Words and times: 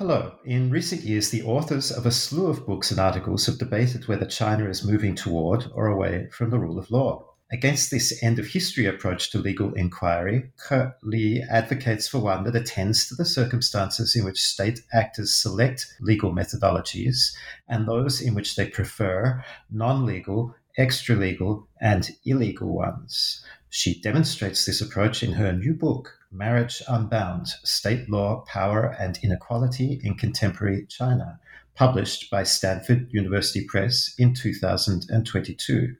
Hello. 0.00 0.32
In 0.46 0.70
recent 0.70 1.02
years, 1.02 1.28
the 1.28 1.42
authors 1.42 1.92
of 1.92 2.06
a 2.06 2.10
slew 2.10 2.46
of 2.46 2.64
books 2.64 2.90
and 2.90 2.98
articles 2.98 3.44
have 3.44 3.58
debated 3.58 4.08
whether 4.08 4.24
China 4.24 4.66
is 4.66 4.82
moving 4.82 5.14
toward 5.14 5.66
or 5.74 5.88
away 5.88 6.30
from 6.32 6.48
the 6.48 6.58
rule 6.58 6.78
of 6.78 6.90
law. 6.90 7.34
Against 7.52 7.90
this 7.90 8.22
end 8.22 8.38
of 8.38 8.46
history 8.46 8.86
approach 8.86 9.30
to 9.30 9.38
legal 9.38 9.74
inquiry, 9.74 10.52
Ke 10.56 10.94
Li 11.02 11.44
advocates 11.50 12.08
for 12.08 12.18
one 12.18 12.44
that 12.44 12.56
attends 12.56 13.08
to 13.08 13.14
the 13.14 13.26
circumstances 13.26 14.16
in 14.16 14.24
which 14.24 14.40
state 14.40 14.80
actors 14.90 15.34
select 15.34 15.94
legal 16.00 16.32
methodologies 16.32 17.34
and 17.68 17.86
those 17.86 18.22
in 18.22 18.32
which 18.32 18.56
they 18.56 18.68
prefer 18.68 19.44
non 19.70 20.06
legal, 20.06 20.54
extra 20.78 21.14
legal, 21.14 21.68
and 21.78 22.08
illegal 22.24 22.74
ones. 22.74 23.44
She 23.68 24.00
demonstrates 24.00 24.64
this 24.64 24.80
approach 24.80 25.22
in 25.22 25.34
her 25.34 25.52
new 25.52 25.74
book, 25.74 26.19
Marriage 26.32 26.80
Unbound 26.86 27.48
State 27.64 28.08
Law, 28.08 28.44
Power, 28.46 28.94
and 29.00 29.18
Inequality 29.22 30.00
in 30.04 30.14
Contemporary 30.14 30.86
China, 30.86 31.40
published 31.74 32.30
by 32.30 32.44
Stanford 32.44 33.08
University 33.10 33.64
Press 33.64 34.14
in 34.16 34.32
2022. 34.32 35.96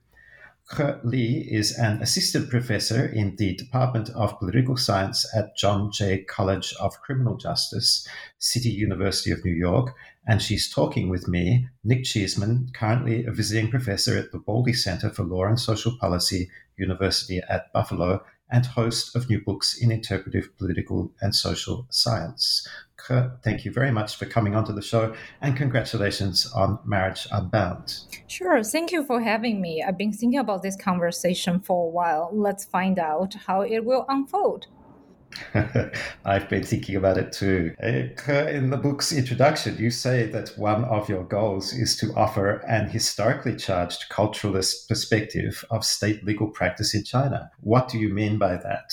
Ke 0.69 1.03
Li 1.03 1.48
is 1.50 1.77
an 1.77 2.00
assistant 2.00 2.48
professor 2.48 3.05
in 3.05 3.34
the 3.37 3.56
Department 3.56 4.09
of 4.11 4.39
Political 4.39 4.77
Science 4.77 5.27
at 5.34 5.56
John 5.56 5.91
Jay 5.91 6.19
College 6.22 6.72
of 6.75 7.00
Criminal 7.00 7.37
Justice, 7.37 8.06
City 8.39 8.70
University 8.70 9.33
of 9.33 9.44
New 9.44 9.53
York, 9.55 9.97
and 10.28 10.41
she's 10.41 10.72
talking 10.72 11.09
with 11.09 11.27
me, 11.27 11.67
Nick 11.83 12.05
Cheesman, 12.05 12.70
currently 12.72 13.25
a 13.25 13.33
visiting 13.33 13.69
professor 13.69 14.17
at 14.17 14.31
the 14.31 14.39
Baldy 14.39 14.75
Center 14.75 15.11
for 15.11 15.25
Law 15.25 15.47
and 15.47 15.59
Social 15.59 15.98
Policy, 15.98 16.48
University 16.77 17.42
at 17.48 17.72
Buffalo, 17.72 18.22
and 18.51 18.67
host 18.67 19.15
of 19.15 19.29
new 19.29 19.41
books 19.41 19.77
in 19.81 19.91
interpretive 19.91 20.56
political 20.59 21.12
and 21.20 21.34
social 21.34 21.87
science. 21.91 22.67
Ke, 22.97 23.31
thank 23.43 23.65
you 23.65 23.73
very 23.73 23.91
much 23.91 24.17
for 24.17 24.27
coming 24.27 24.55
onto 24.55 24.73
the 24.73 24.83
show 24.83 25.15
and 25.41 25.56
congratulations 25.56 26.47
on 26.53 26.78
Marriage 26.84 27.27
Unbound. 27.33 28.01
Sure. 28.27 28.62
Thank 28.62 28.93
you 28.93 29.05
for 29.05 29.21
having 29.21 29.61
me. 29.61 29.83
I've 29.83 29.97
been 29.97 30.12
thinking 30.12 30.38
about 30.38 30.62
this 30.62 30.77
conversation 30.77 31.61
for 31.61 31.87
a 31.87 31.91
while. 31.91 32.31
Let's 32.33 32.65
find 32.65 32.99
out 32.99 33.34
how 33.47 33.62
it 33.62 33.84
will 33.84 34.05
unfold. 34.09 34.67
I've 36.25 36.49
been 36.49 36.65
thinking 36.65 36.97
about 36.97 37.19
it 37.19 37.33
too. 37.33 37.75
In 37.81 38.71
the 38.71 38.77
book's 38.77 39.13
introduction, 39.13 39.77
you 39.79 39.91
say 39.91 40.27
that 40.27 40.57
one 40.59 40.85
of 40.85 41.09
your 41.09 41.25
goals 41.25 41.73
is 41.73 41.97
to 41.99 42.13
offer 42.15 42.57
an 42.69 42.89
historically 42.89 43.57
charged 43.57 44.11
culturalist 44.11 44.89
perspective 44.89 45.65
of 45.71 45.85
state 45.85 46.25
legal 46.25 46.49
practice 46.49 46.95
in 46.95 47.05
China. 47.05 47.51
What 47.61 47.89
do 47.89 47.99
you 47.99 48.13
mean 48.13 48.39
by 48.39 48.57
that? 48.57 48.93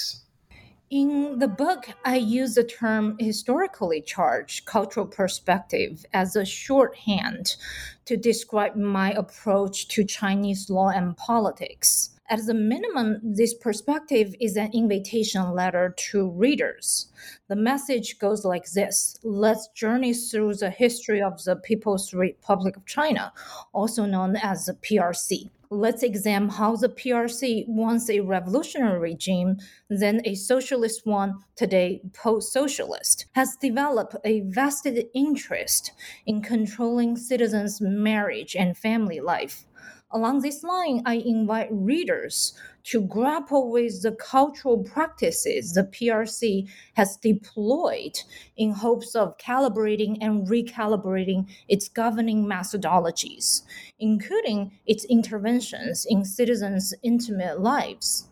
In 0.89 1.39
the 1.39 1.49
book, 1.49 1.89
I 2.05 2.15
use 2.15 2.55
the 2.55 2.63
term 2.63 3.17
historically 3.19 4.01
charged 4.01 4.65
cultural 4.65 5.05
perspective 5.05 6.05
as 6.13 6.35
a 6.35 6.45
shorthand 6.45 7.57
to 8.05 8.15
describe 8.15 8.75
my 8.77 9.11
approach 9.11 9.89
to 9.89 10.05
Chinese 10.05 10.69
law 10.69 10.89
and 10.89 11.17
politics 11.17 12.16
at 12.29 12.45
the 12.45 12.53
minimum, 12.53 13.19
this 13.23 13.53
perspective 13.53 14.35
is 14.39 14.57
an 14.57 14.71
invitation 14.73 15.51
letter 15.53 15.95
to 16.09 16.29
readers. 16.29 17.07
The 17.47 17.55
message 17.55 18.19
goes 18.19 18.43
like 18.43 18.69
this 18.71 19.17
Let's 19.23 19.69
journey 19.69 20.13
through 20.13 20.55
the 20.55 20.69
history 20.69 21.21
of 21.21 21.43
the 21.43 21.55
People's 21.55 22.13
Republic 22.13 22.75
of 22.75 22.85
China, 22.85 23.31
also 23.73 24.05
known 24.05 24.35
as 24.35 24.65
the 24.65 24.73
PRC. 24.73 25.49
Let's 25.69 26.03
examine 26.03 26.49
how 26.49 26.77
the 26.77 26.89
PRC, 26.89 27.65
once 27.67 28.09
a 28.09 28.21
revolutionary 28.21 28.99
regime, 28.99 29.57
then 29.89 30.21
a 30.23 30.35
socialist 30.35 31.05
one, 31.05 31.39
today 31.55 32.01
post 32.13 32.53
socialist, 32.53 33.25
has 33.33 33.57
developed 33.57 34.15
a 34.23 34.41
vested 34.41 35.07
interest 35.13 35.91
in 36.25 36.41
controlling 36.41 37.17
citizens' 37.17 37.81
marriage 37.81 38.55
and 38.55 38.77
family 38.77 39.19
life 39.19 39.65
Along 40.11 40.39
this 40.39 40.63
line, 40.63 41.01
I 41.05 41.15
invite 41.15 41.67
readers 41.69 42.53
to 42.85 43.01
grapple 43.01 43.69
with 43.69 44.03
the 44.03 44.13
cultural 44.13 44.81
practices 44.81 45.73
the 45.73 45.83
PRC 45.83 46.69
has 46.93 47.17
deployed 47.17 48.17
in 48.55 48.71
hopes 48.71 49.15
of 49.15 49.37
calibrating 49.37 50.17
and 50.21 50.47
recalibrating 50.47 51.49
its 51.67 51.89
governing 51.89 52.45
methodologies, 52.45 53.63
including 53.99 54.71
its 54.85 55.03
interventions 55.05 56.05
in 56.09 56.23
citizens' 56.23 56.93
intimate 57.03 57.59
lives. 57.59 58.26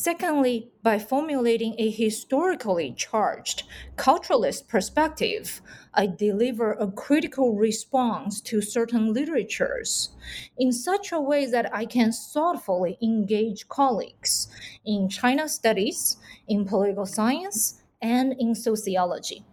Secondly, 0.00 0.70
by 0.84 0.96
formulating 1.00 1.74
a 1.76 1.90
historically 1.90 2.92
charged 2.96 3.64
culturalist 3.96 4.68
perspective, 4.68 5.60
I 5.92 6.06
deliver 6.06 6.74
a 6.74 6.88
critical 6.88 7.56
response 7.56 8.40
to 8.42 8.62
certain 8.62 9.12
literatures 9.12 10.10
in 10.56 10.70
such 10.70 11.10
a 11.10 11.20
way 11.20 11.46
that 11.46 11.74
I 11.74 11.84
can 11.84 12.12
thoughtfully 12.12 12.96
engage 13.02 13.66
colleagues 13.66 14.46
in 14.84 15.08
China 15.08 15.48
studies, 15.48 16.16
in 16.46 16.64
political 16.64 17.04
science, 17.04 17.82
and 18.00 18.36
in 18.38 18.54
sociology. 18.54 19.44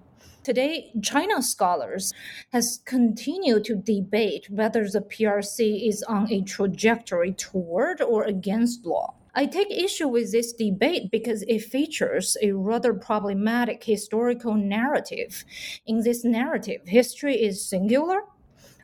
Today, 0.44 0.92
China 1.02 1.42
scholars 1.42 2.14
has 2.54 2.84
continued 2.86 3.64
to 3.64 3.76
debate 3.76 4.52
whether 4.52 4.88
the 4.88 5.02
PRC 5.02 5.90
is 5.90 6.04
on 6.04 6.32
a 6.32 6.44
trajectory 6.44 7.34
toward 7.34 8.00
or 8.00 8.26
against 8.26 8.86
law. 8.86 9.16
I 9.38 9.46
take 9.46 9.70
issue 9.70 10.08
with 10.08 10.32
this 10.32 10.54
debate 10.54 11.12
because 11.12 11.44
it 11.44 11.60
features 11.60 12.38
a 12.42 12.54
rather 12.54 12.94
problematic 12.94 13.84
historical 13.84 14.54
narrative. 14.54 15.44
In 15.86 16.04
this 16.04 16.24
narrative, 16.24 16.82
history 16.86 17.36
is 17.36 17.68
singular, 17.68 18.22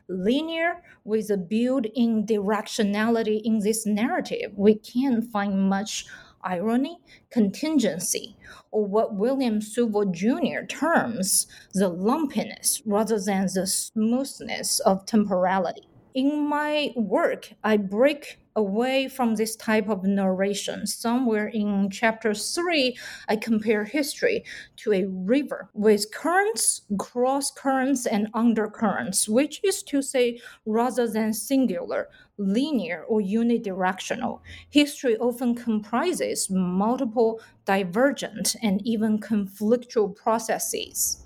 linear, 0.08 0.82
with 1.04 1.30
a 1.30 1.38
built 1.38 1.86
in 1.94 2.26
directionality 2.26 3.40
in 3.42 3.60
this 3.60 3.86
narrative. 3.86 4.52
We 4.54 4.74
can't 4.74 5.24
find 5.24 5.70
much 5.70 6.04
irony, 6.44 6.98
contingency, 7.30 8.36
or 8.72 8.84
what 8.84 9.14
William 9.14 9.62
Sewell 9.62 10.12
Jr. 10.12 10.66
terms 10.68 11.46
the 11.72 11.88
lumpiness 11.88 12.82
rather 12.84 13.18
than 13.18 13.46
the 13.54 13.66
smoothness 13.66 14.80
of 14.80 15.06
temporality. 15.06 15.88
In 16.14 16.46
my 16.46 16.92
work, 16.94 17.54
I 17.64 17.78
break 17.78 18.38
away 18.56 19.08
from 19.08 19.34
this 19.34 19.56
type 19.56 19.88
of 19.88 20.04
narration. 20.04 20.86
Somewhere 20.86 21.48
in 21.48 21.90
chapter 21.90 22.34
three, 22.34 22.96
I 23.28 23.36
compare 23.36 23.84
history 23.84 24.44
to 24.76 24.92
a 24.92 25.06
river 25.06 25.70
with 25.74 26.12
currents, 26.12 26.82
cross 26.98 27.50
currents, 27.50 28.06
and 28.06 28.28
undercurrents, 28.34 29.28
which 29.28 29.60
is 29.64 29.82
to 29.84 30.02
say, 30.02 30.40
rather 30.66 31.08
than 31.08 31.32
singular, 31.32 32.08
linear, 32.38 33.04
or 33.04 33.20
unidirectional. 33.20 34.40
History 34.70 35.16
often 35.16 35.54
comprises 35.54 36.48
multiple 36.50 37.40
divergent 37.64 38.56
and 38.62 38.80
even 38.86 39.18
conflictual 39.18 40.14
processes. 40.14 41.21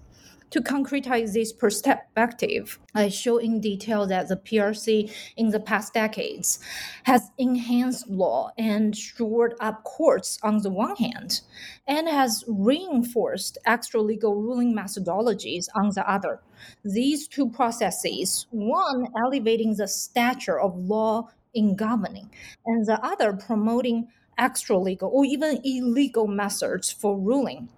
To 0.50 0.60
concretize 0.60 1.32
this 1.32 1.52
perspective, 1.52 2.78
I 2.94 3.08
show 3.08 3.38
in 3.38 3.60
detail 3.60 4.06
that 4.06 4.28
the 4.28 4.36
PRC 4.36 5.12
in 5.36 5.50
the 5.50 5.58
past 5.58 5.92
decades 5.92 6.60
has 7.02 7.30
enhanced 7.36 8.08
law 8.08 8.52
and 8.56 8.96
shored 8.96 9.54
up 9.60 9.82
courts 9.82 10.38
on 10.44 10.58
the 10.58 10.70
one 10.70 10.94
hand, 10.96 11.40
and 11.88 12.08
has 12.08 12.44
reinforced 12.46 13.58
extra 13.66 14.00
legal 14.00 14.36
ruling 14.36 14.72
methodologies 14.72 15.66
on 15.74 15.90
the 15.90 16.08
other. 16.08 16.40
These 16.84 17.26
two 17.26 17.50
processes, 17.50 18.46
one 18.50 19.08
elevating 19.16 19.74
the 19.74 19.88
stature 19.88 20.60
of 20.60 20.76
law 20.76 21.28
in 21.54 21.74
governing, 21.74 22.30
and 22.66 22.86
the 22.86 23.04
other 23.04 23.32
promoting 23.32 24.08
extra 24.38 24.76
legal 24.76 25.10
or 25.12 25.24
even 25.24 25.60
illegal 25.64 26.26
methods 26.26 26.90
for 26.90 27.18
ruling 27.18 27.68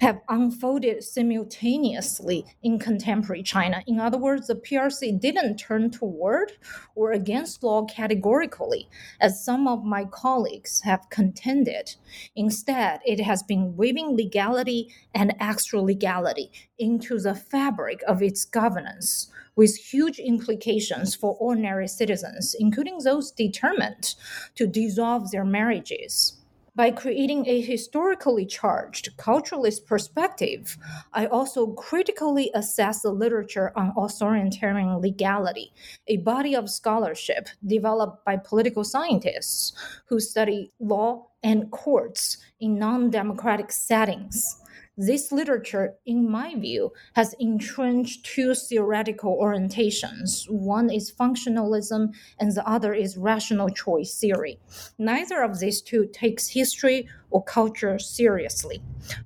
have 0.00 0.20
unfolded 0.28 1.04
simultaneously 1.04 2.44
in 2.62 2.78
contemporary 2.78 3.42
China. 3.42 3.82
In 3.86 4.00
other 4.00 4.18
words, 4.18 4.46
the 4.46 4.54
PRC 4.54 5.20
didn't 5.20 5.58
turn 5.58 5.90
toward 5.90 6.52
or 6.94 7.12
against 7.12 7.62
law 7.62 7.84
categorically, 7.84 8.88
as 9.20 9.44
some 9.44 9.68
of 9.68 9.84
my 9.84 10.04
colleagues 10.06 10.80
have 10.82 11.10
contended. 11.10 11.94
Instead, 12.34 13.00
it 13.04 13.20
has 13.20 13.42
been 13.42 13.76
weaving 13.76 14.16
legality 14.16 14.88
and 15.14 15.34
extra 15.40 15.80
legality 15.80 16.50
into 16.78 17.18
the 17.18 17.34
fabric 17.34 18.00
of 18.08 18.22
its 18.22 18.44
governance 18.44 19.30
with 19.60 19.76
huge 19.76 20.18
implications 20.18 21.14
for 21.14 21.36
ordinary 21.38 21.86
citizens, 21.86 22.56
including 22.58 22.96
those 23.04 23.30
determined 23.30 24.14
to 24.54 24.66
dissolve 24.66 25.30
their 25.30 25.44
marriages. 25.44 26.38
By 26.74 26.90
creating 26.92 27.46
a 27.46 27.60
historically 27.60 28.46
charged 28.46 29.14
culturalist 29.18 29.84
perspective, 29.84 30.78
I 31.12 31.26
also 31.26 31.72
critically 31.72 32.50
assess 32.54 33.02
the 33.02 33.10
literature 33.10 33.70
on 33.76 33.92
authoritarian 33.98 34.98
legality, 35.02 35.74
a 36.06 36.16
body 36.16 36.56
of 36.56 36.70
scholarship 36.70 37.50
developed 37.66 38.24
by 38.24 38.38
political 38.38 38.82
scientists 38.82 39.74
who 40.06 40.20
study 40.20 40.72
law 40.80 41.26
and 41.42 41.70
courts 41.70 42.38
in 42.60 42.78
non 42.78 43.10
democratic 43.10 43.72
settings. 43.72 44.59
This 45.02 45.32
literature, 45.32 45.94
in 46.04 46.30
my 46.30 46.54
view, 46.56 46.92
has 47.14 47.34
entrenched 47.40 48.26
two 48.26 48.54
theoretical 48.54 49.38
orientations. 49.42 50.44
One 50.50 50.90
is 50.90 51.10
functionalism, 51.10 52.14
and 52.38 52.52
the 52.52 52.68
other 52.68 52.92
is 52.92 53.16
rational 53.16 53.70
choice 53.70 54.20
theory. 54.20 54.60
Neither 54.98 55.42
of 55.42 55.58
these 55.58 55.80
two 55.80 56.06
takes 56.12 56.48
history 56.48 57.08
or 57.30 57.42
culture 57.44 57.98
seriously. 57.98 58.82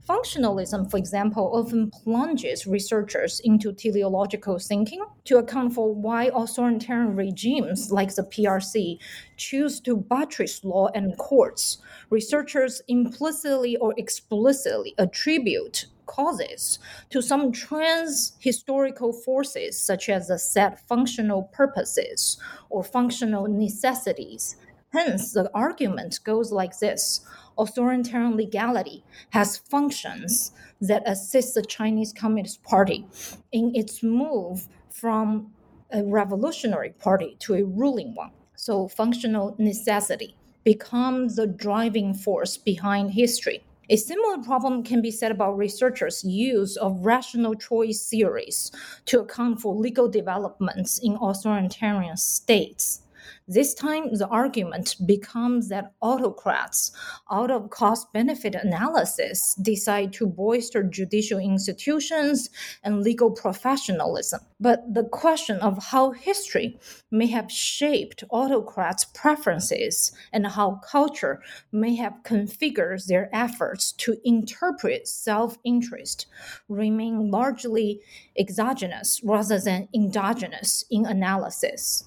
Functionalism, 0.08 0.90
for 0.90 0.96
example, 0.96 1.50
often 1.52 1.90
plunges 1.90 2.66
researchers 2.66 3.40
into 3.40 3.72
teleological 3.72 4.58
thinking 4.58 5.04
to 5.24 5.38
account 5.38 5.72
for 5.72 5.94
why 5.94 6.30
authoritarian 6.34 7.16
regimes 7.16 7.90
like 7.90 8.14
the 8.14 8.22
PRC 8.22 8.98
choose 9.36 9.80
to 9.80 9.96
buttress 9.96 10.64
law 10.64 10.88
and 10.94 11.16
courts. 11.18 11.78
Researchers 12.10 12.82
implicitly 12.88 13.76
or 13.78 13.94
explicitly 13.96 14.94
attribute 14.98 15.86
causes 16.06 16.78
to 17.10 17.22
some 17.22 17.50
trans 17.50 18.34
historical 18.38 19.12
forces, 19.12 19.80
such 19.80 20.08
as 20.08 20.28
the 20.28 20.38
set 20.38 20.86
functional 20.86 21.44
purposes 21.44 22.38
or 22.70 22.84
functional 22.84 23.48
necessities. 23.48 24.56
Hence, 24.92 25.32
the 25.32 25.50
argument 25.54 26.20
goes 26.22 26.52
like 26.52 26.78
this 26.78 27.20
authoritarian 27.58 28.36
legality 28.36 29.04
has 29.30 29.56
functions 29.56 30.52
that 30.80 31.02
assist 31.06 31.54
the 31.54 31.62
Chinese 31.62 32.12
Communist 32.12 32.62
Party 32.62 33.06
in 33.52 33.74
its 33.74 34.02
move 34.02 34.66
from 34.90 35.52
a 35.92 36.02
revolutionary 36.02 36.90
party 36.90 37.36
to 37.40 37.54
a 37.54 37.64
ruling 37.64 38.14
one. 38.14 38.30
So, 38.56 38.88
functional 38.88 39.54
necessity 39.58 40.36
becomes 40.64 41.36
the 41.36 41.46
driving 41.46 42.14
force 42.14 42.56
behind 42.56 43.12
history. 43.12 43.62
A 43.90 43.96
similar 43.96 44.38
problem 44.38 44.82
can 44.82 45.02
be 45.02 45.10
said 45.10 45.30
about 45.30 45.58
researchers' 45.58 46.24
use 46.24 46.76
of 46.76 47.04
rational 47.04 47.54
choice 47.54 48.08
theories 48.08 48.72
to 49.04 49.20
account 49.20 49.60
for 49.60 49.74
legal 49.74 50.08
developments 50.08 50.98
in 50.98 51.18
authoritarian 51.20 52.16
states. 52.16 53.02
This 53.46 53.74
time, 53.74 54.14
the 54.14 54.26
argument 54.28 54.96
becomes 55.04 55.68
that 55.68 55.92
autocrats, 56.00 56.92
out 57.30 57.50
of 57.50 57.68
cost 57.68 58.10
benefit 58.14 58.54
analysis, 58.54 59.54
decide 59.56 60.14
to 60.14 60.26
bolster 60.26 60.82
judicial 60.82 61.38
institutions 61.38 62.48
and 62.82 63.02
legal 63.02 63.30
professionalism. 63.30 64.40
But 64.58 64.94
the 64.94 65.04
question 65.04 65.58
of 65.58 65.76
how 65.90 66.12
history 66.12 66.78
may 67.10 67.26
have 67.26 67.52
shaped 67.52 68.24
autocrats' 68.30 69.04
preferences 69.04 70.12
and 70.32 70.46
how 70.46 70.80
culture 70.90 71.42
may 71.70 71.96
have 71.96 72.22
configured 72.24 73.04
their 73.08 73.28
efforts 73.30 73.92
to 73.92 74.16
interpret 74.24 75.06
self 75.06 75.58
interest 75.64 76.26
remain 76.66 77.30
largely 77.30 78.00
exogenous 78.38 79.20
rather 79.22 79.60
than 79.60 79.88
endogenous 79.92 80.86
in 80.90 81.04
analysis. 81.04 82.04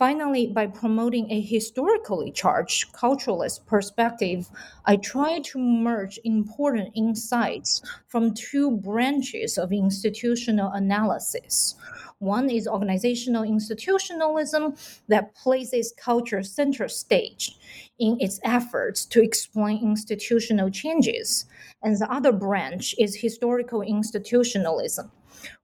Finally, 0.00 0.46
by 0.46 0.66
promoting 0.66 1.30
a 1.30 1.42
historically 1.42 2.32
charged 2.32 2.90
culturalist 2.94 3.66
perspective, 3.66 4.48
I 4.86 4.96
try 4.96 5.40
to 5.40 5.58
merge 5.58 6.18
important 6.24 6.92
insights 6.96 7.82
from 8.08 8.32
two 8.32 8.78
branches 8.78 9.58
of 9.58 9.72
institutional 9.72 10.72
analysis. 10.72 11.74
One 12.18 12.48
is 12.48 12.66
organizational 12.66 13.42
institutionalism 13.44 14.74
that 15.08 15.34
places 15.34 15.92
culture 15.98 16.42
center 16.42 16.88
stage 16.88 17.58
in 17.98 18.16
its 18.20 18.40
efforts 18.42 19.04
to 19.04 19.22
explain 19.22 19.82
institutional 19.82 20.70
changes. 20.70 21.44
And 21.82 21.94
the 21.98 22.10
other 22.10 22.32
branch 22.32 22.94
is 22.98 23.16
historical 23.16 23.82
institutionalism, 23.82 25.10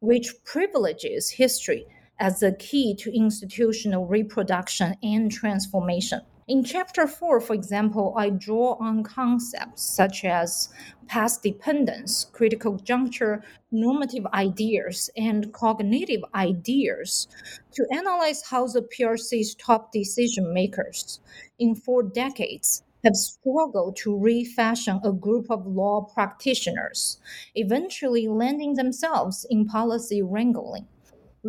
which 0.01 0.35
privileges 0.45 1.31
history 1.31 1.87
as 2.19 2.41
the 2.41 2.53
key 2.53 2.95
to 2.95 3.15
institutional 3.15 4.07
reproduction 4.07 4.97
and 5.03 5.31
transformation. 5.31 6.21
In 6.49 6.63
chapter 6.63 7.09
4, 7.09 7.41
for 7.41 7.55
example, 7.55 8.15
I 8.17 8.31
draw 8.31 8.77
on 8.79 9.03
concepts 9.03 9.83
such 9.83 10.25
as 10.25 10.69
path 11.09 11.43
dependence, 11.43 12.25
critical 12.25 12.77
juncture, 12.77 13.43
normative 13.73 14.25
ideas, 14.27 15.11
and 15.17 15.53
cognitive 15.53 16.23
ideas 16.37 17.27
to 17.73 17.85
analyze 17.93 18.45
how 18.49 18.69
the 18.69 18.83
PRC's 18.83 19.57
top 19.57 19.91
decision 19.91 20.55
makers 20.55 21.19
in 21.59 21.75
four 21.75 22.05
decades 22.05 22.85
have 23.03 23.17
struggled 23.17 23.97
to 23.97 24.17
refashion 24.17 25.01
a 25.03 25.13
group 25.13 25.51
of 25.51 25.67
law 25.67 26.03
practitioners, 26.15 27.19
eventually 27.57 28.29
landing 28.29 28.75
themselves 28.75 29.45
in 29.51 29.67
policy 29.67 30.23
wrangling 30.23 30.87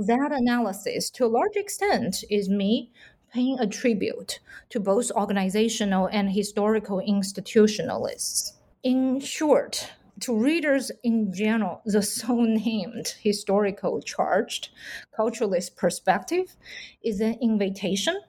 that 0.05 0.31
analysis, 0.31 1.09
to 1.11 1.25
a 1.25 1.27
large 1.27 1.55
extent, 1.55 2.23
is 2.29 2.49
me 2.49 2.91
paying 3.33 3.57
a 3.59 3.67
tribute 3.67 4.39
to 4.69 4.79
both 4.79 5.11
organizational 5.11 6.07
and 6.07 6.29
historical 6.31 7.01
institutionalists. 7.01 8.53
In 8.83 9.19
short, 9.19 9.91
to 10.21 10.35
readers 10.35 10.91
in 11.03 11.33
general, 11.33 11.81
the 11.85 12.01
so 12.01 12.41
named 12.41 13.15
historical 13.21 14.01
charged 14.01 14.69
culturalist 15.17 15.75
perspective 15.75 16.55
is 17.03 17.19
an 17.19 17.37
invitation 17.41 18.19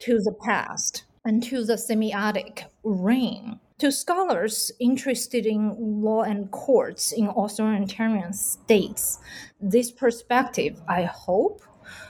to 0.00 0.18
the 0.20 0.34
past 0.44 1.04
and 1.24 1.42
to 1.42 1.64
the 1.64 1.74
semiotic 1.74 2.64
reign 2.82 3.60
to 3.78 3.92
scholars 3.92 4.72
interested 4.80 5.46
in 5.46 5.74
law 5.78 6.22
and 6.22 6.50
courts 6.50 7.12
in 7.12 7.28
authoritarian 7.28 8.32
states, 8.32 9.20
this 9.60 9.92
perspective, 9.92 10.80
I 10.88 11.04
hope, 11.04 11.62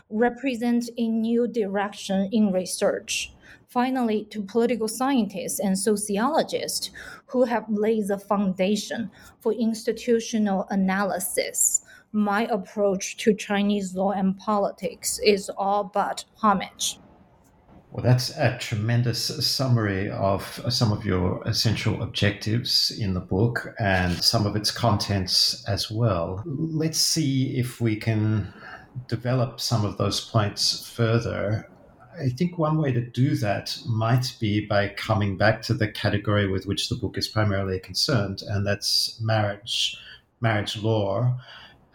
represents 0.09 0.91
a 0.97 1.09
new 1.09 1.47
direction 1.47 2.31
in 2.33 2.53
research. 2.53 3.35
Finally, 3.67 4.25
to 4.31 4.43
political 4.43 4.89
scientists 4.89 5.61
and 5.61 5.79
sociologists 5.79 6.91
who 7.27 7.45
have 7.45 7.67
laid 7.69 8.09
the 8.09 8.19
foundation 8.19 9.11
for 9.41 9.53
institutional 9.53 10.67
analysis, 10.71 11.83
my 12.13 12.47
approach 12.47 13.19
to 13.19 13.35
Chinese 13.35 13.95
law 13.95 14.13
and 14.13 14.39
politics 14.39 15.21
is 15.23 15.51
all 15.51 15.85
but 15.85 16.25
homage. 16.37 16.99
Well, 17.91 18.05
that's 18.05 18.31
a 18.37 18.57
tremendous 18.59 19.47
summary 19.47 20.11
of 20.11 20.61
some 20.69 20.93
of 20.93 21.05
your 21.05 21.43
essential 21.49 22.03
objectives 22.03 22.91
in 22.91 23.15
the 23.15 23.21
book 23.21 23.75
and 23.79 24.23
some 24.23 24.47
of 24.47 24.57
its 24.57 24.71
contents 24.71 25.65
as 25.67 25.91
well. 25.91 26.43
Let's 26.47 26.99
see 26.99 27.57
if 27.59 27.81
we 27.81 27.97
can 27.97 28.53
develop 29.09 29.59
some 29.59 29.85
of 29.85 29.97
those 29.97 30.21
points 30.21 30.87
further. 30.87 31.69
I 32.21 32.29
think 32.29 32.59
one 32.59 32.79
way 32.79 32.93
to 32.93 33.01
do 33.01 33.37
that 33.37 33.79
might 33.87 34.37
be 34.39 34.67
by 34.67 34.89
coming 34.89 35.39
back 35.39 35.63
to 35.63 35.75
the 35.75 35.89
category 35.89 36.47
with 36.47 36.67
which 36.67 36.89
the 36.89 36.97
book 36.97 37.17
is 37.17 37.27
primarily 37.27 37.81
concerned, 37.81 38.43
and 38.47 38.67
that's 38.67 39.19
marriage, 39.21 39.97
marriage 40.41 40.77
law. 40.77 41.39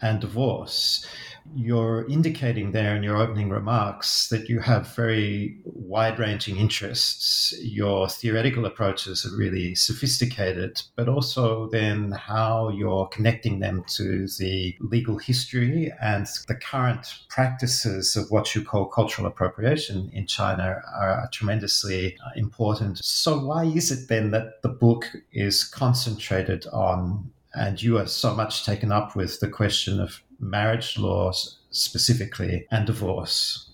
and 0.02 0.20
divorce 0.20 1.06
you're 1.54 2.08
indicating 2.08 2.72
there 2.72 2.96
in 2.96 3.02
your 3.02 3.16
opening 3.16 3.50
remarks 3.50 4.28
that 4.28 4.48
you 4.48 4.60
have 4.60 4.94
very 4.94 5.58
wide 5.64 6.18
ranging 6.18 6.56
interests. 6.56 7.54
Your 7.60 8.08
theoretical 8.08 8.64
approaches 8.66 9.24
are 9.24 9.36
really 9.36 9.74
sophisticated, 9.74 10.80
but 10.96 11.08
also 11.08 11.68
then 11.68 12.12
how 12.12 12.70
you're 12.70 13.06
connecting 13.08 13.60
them 13.60 13.84
to 13.88 14.26
the 14.38 14.76
legal 14.80 15.18
history 15.18 15.92
and 16.00 16.26
the 16.48 16.54
current 16.54 17.20
practices 17.28 18.16
of 18.16 18.30
what 18.30 18.54
you 18.54 18.62
call 18.62 18.86
cultural 18.86 19.26
appropriation 19.26 20.10
in 20.12 20.26
China 20.26 20.80
are 20.96 21.28
tremendously 21.32 22.16
important. 22.36 22.98
So, 22.98 23.38
why 23.38 23.64
is 23.64 23.90
it 23.90 24.08
then 24.08 24.30
that 24.30 24.62
the 24.62 24.68
book 24.68 25.10
is 25.32 25.64
concentrated 25.64 26.66
on 26.72 27.30
and 27.54 27.80
you 27.80 27.98
are 27.98 28.06
so 28.06 28.34
much 28.34 28.64
taken 28.64 28.90
up 28.90 29.14
with 29.14 29.40
the 29.40 29.48
question 29.48 30.00
of 30.00 30.20
marriage 30.38 30.98
laws 30.98 31.58
specifically 31.70 32.66
and 32.70 32.86
divorce? 32.86 33.70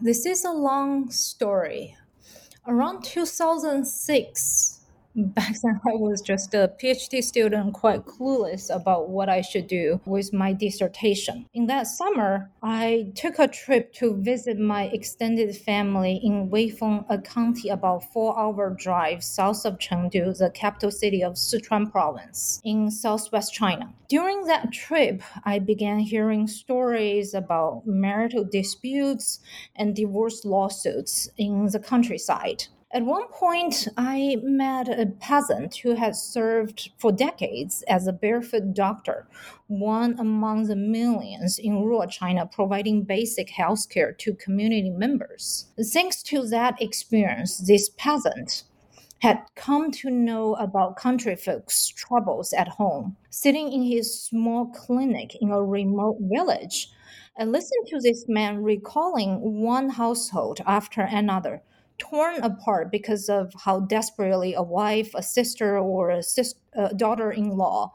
This 0.00 0.26
is 0.26 0.44
a 0.44 0.50
long 0.50 1.10
story. 1.10 1.96
Around 2.66 3.04
2006, 3.04 4.71
back 5.14 5.54
then 5.62 5.80
I 5.86 5.94
was 5.94 6.20
just 6.20 6.54
a 6.54 6.72
PhD 6.80 7.22
student, 7.22 7.74
quite 7.74 8.04
clueless 8.04 8.74
about 8.74 9.08
what 9.08 9.28
I 9.28 9.40
should 9.40 9.66
do 9.66 10.00
with 10.04 10.32
my 10.32 10.52
dissertation. 10.52 11.46
In 11.54 11.66
that 11.66 11.86
summer, 11.86 12.50
I 12.62 13.12
took 13.14 13.38
a 13.38 13.48
trip 13.48 13.92
to 13.94 14.16
visit 14.16 14.58
my 14.58 14.84
extended 14.84 15.54
family 15.56 16.20
in 16.22 16.50
Weifeng, 16.50 17.04
a 17.08 17.18
county 17.18 17.68
about 17.68 18.12
four 18.12 18.38
hour 18.38 18.74
drive 18.78 19.22
south 19.22 19.64
of 19.64 19.78
Chengdu, 19.78 20.36
the 20.36 20.50
capital 20.50 20.90
city 20.90 21.22
of 21.22 21.34
Sichuan 21.34 21.90
province 21.90 22.60
in 22.64 22.90
southwest 22.90 23.52
China. 23.52 23.92
During 24.08 24.44
that 24.44 24.72
trip, 24.72 25.22
I 25.44 25.58
began 25.58 25.98
hearing 25.98 26.46
stories 26.46 27.34
about 27.34 27.86
marital 27.86 28.44
disputes 28.44 29.40
and 29.74 29.96
divorce 29.96 30.44
lawsuits 30.44 31.30
in 31.38 31.66
the 31.66 31.78
countryside. 31.78 32.64
At 32.94 33.06
one 33.06 33.26
point, 33.28 33.88
I 33.96 34.36
met 34.42 34.86
a 34.86 35.06
peasant 35.06 35.76
who 35.76 35.94
had 35.94 36.14
served 36.14 36.90
for 36.98 37.10
decades 37.10 37.82
as 37.88 38.06
a 38.06 38.12
barefoot 38.12 38.74
doctor, 38.74 39.26
one 39.66 40.14
among 40.18 40.64
the 40.64 40.76
millions 40.76 41.58
in 41.58 41.82
rural 41.82 42.06
China 42.06 42.44
providing 42.44 43.04
basic 43.04 43.48
health 43.48 43.88
care 43.88 44.12
to 44.12 44.34
community 44.34 44.90
members. 44.90 45.72
Thanks 45.82 46.22
to 46.24 46.46
that 46.48 46.82
experience, 46.82 47.56
this 47.66 47.88
peasant 47.96 48.64
had 49.20 49.40
come 49.54 49.90
to 49.92 50.10
know 50.10 50.54
about 50.56 50.96
country 50.96 51.36
folks' 51.36 51.88
troubles 51.88 52.52
at 52.52 52.68
home. 52.68 53.16
Sitting 53.30 53.72
in 53.72 53.84
his 53.84 54.22
small 54.22 54.66
clinic 54.66 55.34
in 55.40 55.50
a 55.50 55.62
remote 55.62 56.18
village, 56.20 56.90
I 57.38 57.44
listened 57.44 57.86
to 57.86 58.00
this 58.00 58.26
man 58.28 58.62
recalling 58.62 59.62
one 59.62 59.88
household 59.88 60.60
after 60.66 61.00
another 61.00 61.62
torn 62.02 62.42
apart 62.42 62.90
because 62.90 63.28
of 63.28 63.52
how 63.64 63.80
desperately 63.80 64.54
a 64.54 64.62
wife, 64.62 65.10
a 65.14 65.22
sister, 65.22 65.78
or 65.78 66.10
a, 66.10 66.22
sis- 66.22 66.56
a 66.72 66.92
daughter-in-law 66.94 67.92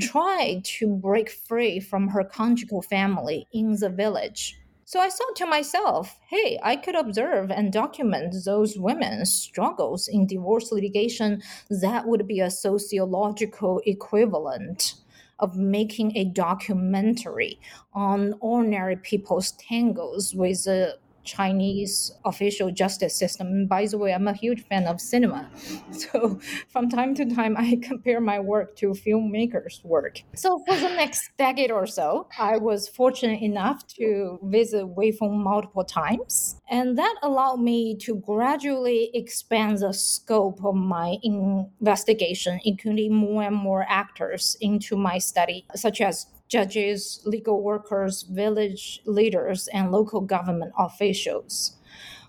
tried 0.00 0.64
to 0.64 0.94
break 0.94 1.28
free 1.30 1.80
from 1.80 2.08
her 2.08 2.22
conjugal 2.22 2.82
family 2.82 3.46
in 3.52 3.72
the 3.80 3.88
village. 3.88 4.56
So 4.84 5.00
I 5.00 5.10
thought 5.10 5.36
to 5.36 5.46
myself, 5.46 6.18
hey, 6.30 6.58
I 6.62 6.76
could 6.76 6.94
observe 6.94 7.50
and 7.50 7.72
document 7.72 8.34
those 8.44 8.78
women's 8.78 9.32
struggles 9.32 10.08
in 10.08 10.26
divorce 10.26 10.72
litigation. 10.72 11.42
That 11.68 12.06
would 12.06 12.26
be 12.26 12.40
a 12.40 12.50
sociological 12.50 13.82
equivalent 13.84 14.94
of 15.40 15.56
making 15.56 16.16
a 16.16 16.24
documentary 16.24 17.60
on 17.92 18.34
ordinary 18.40 18.96
people's 18.96 19.52
tangles 19.52 20.34
with 20.34 20.66
a 20.66 20.94
Chinese 21.28 22.12
official 22.24 22.70
justice 22.70 23.14
system. 23.14 23.46
And 23.48 23.68
by 23.68 23.86
the 23.86 23.98
way, 23.98 24.12
I'm 24.14 24.28
a 24.28 24.32
huge 24.32 24.62
fan 24.68 24.86
of 24.86 25.00
cinema. 25.00 25.50
So 25.92 26.38
from 26.68 26.88
time 26.88 27.14
to 27.16 27.24
time, 27.26 27.54
I 27.56 27.78
compare 27.90 28.20
my 28.20 28.38
work 28.40 28.76
to 28.76 28.86
filmmakers' 29.04 29.84
work. 29.84 30.22
So 30.34 30.62
for 30.66 30.76
the 30.76 30.88
next 31.02 31.30
decade 31.36 31.70
or 31.70 31.86
so, 31.86 32.28
I 32.38 32.56
was 32.56 32.88
fortunate 32.88 33.42
enough 33.42 33.86
to 33.98 34.38
visit 34.42 34.84
Weifeng 34.96 35.36
multiple 35.50 35.84
times. 35.84 36.56
And 36.70 36.96
that 36.98 37.14
allowed 37.22 37.60
me 37.60 37.96
to 38.06 38.16
gradually 38.16 39.10
expand 39.12 39.78
the 39.78 39.92
scope 39.92 40.64
of 40.64 40.74
my 40.74 41.16
investigation, 41.22 42.60
including 42.64 43.14
more 43.14 43.42
and 43.42 43.56
more 43.56 43.84
actors 43.88 44.56
into 44.60 44.96
my 44.96 45.18
study, 45.18 45.66
such 45.74 46.00
as 46.00 46.26
judges, 46.48 47.20
legal 47.24 47.62
workers, 47.62 48.22
village 48.22 49.00
leaders, 49.04 49.68
and 49.68 49.92
local 49.92 50.20
government 50.20 50.72
officials. 50.78 51.76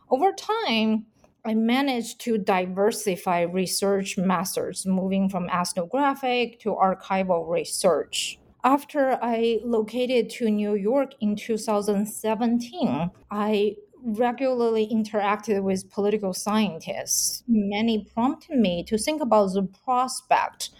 Over 0.09 0.31
time, 0.31 1.05
I 1.45 1.53
managed 1.53 2.19
to 2.21 2.37
diversify 2.37 3.41
research 3.41 4.17
methods, 4.17 4.85
moving 4.85 5.29
from 5.29 5.49
ethnographic 5.49 6.59
to 6.61 6.75
archival 6.75 7.49
research. 7.49 8.39
After 8.63 9.17
I 9.21 9.59
located 9.63 10.29
to 10.31 10.49
New 10.49 10.75
York 10.75 11.13
in 11.21 11.37
2017, 11.37 13.11
I 13.31 13.75
regularly 14.03 14.89
interacted 14.91 15.63
with 15.63 15.89
political 15.89 16.33
scientists. 16.33 17.43
Many 17.47 18.05
prompted 18.13 18.57
me 18.57 18.83
to 18.85 18.97
think 18.97 19.21
about 19.21 19.53
the 19.53 19.63
prospect 19.63 20.71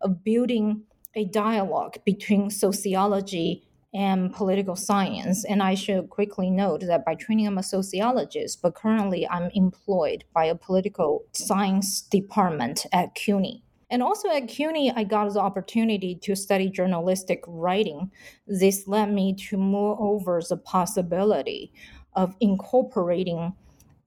of 0.00 0.24
building 0.24 0.82
a 1.14 1.24
dialogue 1.24 1.98
between 2.04 2.50
sociology 2.50 3.64
and 3.94 4.32
political 4.32 4.76
science. 4.76 5.44
And 5.44 5.62
I 5.62 5.74
should 5.74 6.10
quickly 6.10 6.50
note 6.50 6.82
that 6.82 7.04
by 7.04 7.14
training, 7.14 7.46
I'm 7.46 7.58
a 7.58 7.62
sociologist, 7.62 8.60
but 8.62 8.74
currently 8.74 9.26
I'm 9.28 9.50
employed 9.54 10.24
by 10.34 10.44
a 10.44 10.54
political 10.54 11.24
science 11.32 12.02
department 12.02 12.86
at 12.92 13.14
CUNY. 13.14 13.62
And 13.90 14.02
also 14.02 14.28
at 14.28 14.48
CUNY, 14.48 14.92
I 14.94 15.04
got 15.04 15.32
the 15.32 15.40
opportunity 15.40 16.14
to 16.16 16.36
study 16.36 16.68
journalistic 16.68 17.42
writing. 17.46 18.10
This 18.46 18.86
led 18.86 19.10
me 19.10 19.34
to 19.48 19.56
move 19.56 19.96
over 19.98 20.42
the 20.46 20.58
possibility 20.58 21.72
of 22.14 22.36
incorporating 22.40 23.54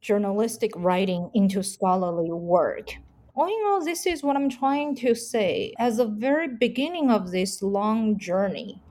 journalistic 0.02 0.72
writing 0.76 1.32
into 1.34 1.64
scholarly 1.64 2.32
work 2.32 2.92
all 3.34 3.48
in 3.48 3.64
all, 3.68 3.84
this 3.84 4.06
is 4.06 4.24
what 4.24 4.36
I'm 4.36 4.50
trying 4.50 4.96
to 4.98 5.16
say. 5.16 5.74
As 5.80 5.98
the 5.98 6.06
very 6.06 6.48
beginning 6.48 7.10
of 7.10 7.32
this 7.32 7.62
long 7.62 8.18
journey, 8.18 8.82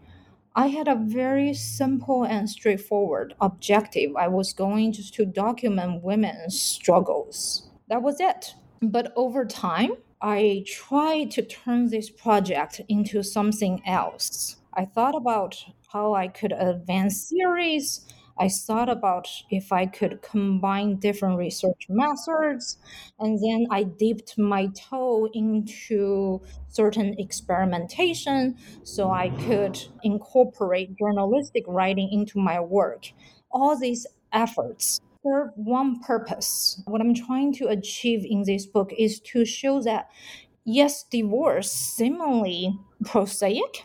I 0.56 0.68
had 0.68 0.88
a 0.88 0.96
very 0.96 1.52
simple 1.54 2.24
and 2.24 2.48
straightforward 2.48 3.34
objective. 3.40 4.16
I 4.16 4.28
was 4.28 4.52
going 4.52 4.92
just 4.92 5.14
to 5.14 5.26
document 5.26 6.02
women's 6.02 6.60
struggles. 6.60 7.70
That 7.88 8.02
was 8.02 8.18
it. 8.18 8.54
But 8.82 9.12
over 9.14 9.44
time, 9.44 9.92
I 10.22 10.64
tried 10.66 11.30
to 11.32 11.42
turn 11.42 11.90
this 11.90 12.10
project 12.10 12.80
into 12.88 13.22
something 13.22 13.82
else. 13.86 14.56
I 14.74 14.86
thought 14.86 15.14
about 15.14 15.56
how 15.92 16.14
I 16.14 16.28
could 16.28 16.52
advance 16.52 17.28
theories 17.28 18.06
I 18.40 18.48
thought 18.48 18.88
about 18.88 19.28
if 19.50 19.70
I 19.70 19.84
could 19.84 20.22
combine 20.22 20.96
different 20.96 21.36
research 21.36 21.86
methods, 21.90 22.78
and 23.18 23.38
then 23.38 23.66
I 23.70 23.82
dipped 23.82 24.38
my 24.38 24.68
toe 24.68 25.28
into 25.34 26.40
certain 26.68 27.14
experimentation 27.18 28.56
so 28.82 29.10
I 29.10 29.28
could 29.44 29.78
incorporate 30.02 30.96
journalistic 30.98 31.64
writing 31.68 32.08
into 32.10 32.38
my 32.38 32.58
work. 32.60 33.12
All 33.52 33.78
these 33.78 34.06
efforts 34.32 35.02
serve 35.22 35.50
one 35.56 36.00
purpose. 36.00 36.82
What 36.86 37.02
I'm 37.02 37.14
trying 37.14 37.52
to 37.56 37.68
achieve 37.68 38.24
in 38.24 38.44
this 38.44 38.64
book 38.64 38.90
is 38.96 39.20
to 39.20 39.44
show 39.44 39.82
that 39.82 40.08
yes, 40.64 41.04
divorce 41.04 41.70
seemingly 41.70 42.78
prosaic, 43.04 43.84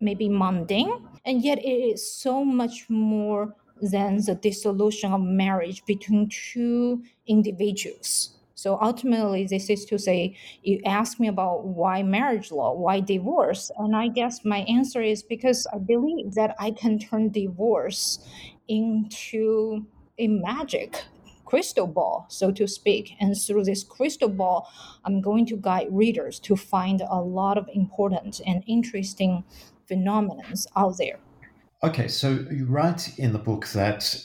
maybe 0.00 0.28
mundane, 0.28 1.08
and 1.24 1.42
yet 1.42 1.58
it 1.58 1.68
is 1.68 2.14
so 2.14 2.44
much 2.44 2.88
more 2.88 3.56
than 3.82 4.16
the 4.24 4.34
dissolution 4.34 5.12
of 5.12 5.20
marriage 5.20 5.84
between 5.86 6.28
two 6.28 7.02
individuals. 7.26 8.36
So 8.54 8.78
ultimately, 8.80 9.46
this 9.46 9.68
is 9.68 9.84
to 9.84 9.98
say, 9.98 10.34
you 10.62 10.80
ask 10.86 11.20
me 11.20 11.28
about 11.28 11.66
why 11.66 12.02
marriage 12.02 12.50
law, 12.50 12.72
why 12.72 13.00
divorce, 13.00 13.70
and 13.76 13.94
I 13.94 14.08
guess 14.08 14.46
my 14.46 14.60
answer 14.60 15.02
is 15.02 15.22
because 15.22 15.66
I 15.74 15.78
believe 15.78 16.34
that 16.34 16.56
I 16.58 16.70
can 16.70 16.98
turn 16.98 17.28
divorce 17.30 18.18
into 18.66 19.86
a 20.18 20.28
magic 20.28 21.04
crystal 21.44 21.86
ball, 21.86 22.26
so 22.28 22.50
to 22.52 22.66
speak. 22.66 23.12
And 23.20 23.36
through 23.36 23.64
this 23.64 23.84
crystal 23.84 24.30
ball, 24.30 24.68
I'm 25.04 25.20
going 25.20 25.46
to 25.46 25.56
guide 25.56 25.88
readers 25.90 26.40
to 26.40 26.56
find 26.56 27.02
a 27.02 27.20
lot 27.20 27.58
of 27.58 27.68
important 27.74 28.40
and 28.46 28.64
interesting 28.66 29.44
phenomena 29.86 30.42
out 30.74 30.96
there. 30.98 31.18
Okay, 31.82 32.08
so 32.08 32.46
you 32.50 32.66
write 32.66 33.18
in 33.18 33.32
the 33.32 33.38
book 33.38 33.66
that 33.68 34.18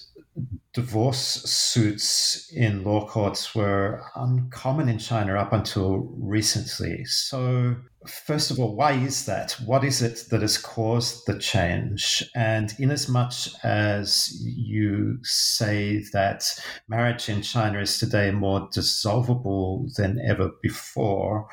divorce 0.74 1.18
suits 1.18 2.50
in 2.54 2.84
law 2.84 3.06
courts 3.06 3.54
were 3.54 4.02
uncommon 4.16 4.88
in 4.88 4.98
China 4.98 5.36
up 5.36 5.52
until 5.52 6.10
recently. 6.18 7.04
So, 7.04 7.76
first 8.08 8.52
of 8.52 8.60
all, 8.60 8.74
why 8.76 8.94
is 8.94 9.26
that? 9.26 9.52
What 9.66 9.84
is 9.84 10.02
it 10.02 10.30
that 10.30 10.42
has 10.42 10.58
caused 10.58 11.28
the 11.28 11.38
change? 11.38 12.24
And 12.36 12.74
in 12.80 12.90
as 12.90 13.10
much 13.10 13.50
as 13.64 14.42
you 14.46 15.20
say 15.24 16.06
that 16.14 16.46
marriage 16.88 17.28
in 17.28 17.42
China 17.42 17.82
is 17.82 18.00
today 18.00 18.32
more 18.32 18.70
dissolvable 18.70 19.94
than 19.96 20.22
ever 20.26 20.52
before, 20.62 21.50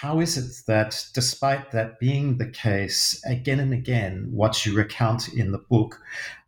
how 0.00 0.20
is 0.20 0.36
it 0.38 0.64
that, 0.68 1.04
despite 1.12 1.72
that 1.72 1.98
being 1.98 2.38
the 2.38 2.46
case, 2.46 3.20
again 3.26 3.58
and 3.58 3.72
again, 3.72 4.28
what 4.30 4.64
you 4.64 4.72
recount 4.72 5.28
in 5.28 5.50
the 5.50 5.58
book 5.58 6.00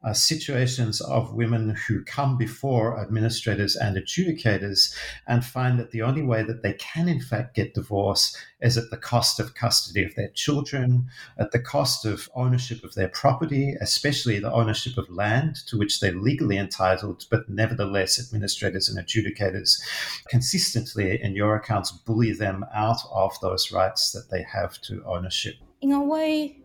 are 0.03 0.15
situations 0.15 1.01
of 1.03 1.35
women 1.35 1.77
who 1.87 2.03
come 2.05 2.39
before 2.39 2.99
administrators 2.99 3.77
and 3.77 3.97
adjudicators 3.97 4.95
and 5.27 5.45
find 5.45 5.79
that 5.79 5.91
the 5.91 6.01
only 6.01 6.23
way 6.23 6.43
that 6.43 6.63
they 6.63 6.73
can, 6.75 7.07
in 7.07 7.21
fact, 7.21 7.55
get 7.55 7.75
divorce 7.75 8.35
is 8.63 8.79
at 8.79 8.91
the 8.91 8.97
cost 8.97 9.39
of 9.39 9.55
custody 9.55 10.03
of 10.03 10.15
their 10.15 10.29
children, 10.29 11.07
at 11.39 11.53
the 11.53 11.59
cost 11.59 12.07
of 12.07 12.31
ownership 12.35 12.83
of 12.83 12.95
their 12.95 13.09
property, 13.09 13.75
especially 13.81 14.39
the 14.39 14.53
ownership 14.53 14.97
of 14.97 15.11
land 15.11 15.57
to 15.67 15.77
which 15.77 16.01
they're 16.01 16.13
legally 16.13 16.57
entitled, 16.57 17.27
but 17.31 17.49
nevertheless, 17.49 18.19
administrators 18.19 18.89
and 18.89 18.99
adjudicators 18.99 19.81
consistently, 20.29 21.21
in 21.23 21.35
your 21.35 21.57
accounts, 21.57 21.93
bully 21.93 22.33
them 22.33 22.65
out 22.75 23.01
of 23.13 23.39
those 23.41 23.71
rights 23.71 24.13
that 24.13 24.31
they 24.31 24.43
have 24.43 24.81
to 24.81 25.03
ownership. 25.05 25.57
In 25.83 25.93
a 25.93 26.03
way, 26.03 26.57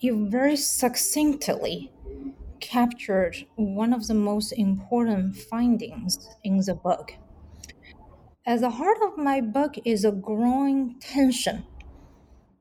you 0.00 0.28
very 0.28 0.56
succinctly 0.56 1.90
captured 2.62 3.44
one 3.56 3.92
of 3.92 4.06
the 4.06 4.14
most 4.14 4.52
important 4.52 5.36
findings 5.36 6.30
in 6.42 6.56
the 6.58 6.74
book. 6.74 7.12
At 8.46 8.60
the 8.60 8.70
heart 8.70 8.96
of 9.02 9.18
my 9.18 9.42
book 9.42 9.74
is 9.84 10.06
a 10.06 10.12
growing 10.12 10.98
tension 11.00 11.66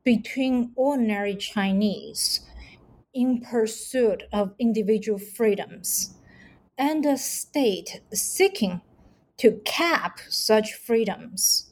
between 0.04 0.74
ordinary 0.76 1.36
Chinese 1.36 2.42
in 3.14 3.40
pursuit 3.40 4.24
of 4.34 4.54
individual 4.60 5.20
freedoms 5.20 6.16
and 6.78 7.06
a 7.06 7.18
state 7.18 8.02
seeking 8.14 8.82
to 9.38 9.62
cap 9.64 10.20
such 10.28 10.74
freedoms 10.74 11.72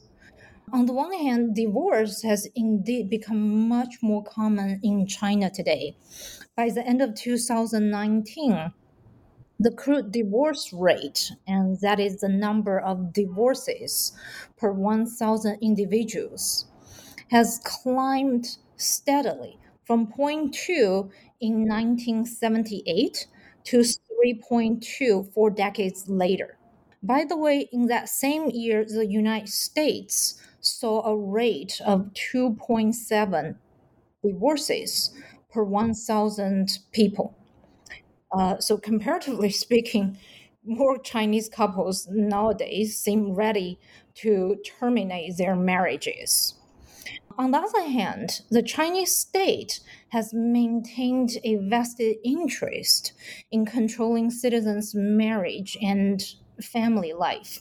on 0.72 0.86
the 0.86 0.92
one 0.92 1.12
hand, 1.12 1.56
divorce 1.56 2.22
has 2.22 2.46
indeed 2.54 3.10
become 3.10 3.68
much 3.68 3.96
more 4.02 4.22
common 4.22 4.78
in 4.84 5.04
China 5.04 5.50
today. 5.50 5.96
By 6.56 6.70
the 6.70 6.86
end 6.86 7.00
of 7.00 7.14
2019, 7.14 8.72
the 9.58 9.70
crude 9.70 10.10
divorce 10.10 10.72
rate, 10.72 11.30
and 11.46 11.78
that 11.80 12.00
is 12.00 12.20
the 12.20 12.28
number 12.28 12.78
of 12.78 13.12
divorces 13.12 14.12
per 14.56 14.72
1,000 14.72 15.58
individuals, 15.62 16.66
has 17.30 17.60
climbed 17.64 18.56
steadily 18.76 19.58
from 19.84 20.06
0.2 20.06 21.10
in 21.40 21.68
1978 21.68 23.26
to 23.64 23.78
3.2 23.78 25.32
four 25.32 25.50
decades 25.50 26.08
later. 26.08 26.56
By 27.02 27.24
the 27.24 27.36
way, 27.36 27.68
in 27.72 27.86
that 27.86 28.08
same 28.08 28.50
year, 28.50 28.84
the 28.84 29.06
United 29.06 29.48
States 29.48 30.40
saw 30.60 31.02
a 31.06 31.16
rate 31.16 31.80
of 31.86 32.12
2.7 32.12 33.56
divorces 34.22 35.10
per 35.52 35.64
1,000 35.64 36.78
people. 36.92 37.36
Uh, 38.32 38.58
so, 38.58 38.76
comparatively 38.76 39.50
speaking, 39.66 40.16
more 40.64 40.98
Chinese 40.98 41.48
couples 41.48 42.06
nowadays 42.10 42.98
seem 42.98 43.32
ready 43.32 43.78
to 44.14 44.56
terminate 44.78 45.36
their 45.36 45.56
marriages. 45.56 46.54
On 47.38 47.52
the 47.52 47.58
other 47.58 47.88
hand, 47.88 48.42
the 48.50 48.62
Chinese 48.62 49.14
state 49.16 49.80
has 50.10 50.34
maintained 50.34 51.38
a 51.42 51.56
vested 51.56 52.16
interest 52.22 53.14
in 53.50 53.64
controlling 53.64 54.30
citizens' 54.30 54.94
marriage 54.94 55.76
and 55.80 56.22
family 56.60 57.14
life. 57.14 57.60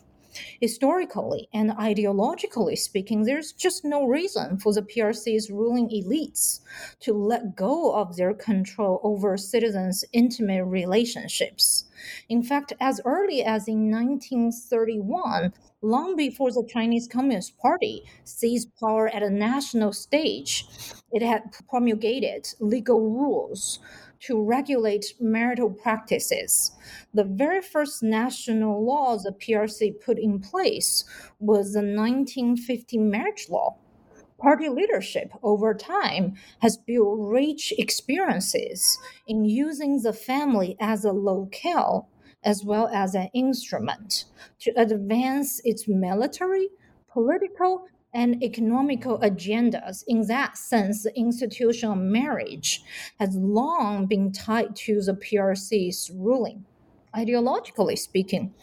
Historically 0.62 1.50
and 1.53 1.71
ideologically 1.71 2.77
speaking, 2.77 3.24
there's 3.24 3.51
just 3.51 3.83
no 3.83 4.05
reason 4.05 4.57
for 4.57 4.74
the 4.74 4.81
PRC's 4.81 5.50
ruling 5.50 5.89
elites 5.89 6.62
to 7.00 7.13
let 7.13 7.55
go 7.55 7.93
of 7.93 8.15
their 8.15 8.33
control 8.33 9.00
over 9.03 9.38
citizens' 9.38 10.05
intimate 10.13 10.65
relationships. 10.65 11.86
In 12.29 12.43
fact, 12.43 12.73
as 12.80 13.01
early 13.06 13.43
as 13.43 13.67
in 13.67 13.91
1931, 13.91 15.54
long 15.82 16.15
before 16.15 16.51
the 16.51 16.67
Chinese 16.67 17.08
Communist 17.08 17.58
Party 17.58 18.04
seized 18.23 18.69
power 18.80 19.08
at 19.10 19.23
a 19.23 19.30
national 19.30 19.93
stage, 19.93 20.65
it 21.12 21.21
had 21.21 21.51
promulgated 21.69 22.47
legal 22.60 23.01
rules 23.01 23.80
to 24.21 24.41
regulate 24.41 25.13
marital 25.19 25.69
practices. 25.69 26.71
The 27.13 27.23
very 27.23 27.62
first 27.62 28.03
national 28.03 28.86
law 28.86 29.17
the 29.17 29.32
PRC 29.32 30.01
put 30.01 30.19
in 30.19 30.39
place 30.39 31.05
was 31.39 31.73
the 31.73 31.79
1950 31.79 32.97
marriage 32.97 33.47
law. 33.49 33.77
Party 34.38 34.69
leadership 34.69 35.32
over 35.43 35.73
time 35.73 36.36
has 36.62 36.77
built 36.77 37.17
rich 37.19 37.73
experiences 37.77 38.97
in 39.27 39.43
using 39.43 40.01
the 40.01 40.13
family 40.13 40.77
as 40.79 41.03
a 41.03 41.12
locale 41.12 42.10
as 42.43 42.63
well 42.63 42.88
as 42.93 43.15
an 43.15 43.29
instrument 43.34 44.25
to 44.60 44.71
advance 44.77 45.60
its 45.65 45.88
military, 45.88 46.69
political, 47.12 47.86
and 48.13 48.41
economical 48.43 49.19
agendas. 49.19 50.04
In 50.08 50.28
that 50.28 50.58
sense, 50.58 51.04
the 51.04 51.17
institution 51.17 51.91
of 51.91 51.98
marriage 51.98 52.82
has 53.19 53.36
long 53.36 54.08
been 54.08 54.32
tied 54.32 54.76
to 54.78 55.02
the 55.02 55.13
PRC's 55.13 56.12
ruling. 56.13 56.65
Ideologically 57.15 57.98
speaking, 57.98 58.54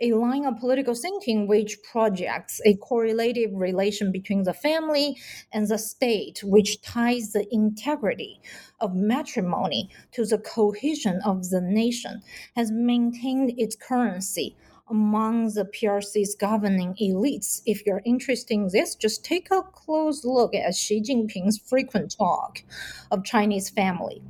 a 0.00 0.12
line 0.12 0.44
of 0.44 0.58
political 0.58 0.94
thinking 0.94 1.46
which 1.46 1.78
projects 1.84 2.60
a 2.64 2.74
correlative 2.74 3.52
relation 3.54 4.10
between 4.10 4.42
the 4.42 4.52
family 4.52 5.16
and 5.52 5.68
the 5.68 5.78
state, 5.78 6.42
which 6.42 6.82
ties 6.82 7.30
the 7.30 7.46
integrity 7.52 8.40
of 8.80 8.96
matrimony 8.96 9.88
to 10.10 10.24
the 10.24 10.38
cohesion 10.38 11.20
of 11.24 11.50
the 11.50 11.60
nation, 11.60 12.22
has 12.56 12.72
maintained 12.72 13.54
its 13.56 13.76
currency 13.76 14.56
among 14.92 15.54
the 15.54 15.64
PRC's 15.64 16.34
governing 16.34 16.94
elites. 17.00 17.62
If 17.64 17.84
you're 17.86 18.02
interested 18.04 18.54
in 18.54 18.68
this, 18.70 18.94
just 18.94 19.24
take 19.24 19.50
a 19.50 19.62
close 19.62 20.22
look 20.24 20.54
at 20.54 20.74
Xi 20.74 21.00
Jinping's 21.00 21.58
frequent 21.58 22.14
talk 22.16 22.62
of 23.10 23.24
Chinese 23.24 23.70
family. 23.70 24.22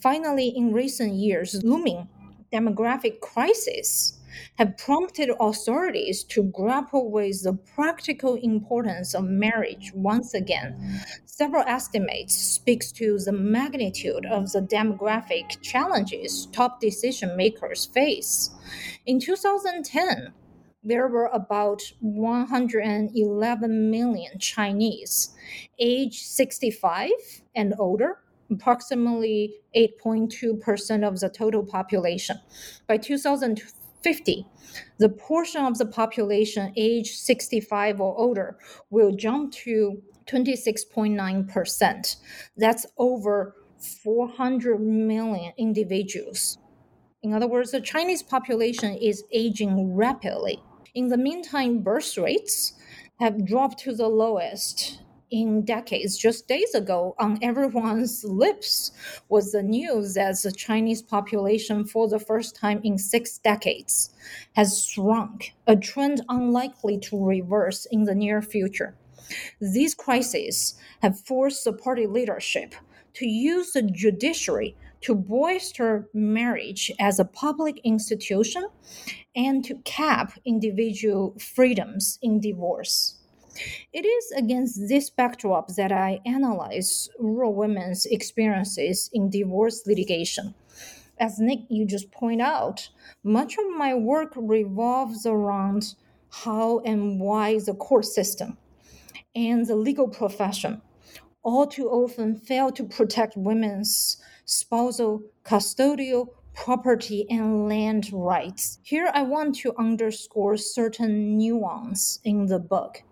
Finally, 0.00 0.48
in 0.48 0.72
recent 0.72 1.14
years, 1.14 1.62
looming 1.64 2.08
demographic 2.52 3.20
crisis 3.20 4.20
have 4.58 4.76
prompted 4.76 5.30
authorities 5.40 6.22
to 6.24 6.42
grapple 6.42 7.10
with 7.10 7.42
the 7.42 7.54
practical 7.54 8.34
importance 8.34 9.14
of 9.14 9.24
marriage 9.24 9.92
once 9.94 10.34
again. 10.34 11.00
Several 11.38 11.64
estimates 11.66 12.34
speaks 12.34 12.90
to 12.92 13.18
the 13.18 13.30
magnitude 13.30 14.24
of 14.24 14.52
the 14.52 14.62
demographic 14.62 15.60
challenges 15.60 16.46
top 16.46 16.80
decision 16.80 17.36
makers 17.36 17.84
face. 17.84 18.52
In 19.04 19.20
2010, 19.20 20.32
there 20.82 21.08
were 21.08 21.26
about 21.26 21.82
111 22.00 23.90
million 23.90 24.38
Chinese 24.38 25.34
age 25.78 26.22
65 26.22 27.10
and 27.54 27.74
older 27.78 28.20
approximately 28.50 29.56
8.2% 29.76 31.06
of 31.06 31.20
the 31.20 31.28
total 31.28 31.62
population. 31.62 32.40
By 32.86 32.96
2050, 32.96 34.46
the 34.96 35.08
portion 35.10 35.66
of 35.66 35.76
the 35.76 35.84
population 35.84 36.72
age 36.78 37.12
65 37.12 38.00
or 38.00 38.16
older 38.16 38.56
will 38.88 39.14
jump 39.14 39.52
to 39.52 40.02
26.9%. 40.26 42.16
That's 42.56 42.86
over 42.98 43.54
400 43.78 44.80
million 44.80 45.52
individuals. 45.56 46.58
In 47.22 47.32
other 47.32 47.46
words, 47.46 47.72
the 47.72 47.80
Chinese 47.80 48.22
population 48.22 48.94
is 48.94 49.24
aging 49.32 49.94
rapidly. 49.94 50.62
In 50.94 51.08
the 51.08 51.18
meantime, 51.18 51.80
birth 51.82 52.16
rates 52.16 52.74
have 53.18 53.46
dropped 53.46 53.78
to 53.80 53.94
the 53.94 54.08
lowest 54.08 55.02
in 55.30 55.64
decades. 55.64 56.16
Just 56.16 56.48
days 56.48 56.74
ago, 56.74 57.14
on 57.18 57.38
everyone's 57.42 58.24
lips 58.24 58.92
was 59.28 59.52
the 59.52 59.62
news 59.62 60.14
that 60.14 60.36
the 60.42 60.52
Chinese 60.52 61.02
population, 61.02 61.84
for 61.84 62.08
the 62.08 62.18
first 62.18 62.54
time 62.54 62.80
in 62.84 62.96
six 62.96 63.38
decades, 63.38 64.10
has 64.54 64.84
shrunk, 64.84 65.54
a 65.66 65.76
trend 65.76 66.22
unlikely 66.28 66.98
to 66.98 67.24
reverse 67.24 67.86
in 67.86 68.04
the 68.04 68.14
near 68.14 68.40
future. 68.40 68.96
These 69.60 69.94
crises 69.94 70.74
have 71.02 71.20
forced 71.20 71.64
the 71.64 71.72
party 71.72 72.06
leadership 72.06 72.74
to 73.14 73.26
use 73.26 73.72
the 73.72 73.82
judiciary 73.82 74.76
to 75.02 75.14
bolster 75.14 76.08
marriage 76.12 76.90
as 76.98 77.18
a 77.18 77.24
public 77.24 77.80
institution 77.84 78.66
and 79.34 79.64
to 79.64 79.76
cap 79.84 80.38
individual 80.44 81.34
freedoms 81.38 82.18
in 82.22 82.40
divorce. 82.40 83.16
It 83.92 84.04
is 84.04 84.32
against 84.32 84.88
this 84.88 85.08
backdrop 85.08 85.68
that 85.76 85.92
I 85.92 86.20
analyze 86.26 87.08
rural 87.18 87.54
women's 87.54 88.04
experiences 88.06 89.08
in 89.12 89.30
divorce 89.30 89.86
litigation. 89.86 90.54
As 91.18 91.38
Nick, 91.38 91.60
you 91.70 91.86
just 91.86 92.10
point 92.10 92.42
out, 92.42 92.90
much 93.24 93.56
of 93.56 93.64
my 93.78 93.94
work 93.94 94.32
revolves 94.36 95.24
around 95.24 95.94
how 96.28 96.80
and 96.80 97.18
why 97.18 97.58
the 97.58 97.74
court 97.74 98.04
system 98.04 98.58
and 99.36 99.66
the 99.66 99.76
legal 99.76 100.08
profession 100.08 100.82
all 101.46 101.64
too 101.64 101.88
often 101.88 102.34
fail 102.34 102.72
to 102.72 102.82
protect 102.82 103.36
women's 103.36 104.16
spousal, 104.46 105.22
custodial, 105.44 106.26
property, 106.54 107.24
and 107.30 107.68
land 107.68 108.10
rights. 108.12 108.80
Here, 108.82 109.12
I 109.14 109.22
want 109.22 109.54
to 109.56 109.72
underscore 109.78 110.56
certain 110.56 111.38
nuance 111.38 112.18
in 112.24 112.46
the 112.46 112.58
book. 112.58 113.02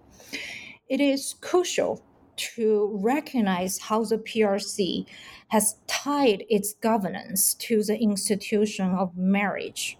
It 0.89 1.01
is 1.01 1.37
crucial 1.41 2.03
to 2.37 2.91
recognize 3.01 3.79
how 3.79 4.03
the 4.03 4.19
PRC 4.19 5.07
has 5.49 5.77
tied 5.87 6.45
its 6.49 6.75
governance 6.75 7.55
to 7.55 7.85
the 7.85 7.97
institution 7.97 8.91
of 8.91 9.17
marriage. 9.17 9.97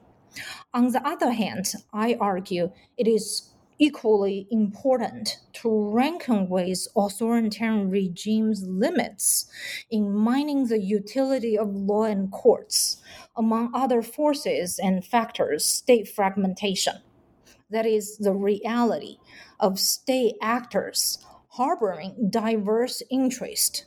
On 0.73 0.91
the 0.91 1.07
other 1.07 1.31
hand, 1.31 1.73
I 1.93 2.17
argue 2.21 2.73
it 2.97 3.07
is 3.07 3.54
equally 3.79 4.47
important 4.51 5.27
mm. 5.29 5.53
to 5.53 5.91
reckon 5.91 6.49
with 6.49 6.87
authoritarian 6.97 7.91
regimes' 7.91 8.65
limits 8.67 9.47
in 9.91 10.13
mining 10.13 10.67
the 10.67 10.81
utility 10.81 11.59
of 11.59 11.75
law 11.75 12.05
and 12.05 12.31
courts, 12.31 13.03
among 13.37 13.71
other 13.75 14.03
forces 14.03 14.79
and 14.79 15.05
factors, 15.05 15.65
state 15.65 16.09
fragmentation. 16.09 16.97
That 17.71 17.87
is 17.87 18.19
the 18.19 18.35
reality 18.35 19.17
of 19.59 19.79
state 19.79 20.37
actors 20.43 21.19
harboring 21.49 22.29
diverse 22.31 23.03
interests 23.11 23.85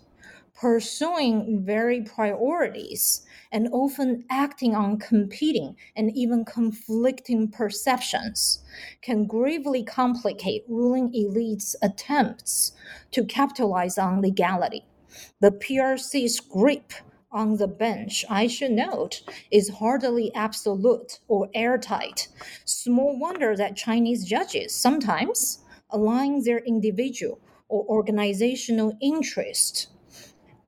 pursuing 0.59 1.63
varied 1.63 2.07
priorities 2.07 3.21
and 3.51 3.67
often 3.71 4.25
acting 4.29 4.75
on 4.75 4.97
competing 4.97 5.75
and 5.95 6.15
even 6.15 6.45
conflicting 6.45 7.49
perceptions 7.49 8.63
can 9.01 9.25
gravely 9.25 9.83
complicate 9.83 10.63
ruling 10.67 11.11
elites' 11.13 11.75
attempts 11.81 12.73
to 13.11 13.23
capitalize 13.25 13.97
on 13.97 14.21
legality. 14.21 14.85
The 15.39 15.51
PRC's 15.51 16.39
grip 16.39 16.93
on 17.31 17.57
the 17.57 17.67
bench, 17.67 18.23
I 18.29 18.47
should 18.47 18.71
note, 18.71 19.21
is 19.51 19.69
hardly 19.69 20.33
absolute 20.33 21.19
or 21.27 21.49
airtight. 21.53 22.27
Small 22.65 23.19
wonder 23.19 23.55
that 23.55 23.75
Chinese 23.75 24.25
judges 24.25 24.73
sometimes 24.73 25.59
align 25.89 26.43
their 26.43 26.59
individual 26.59 27.39
or 27.69 27.85
organizational 27.85 28.97
interest 29.01 29.87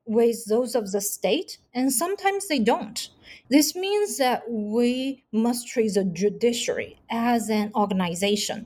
with 0.09 0.45
those 0.45 0.73
of 0.73 0.91
the 0.91 0.99
state, 0.99 1.59
and 1.75 1.93
sometimes 1.93 2.47
they 2.47 2.57
don't. 2.57 3.09
This 3.51 3.75
means 3.75 4.17
that 4.17 4.41
we 4.49 5.23
must 5.31 5.67
treat 5.67 5.93
the 5.93 6.03
judiciary 6.03 6.97
as 7.11 7.49
an 7.51 7.71
organization 7.75 8.65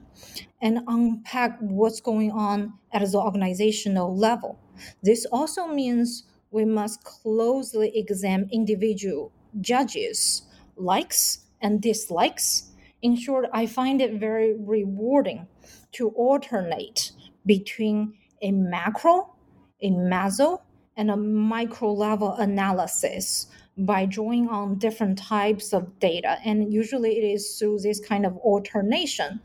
and 0.61 0.79
unpack 0.87 1.57
what's 1.59 1.99
going 1.99 2.31
on 2.31 2.71
at 2.93 3.01
the 3.11 3.17
organizational 3.17 4.15
level. 4.15 4.57
This 5.03 5.25
also 5.33 5.67
means 5.67 6.23
we 6.51 6.63
must 6.63 7.03
closely 7.03 7.91
examine 7.93 8.47
individual 8.53 9.33
judges' 9.59 10.43
likes 10.77 11.39
and 11.59 11.81
dislikes. 11.81 12.71
In 13.01 13.17
short, 13.17 13.47
I 13.51 13.65
find 13.65 13.99
it 13.99 14.13
very 14.13 14.53
rewarding 14.57 15.45
to 15.91 16.07
alternate 16.11 17.11
between 17.45 18.13
a 18.41 18.51
macro, 18.51 19.35
a 19.81 19.89
meso, 19.89 20.61
and 20.97 21.09
a 21.11 21.17
micro 21.17 21.91
level 21.91 22.33
analysis 22.33 23.47
by 23.77 24.05
drawing 24.05 24.47
on 24.49 24.77
different 24.77 25.17
types 25.17 25.73
of 25.73 25.99
data. 25.99 26.37
And 26.45 26.71
usually 26.71 27.17
it 27.17 27.23
is 27.23 27.57
through 27.57 27.79
this 27.79 27.99
kind 27.99 28.25
of 28.25 28.37
alternation, 28.37 29.41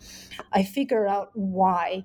I 0.52 0.62
figure 0.64 1.06
out 1.06 1.30
why 1.34 2.04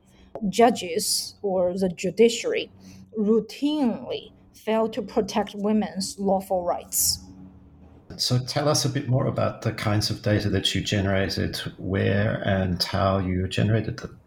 judges 0.49 1.35
or 1.41 1.77
the 1.77 1.89
judiciary 1.89 2.71
routinely 3.19 4.31
fail 4.53 4.87
to 4.89 5.01
protect 5.01 5.53
women's 5.55 6.17
lawful 6.17 6.63
rights. 6.63 7.19
So 8.15 8.39
tell 8.39 8.69
us 8.69 8.85
a 8.85 8.89
bit 8.89 9.09
more 9.09 9.25
about 9.25 9.63
the 9.63 9.73
kinds 9.73 10.09
of 10.09 10.21
data 10.21 10.49
that 10.49 10.73
you 10.73 10.81
generated, 10.81 11.57
where 11.77 12.41
and 12.45 12.81
how 12.81 13.17
you 13.17 13.47
generated 13.47 13.97
them. 13.97 14.19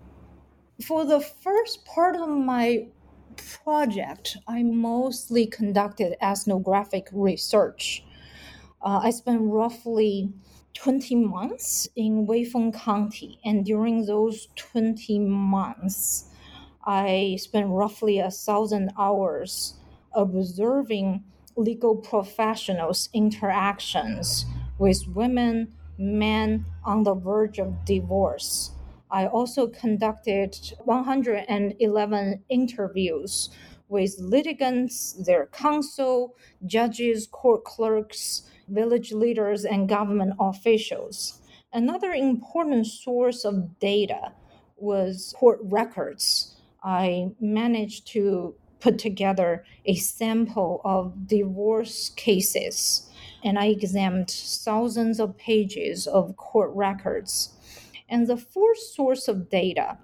For 0.85 1.05
the 1.05 1.21
first 1.21 1.85
part 1.87 2.17
of 2.17 2.29
my 2.29 2.89
project, 3.37 4.37
I 4.47 4.63
mostly 4.63 5.47
conducted 5.47 6.17
ethnographic 6.23 7.09
research. 7.13 8.05
Uh, 8.83 9.01
I 9.03 9.11
spent 9.11 9.41
roughly 9.43 10.33
20 10.75 11.15
months 11.17 11.89
in 11.97 12.27
Weifeng 12.27 12.75
County, 12.75 13.39
and 13.45 13.65
during 13.65 14.07
those 14.07 14.49
20 14.57 15.19
months, 15.21 16.27
I 16.85 17.39
spent 17.41 17.69
roughly 17.69 18.19
a 18.19 18.31
thousand 18.31 18.93
hours 18.99 19.75
observing 20.13 21.25
legal 21.57 21.97
professionals' 21.97 23.09
interactions 23.13 24.47
with 24.79 25.09
women, 25.09 25.75
men 25.99 26.67
on 26.85 27.03
the 27.03 27.15
verge 27.15 27.59
of 27.59 27.85
divorce 27.85 28.71
I 29.11 29.27
also 29.27 29.69
conducted 29.69 30.57
111 30.85 32.43
interviews 32.49 33.51
with 33.89 34.17
litigants, 34.19 35.13
their 35.13 35.47
counsel, 35.47 36.35
judges, 36.65 37.29
court 37.29 37.65
clerks, 37.65 38.51
village 38.69 39.13
leaders, 39.13 39.65
and 39.65 39.89
government 39.89 40.35
officials. 40.41 41.41
Another 41.73 42.13
important 42.13 42.87
source 42.87 43.45
of 43.45 43.79
data 43.79 44.33
was 44.77 45.35
court 45.37 45.61
records. 45.63 46.57
I 46.83 47.31
managed 47.41 48.09
to 48.09 48.55
put 48.81 48.99
together 48.99 49.65
a 49.85 49.95
sample 49.95 50.81
of 50.85 51.27
divorce 51.27 52.11
cases 52.11 53.11
and 53.43 53.59
I 53.59 53.67
examined 53.67 54.31
thousands 54.31 55.21
of 55.21 55.37
pages 55.37 56.07
of 56.07 56.37
court 56.37 56.71
records 56.75 57.56
and 58.09 58.27
the 58.27 58.37
fourth 58.37 58.79
source 58.79 59.29
of 59.29 59.49
data 59.51 59.99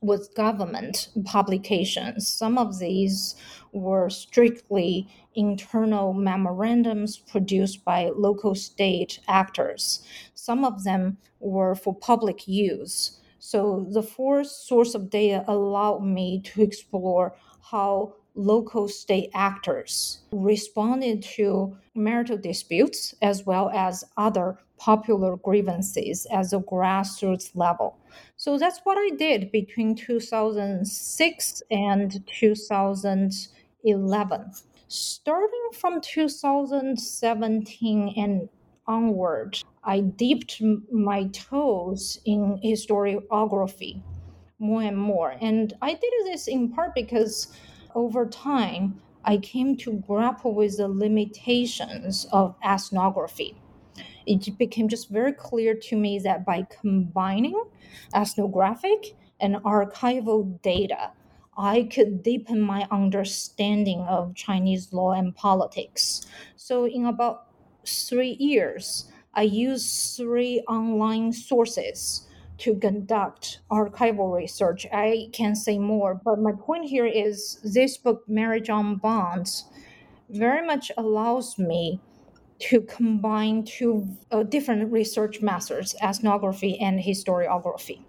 was 0.00 0.28
government 0.28 1.08
publications. 1.24 2.28
Some 2.28 2.58
of 2.58 2.78
these 2.78 3.34
were 3.72 4.10
strictly 4.10 5.08
internal 5.34 6.12
memorandums 6.12 7.16
produced 7.18 7.84
by 7.84 8.10
local 8.14 8.54
state 8.54 9.20
actors. 9.26 10.02
Some 10.34 10.64
of 10.64 10.84
them 10.84 11.18
were 11.40 11.74
for 11.74 11.94
public 11.94 12.46
use. 12.46 13.20
So 13.38 13.86
the 13.90 14.02
fourth 14.02 14.48
source 14.48 14.94
of 14.94 15.10
data 15.10 15.44
allowed 15.48 16.04
me 16.04 16.40
to 16.42 16.62
explore 16.62 17.34
how 17.70 18.14
local 18.36 18.86
state 18.86 19.30
actors 19.34 20.20
responded 20.30 21.22
to 21.22 21.74
marital 21.94 22.36
disputes 22.36 23.14
as 23.22 23.46
well 23.46 23.70
as 23.70 24.04
other 24.16 24.58
popular 24.78 25.36
grievances 25.38 26.26
at 26.30 26.50
the 26.50 26.60
grassroots 26.60 27.50
level. 27.54 27.96
So 28.36 28.58
that's 28.58 28.80
what 28.84 28.98
I 28.98 29.08
did 29.16 29.50
between 29.50 29.94
2006 29.94 31.62
and 31.70 32.26
2011. 32.26 34.52
Starting 34.88 35.68
from 35.72 36.00
2017 36.00 38.14
and 38.16 38.48
onward, 38.86 39.58
I 39.82 39.98
dipped 40.00 40.62
my 40.92 41.24
toes 41.28 42.20
in 42.24 42.60
historiography 42.62 44.02
more 44.58 44.82
and 44.82 44.96
more. 44.96 45.36
And 45.40 45.74
I 45.82 45.94
did 45.94 46.12
this 46.24 46.48
in 46.48 46.72
part 46.72 46.94
because 46.94 47.48
over 47.96 48.26
time, 48.26 49.00
I 49.24 49.38
came 49.38 49.76
to 49.78 49.94
grapple 50.06 50.54
with 50.54 50.76
the 50.76 50.86
limitations 50.86 52.26
of 52.30 52.54
ethnography. 52.62 53.56
It 54.26 54.56
became 54.58 54.86
just 54.86 55.08
very 55.08 55.32
clear 55.32 55.74
to 55.74 55.96
me 55.96 56.18
that 56.20 56.44
by 56.44 56.66
combining 56.80 57.60
ethnographic 58.14 59.16
and 59.40 59.56
archival 59.56 60.60
data, 60.62 61.10
I 61.56 61.84
could 61.84 62.22
deepen 62.22 62.60
my 62.60 62.86
understanding 62.90 64.00
of 64.00 64.34
Chinese 64.34 64.92
law 64.92 65.12
and 65.12 65.34
politics. 65.34 66.26
So, 66.56 66.86
in 66.86 67.06
about 67.06 67.46
three 67.86 68.36
years, 68.38 69.10
I 69.32 69.42
used 69.42 70.16
three 70.16 70.60
online 70.68 71.32
sources 71.32 72.26
to 72.58 72.74
conduct 72.76 73.60
archival 73.70 74.34
research. 74.34 74.86
I 74.92 75.28
can 75.32 75.54
say 75.54 75.78
more, 75.78 76.20
but 76.24 76.38
my 76.38 76.52
point 76.52 76.88
here 76.88 77.06
is 77.06 77.60
this 77.62 77.96
book, 77.96 78.22
Marriage 78.28 78.68
Unbound, 78.68 79.62
very 80.30 80.66
much 80.66 80.90
allows 80.96 81.58
me 81.58 82.00
to 82.58 82.80
combine 82.80 83.64
two 83.64 84.08
uh, 84.30 84.42
different 84.42 84.90
research 84.90 85.42
methods, 85.42 85.94
ethnography 86.02 86.78
and 86.80 86.98
historiography. 86.98 88.00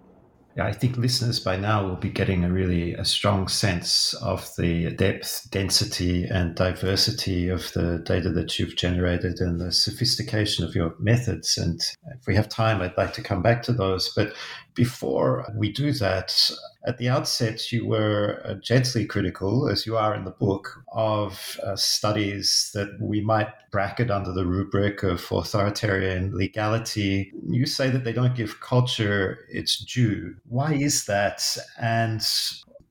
I 0.58 0.72
think 0.72 0.96
listeners 0.96 1.38
by 1.40 1.56
now 1.56 1.86
will 1.86 1.96
be 1.96 2.10
getting 2.10 2.44
a 2.44 2.50
really 2.50 2.94
a 2.94 3.04
strong 3.04 3.48
sense 3.48 4.14
of 4.14 4.48
the 4.56 4.90
depth, 4.90 5.48
density, 5.50 6.24
and 6.24 6.54
diversity 6.54 7.48
of 7.48 7.72
the 7.72 7.98
data 7.98 8.30
that 8.30 8.58
you've 8.58 8.76
generated 8.76 9.40
and 9.40 9.60
the 9.60 9.72
sophistication 9.72 10.64
of 10.64 10.74
your 10.74 10.94
methods. 10.98 11.56
And 11.58 11.80
if 12.08 12.26
we 12.26 12.34
have 12.34 12.48
time, 12.48 12.82
I'd 12.82 12.96
like 12.96 13.12
to 13.14 13.22
come 13.22 13.42
back 13.42 13.62
to 13.64 13.72
those. 13.72 14.12
But 14.14 14.34
before 14.74 15.46
we 15.56 15.72
do 15.72 15.92
that, 15.92 16.50
at 16.88 16.96
the 16.96 17.08
outset, 17.10 17.70
you 17.70 17.86
were 17.86 18.40
uh, 18.46 18.54
gently 18.54 19.04
critical, 19.04 19.68
as 19.68 19.84
you 19.84 19.98
are 19.98 20.14
in 20.14 20.24
the 20.24 20.30
book, 20.30 20.82
of 20.92 21.60
uh, 21.62 21.76
studies 21.76 22.70
that 22.72 22.88
we 22.98 23.20
might 23.20 23.48
bracket 23.70 24.10
under 24.10 24.32
the 24.32 24.46
rubric 24.46 25.02
of 25.02 25.30
authoritarian 25.30 26.34
legality. 26.34 27.30
You 27.46 27.66
say 27.66 27.90
that 27.90 28.04
they 28.04 28.12
don't 28.14 28.34
give 28.34 28.62
culture 28.62 29.46
its 29.50 29.84
due. 29.84 30.34
Why 30.48 30.72
is 30.72 31.04
that? 31.04 31.42
And 31.78 32.26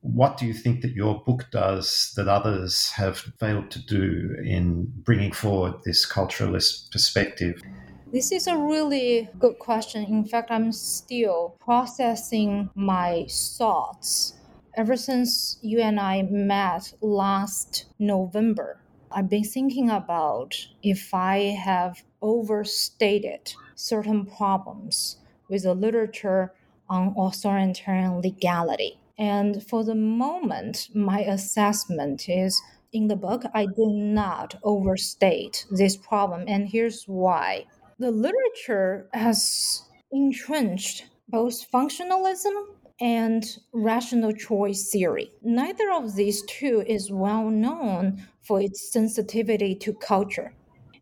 what 0.02 0.36
do 0.36 0.46
you 0.46 0.54
think 0.54 0.82
that 0.82 0.92
your 0.92 1.20
book 1.24 1.46
does 1.50 2.12
that 2.14 2.28
others 2.28 2.90
have 2.92 3.18
failed 3.40 3.72
to 3.72 3.84
do 3.84 4.36
in 4.44 4.92
bringing 5.02 5.32
forward 5.32 5.74
this 5.84 6.06
culturalist 6.06 6.92
perspective? 6.92 7.60
This 8.10 8.32
is 8.32 8.46
a 8.46 8.56
really 8.56 9.28
good 9.38 9.58
question. 9.58 10.02
In 10.04 10.24
fact, 10.24 10.50
I'm 10.50 10.72
still 10.72 11.58
processing 11.60 12.70
my 12.74 13.26
thoughts 13.28 14.32
ever 14.78 14.96
since 14.96 15.58
you 15.60 15.80
and 15.80 16.00
I 16.00 16.22
met 16.22 16.94
last 17.02 17.84
November. 17.98 18.80
I've 19.12 19.28
been 19.28 19.44
thinking 19.44 19.90
about 19.90 20.56
if 20.82 21.12
I 21.12 21.54
have 21.62 22.02
overstated 22.22 23.52
certain 23.74 24.24
problems 24.24 25.18
with 25.50 25.64
the 25.64 25.74
literature 25.74 26.54
on 26.88 27.14
authoritarian 27.14 28.22
legality. 28.22 28.98
And 29.18 29.62
for 29.62 29.84
the 29.84 29.94
moment, 29.94 30.88
my 30.94 31.20
assessment 31.20 32.26
is 32.26 32.62
in 32.90 33.08
the 33.08 33.16
book, 33.16 33.44
I 33.52 33.66
did 33.66 33.90
not 33.90 34.54
overstate 34.62 35.66
this 35.70 35.94
problem. 35.94 36.44
And 36.48 36.66
here's 36.66 37.04
why 37.04 37.66
the 37.98 38.10
literature 38.12 39.08
has 39.12 39.82
entrenched 40.12 41.06
both 41.28 41.70
functionalism 41.70 42.52
and 43.00 43.58
rational 43.72 44.32
choice 44.32 44.90
theory. 44.90 45.30
Neither 45.42 45.90
of 45.92 46.14
these 46.14 46.42
two 46.42 46.84
is 46.86 47.10
well 47.10 47.50
known 47.50 48.24
for 48.42 48.60
its 48.60 48.92
sensitivity 48.92 49.74
to 49.76 49.92
culture. 49.92 50.52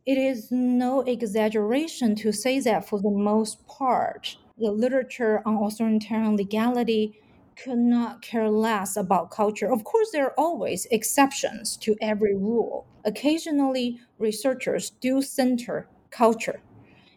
It 0.06 0.18
is 0.18 0.50
no 0.50 1.02
exaggeration 1.02 2.14
to 2.16 2.32
say 2.32 2.60
that 2.60 2.88
for 2.88 2.98
the 3.00 3.10
most 3.10 3.66
part, 3.66 4.36
the 4.56 4.70
literature 4.70 5.42
on 5.44 5.56
authoritarian 5.56 6.36
legality 6.36 7.20
could 7.62 7.78
not 7.78 8.22
care 8.22 8.50
less 8.50 8.96
about 8.96 9.30
culture. 9.30 9.70
Of 9.70 9.84
course, 9.84 10.10
there 10.12 10.26
are 10.26 10.34
always 10.38 10.86
exceptions 10.90 11.76
to 11.78 11.96
every 12.00 12.34
rule. 12.34 12.86
Occasionally, 13.04 13.98
researchers 14.18 14.90
do 14.90 15.22
center 15.22 15.88
culture 16.10 16.60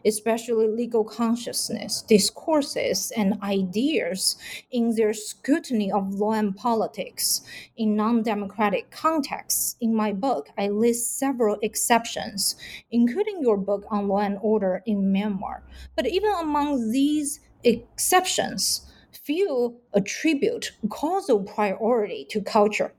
especially 0.04 0.68
legal 0.68 1.04
consciousness, 1.04 2.02
discourses, 2.02 3.12
and 3.16 3.40
ideas 3.42 4.36
in 4.70 4.94
their 4.94 5.12
scrutiny 5.12 5.90
of 5.90 6.14
law 6.14 6.32
and 6.32 6.56
politics 6.56 7.42
in 7.76 7.96
non 7.96 8.22
democratic 8.22 8.90
contexts. 8.90 9.76
In 9.80 9.94
my 9.94 10.12
book, 10.12 10.48
I 10.58 10.68
list 10.68 11.18
several 11.18 11.58
exceptions, 11.62 12.56
including 12.90 13.42
your 13.42 13.56
book 13.56 13.84
on 13.90 14.08
law 14.08 14.20
and 14.20 14.38
order 14.40 14.82
in 14.86 15.12
Myanmar. 15.12 15.62
But 15.96 16.06
even 16.06 16.32
among 16.38 16.90
these 16.92 17.40
exceptions, 17.64 18.86
few 19.24 19.76
attribute 19.92 20.72
causal 20.88 21.42
priority 21.42 22.26
to 22.30 22.40
culture 22.40 22.92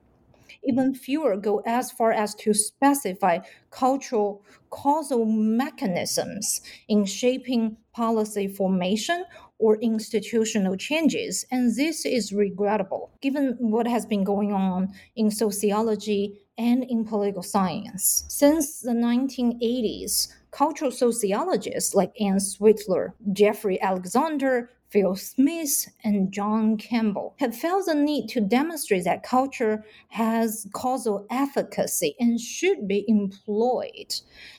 even 0.63 0.93
fewer 0.93 1.35
go 1.37 1.61
as 1.65 1.91
far 1.91 2.11
as 2.11 2.35
to 2.35 2.53
specify 2.53 3.39
cultural 3.69 4.43
causal 4.69 5.25
mechanisms 5.25 6.61
in 6.87 7.05
shaping 7.05 7.77
policy 7.93 8.47
formation 8.47 9.25
or 9.59 9.77
institutional 9.77 10.75
changes. 10.75 11.45
And 11.51 11.75
this 11.75 12.05
is 12.05 12.33
regrettable 12.33 13.11
given 13.21 13.55
what 13.59 13.87
has 13.87 14.05
been 14.05 14.23
going 14.23 14.51
on 14.53 14.93
in 15.15 15.29
sociology 15.29 16.41
and 16.57 16.83
in 16.83 17.05
political 17.05 17.43
science. 17.43 18.25
Since 18.27 18.81
the 18.81 18.91
1980s, 18.91 20.29
cultural 20.51 20.91
sociologists 20.91 21.95
like 21.95 22.13
Ann 22.19 22.37
Swidler, 22.37 23.13
Jeffrey 23.33 23.81
Alexander, 23.81 24.69
Phil 24.91 25.15
Smith 25.15 25.87
and 26.03 26.33
John 26.33 26.75
Campbell 26.75 27.33
have 27.39 27.55
felt 27.55 27.85
the 27.85 27.95
need 27.95 28.27
to 28.27 28.41
demonstrate 28.41 29.05
that 29.05 29.23
culture 29.23 29.85
has 30.09 30.67
causal 30.73 31.25
efficacy 31.31 32.13
and 32.19 32.37
should 32.37 32.89
be 32.89 33.05
employed 33.07 34.13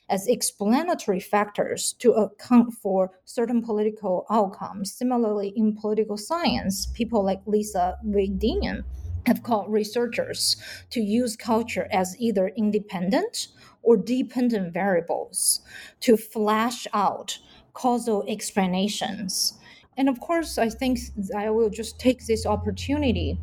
as 0.09 0.27
explanatory 0.27 1.21
factors 1.21 1.93
to 1.99 2.13
account 2.13 2.73
for 2.73 3.11
certain 3.27 3.61
political 3.61 4.25
outcomes. 4.31 4.91
Similarly, 4.91 5.53
in 5.55 5.77
political 5.77 6.17
science, 6.17 6.87
people 6.87 7.23
like 7.23 7.43
Lisa 7.45 7.99
Wedeen 8.03 8.85
have 9.27 9.43
called 9.43 9.71
researchers 9.71 10.57
to 10.89 11.01
use 11.03 11.37
culture 11.37 11.89
as 11.93 12.17
either 12.19 12.49
independent 12.57 13.49
or 13.83 13.99
dependent 13.99 14.73
variables 14.73 15.61
to 16.01 16.17
flash 16.17 16.87
out 16.95 17.39
causal 17.75 18.25
explanations 18.27 19.59
and 19.97 20.09
of 20.09 20.21
course, 20.21 20.59
I 20.59 20.69
think 20.69 20.99
I 21.37 21.51
will 21.51 21.71
just 21.71 21.99
take 21.99 22.27
this 22.27 22.47
opportunity 22.47 23.39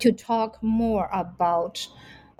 to 0.00 0.12
talk 0.12 0.62
more 0.62 1.08
about 1.12 1.86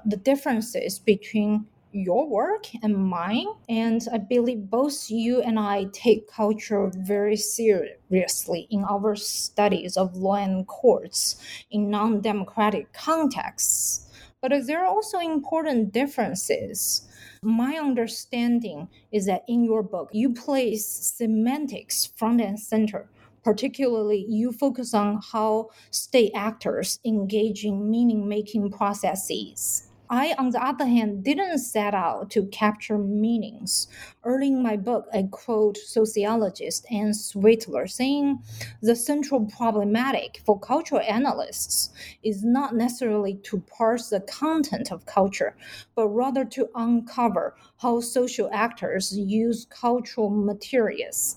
the 0.04 0.16
differences 0.16 0.98
between 0.98 1.66
your 1.92 2.28
work 2.28 2.66
and 2.82 2.96
mine. 2.96 3.46
And 3.68 4.06
I 4.12 4.18
believe 4.18 4.68
both 4.68 5.10
you 5.10 5.40
and 5.40 5.58
I 5.58 5.86
take 5.92 6.30
culture 6.30 6.90
very 6.94 7.36
seriously 7.36 8.66
in 8.70 8.84
our 8.84 9.16
studies 9.16 9.96
of 9.96 10.16
law 10.16 10.36
and 10.36 10.66
courts 10.66 11.36
in 11.70 11.90
non 11.90 12.20
democratic 12.20 12.92
contexts. 12.92 14.10
But 14.42 14.52
there 14.66 14.84
are 14.84 14.86
also 14.86 15.18
important 15.18 15.92
differences. 15.92 17.08
My 17.42 17.76
understanding 17.76 18.88
is 19.12 19.26
that 19.26 19.44
in 19.48 19.64
your 19.64 19.82
book, 19.82 20.10
you 20.12 20.34
place 20.34 20.86
semantics 20.86 22.06
front 22.06 22.40
and 22.40 22.58
center 22.58 23.08
particularly 23.46 24.26
you 24.28 24.50
focus 24.50 24.92
on 24.92 25.20
how 25.30 25.70
state 25.92 26.32
actors 26.34 26.98
engage 27.04 27.64
in 27.64 27.88
meaning 27.88 28.26
making 28.28 28.68
processes. 28.72 29.88
I, 30.10 30.34
on 30.36 30.50
the 30.50 30.60
other 30.60 30.84
hand, 30.84 31.22
didn't 31.22 31.58
set 31.58 31.94
out 31.94 32.28
to 32.30 32.46
capture 32.46 32.98
meanings. 32.98 33.86
Early 34.24 34.48
in 34.48 34.64
my 34.64 34.76
book, 34.76 35.06
I 35.14 35.28
quote 35.30 35.76
sociologist 35.76 36.86
Ann 36.90 37.12
Swidler 37.12 37.88
saying 37.88 38.40
the 38.82 38.96
central 38.96 39.46
problematic 39.46 40.42
for 40.44 40.58
cultural 40.58 41.02
analysts 41.02 41.90
is 42.24 42.42
not 42.42 42.74
necessarily 42.74 43.36
to 43.44 43.60
parse 43.60 44.08
the 44.08 44.22
content 44.22 44.90
of 44.90 45.06
culture, 45.06 45.56
but 45.94 46.08
rather 46.08 46.44
to 46.46 46.68
uncover 46.74 47.54
how 47.76 48.00
social 48.00 48.50
actors 48.52 49.16
use 49.16 49.68
cultural 49.70 50.30
materials. 50.30 51.36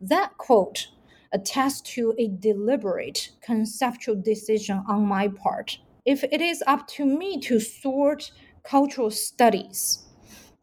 That 0.00 0.38
quote 0.38 0.88
attest 1.32 1.86
to 1.86 2.14
a 2.18 2.28
deliberate 2.28 3.30
conceptual 3.40 4.14
decision 4.14 4.82
on 4.88 5.06
my 5.06 5.28
part. 5.28 5.78
If 6.04 6.24
it 6.24 6.40
is 6.40 6.62
up 6.66 6.86
to 6.88 7.04
me 7.04 7.40
to 7.40 7.60
sort 7.60 8.30
cultural 8.62 9.10
studies, 9.10 10.06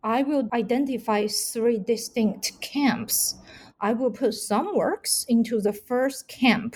I 0.04 0.24
will 0.24 0.50
identify 0.54 1.28
three 1.28 1.80
distinct 1.80 2.62
camps. 2.62 3.36
I 3.80 3.94
will 3.94 4.12
put 4.12 4.34
some 4.34 4.76
works 4.76 5.26
into 5.28 5.60
the 5.60 5.74
first 5.74 6.28
camp, 6.28 6.76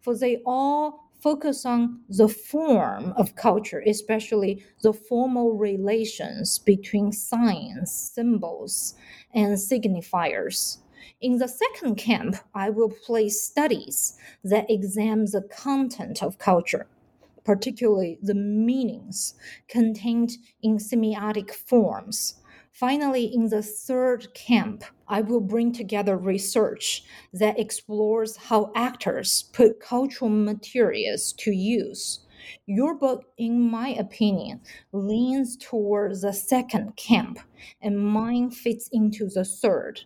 for 0.00 0.16
they 0.16 0.42
all 0.44 1.10
focus 1.20 1.64
on 1.66 2.00
the 2.08 2.28
form 2.28 3.12
of 3.16 3.34
culture, 3.34 3.82
especially 3.86 4.64
the 4.82 4.92
formal 4.92 5.56
relations 5.56 6.58
between 6.58 7.10
signs, 7.10 7.90
symbols, 7.90 8.94
and 9.34 9.56
signifiers. 9.56 10.78
In 11.22 11.38
the 11.38 11.48
second 11.48 11.94
camp, 11.96 12.36
I 12.54 12.68
will 12.68 12.90
place 12.90 13.42
studies 13.42 14.18
that 14.44 14.70
examine 14.70 15.24
the 15.24 15.40
content 15.42 16.22
of 16.22 16.36
culture, 16.36 16.88
particularly 17.42 18.18
the 18.20 18.34
meanings 18.34 19.34
contained 19.66 20.32
in 20.62 20.76
semiotic 20.76 21.52
forms. 21.52 22.42
Finally, 22.70 23.34
in 23.34 23.48
the 23.48 23.62
third 23.62 24.34
camp, 24.34 24.84
I 25.08 25.22
will 25.22 25.40
bring 25.40 25.72
together 25.72 26.18
research 26.18 27.04
that 27.32 27.58
explores 27.58 28.36
how 28.36 28.70
actors 28.74 29.44
put 29.54 29.80
cultural 29.80 30.30
materials 30.30 31.32
to 31.38 31.50
use 31.50 32.20
Your 32.66 32.94
book, 32.94 33.24
in 33.38 33.60
my 33.70 33.88
opinion, 33.88 34.60
leans 34.92 35.56
towards 35.56 36.20
the 36.20 36.32
second 36.34 36.96
camp, 36.96 37.38
and 37.80 37.98
mine 37.98 38.50
fits 38.50 38.88
into 38.92 39.28
the 39.28 39.44
third. 39.44 40.02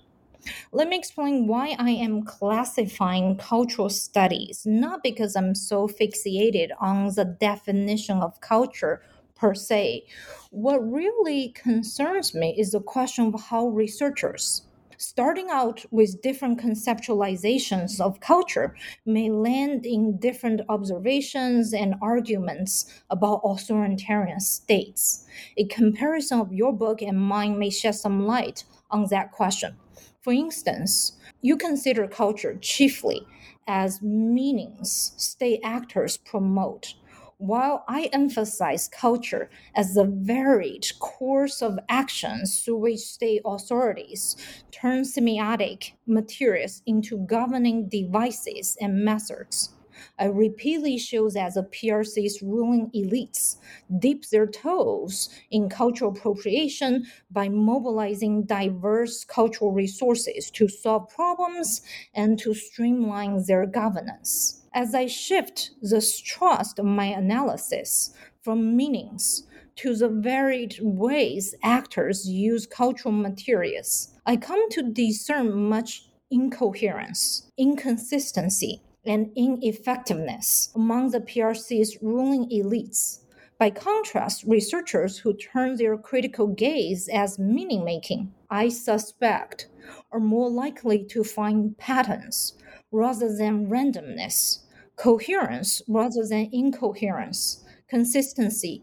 Let 0.72 0.88
me 0.88 0.96
explain 0.96 1.46
why 1.46 1.76
I 1.78 1.90
am 1.90 2.22
classifying 2.22 3.36
cultural 3.36 3.90
studies, 3.90 4.62
not 4.64 5.02
because 5.02 5.36
I'm 5.36 5.54
so 5.54 5.88
fixated 5.88 6.70
on 6.80 7.14
the 7.14 7.24
definition 7.24 8.18
of 8.18 8.40
culture 8.40 9.02
per 9.34 9.54
se. 9.54 10.04
What 10.50 10.78
really 10.78 11.48
concerns 11.50 12.34
me 12.34 12.54
is 12.58 12.72
the 12.72 12.80
question 12.80 13.32
of 13.34 13.40
how 13.40 13.68
researchers, 13.68 14.62
starting 14.98 15.48
out 15.50 15.84
with 15.90 16.20
different 16.20 16.60
conceptualizations 16.60 18.00
of 18.00 18.20
culture 18.20 18.76
may 19.06 19.30
land 19.30 19.86
in 19.86 20.18
different 20.18 20.60
observations 20.68 21.72
and 21.72 21.94
arguments 22.02 23.02
about 23.08 23.40
authoritarian 23.44 24.40
states. 24.40 25.26
A 25.56 25.64
comparison 25.64 26.40
of 26.40 26.52
your 26.52 26.72
book 26.72 27.00
and 27.00 27.18
mine 27.18 27.58
may 27.58 27.70
shed 27.70 27.94
some 27.94 28.26
light 28.26 28.64
on 28.90 29.06
that 29.10 29.32
question. 29.32 29.76
For 30.22 30.32
instance, 30.32 31.12
you 31.40 31.56
consider 31.56 32.06
culture 32.06 32.56
chiefly 32.60 33.26
as 33.66 34.02
meanings 34.02 35.14
state 35.16 35.60
actors 35.64 36.18
promote 36.18 36.94
while 37.38 37.84
I 37.88 38.10
emphasize 38.12 38.86
culture 38.86 39.48
as 39.74 39.94
the 39.94 40.04
varied 40.04 40.86
course 40.98 41.62
of 41.62 41.78
actions 41.88 42.62
through 42.62 42.76
which 42.76 43.00
state 43.00 43.40
authorities 43.46 44.36
turn 44.70 45.04
semiotic 45.04 45.92
materials 46.06 46.82
into 46.84 47.16
governing 47.24 47.88
devices 47.88 48.76
and 48.78 49.02
methods. 49.02 49.70
I 50.18 50.26
repeatedly 50.26 50.98
show 50.98 51.30
that 51.30 51.54
the 51.54 51.62
PRC's 51.62 52.42
ruling 52.42 52.90
elites 52.94 53.56
dip 53.98 54.24
their 54.26 54.46
toes 54.46 55.28
in 55.50 55.68
cultural 55.68 56.10
appropriation 56.12 57.06
by 57.30 57.48
mobilizing 57.48 58.44
diverse 58.44 59.24
cultural 59.24 59.72
resources 59.72 60.50
to 60.52 60.68
solve 60.68 61.08
problems 61.08 61.82
and 62.14 62.38
to 62.38 62.54
streamline 62.54 63.44
their 63.46 63.66
governance. 63.66 64.62
As 64.72 64.94
I 64.94 65.06
shift 65.06 65.72
the 65.82 66.00
thrust 66.00 66.78
of 66.78 66.84
my 66.84 67.06
analysis 67.06 68.14
from 68.42 68.76
meanings 68.76 69.44
to 69.76 69.96
the 69.96 70.08
varied 70.08 70.78
ways 70.80 71.54
actors 71.62 72.28
use 72.28 72.66
cultural 72.66 73.12
materials, 73.12 74.14
I 74.26 74.36
come 74.36 74.70
to 74.70 74.82
discern 74.82 75.52
much 75.68 76.08
incoherence, 76.30 77.50
inconsistency, 77.58 78.82
and 79.04 79.30
ineffectiveness 79.36 80.70
among 80.74 81.10
the 81.10 81.20
PRC's 81.20 81.98
ruling 82.02 82.48
elites. 82.50 83.20
By 83.58 83.70
contrast, 83.70 84.44
researchers 84.44 85.18
who 85.18 85.34
turn 85.34 85.76
their 85.76 85.96
critical 85.98 86.46
gaze 86.46 87.08
as 87.08 87.38
meaning 87.38 87.84
making, 87.84 88.32
I 88.48 88.70
suspect, 88.70 89.68
are 90.12 90.20
more 90.20 90.48
likely 90.50 91.04
to 91.04 91.22
find 91.22 91.76
patterns 91.76 92.54
rather 92.90 93.36
than 93.36 93.68
randomness, 93.68 94.60
coherence 94.96 95.82
rather 95.88 96.26
than 96.26 96.48
incoherence, 96.52 97.64
consistency, 97.88 98.82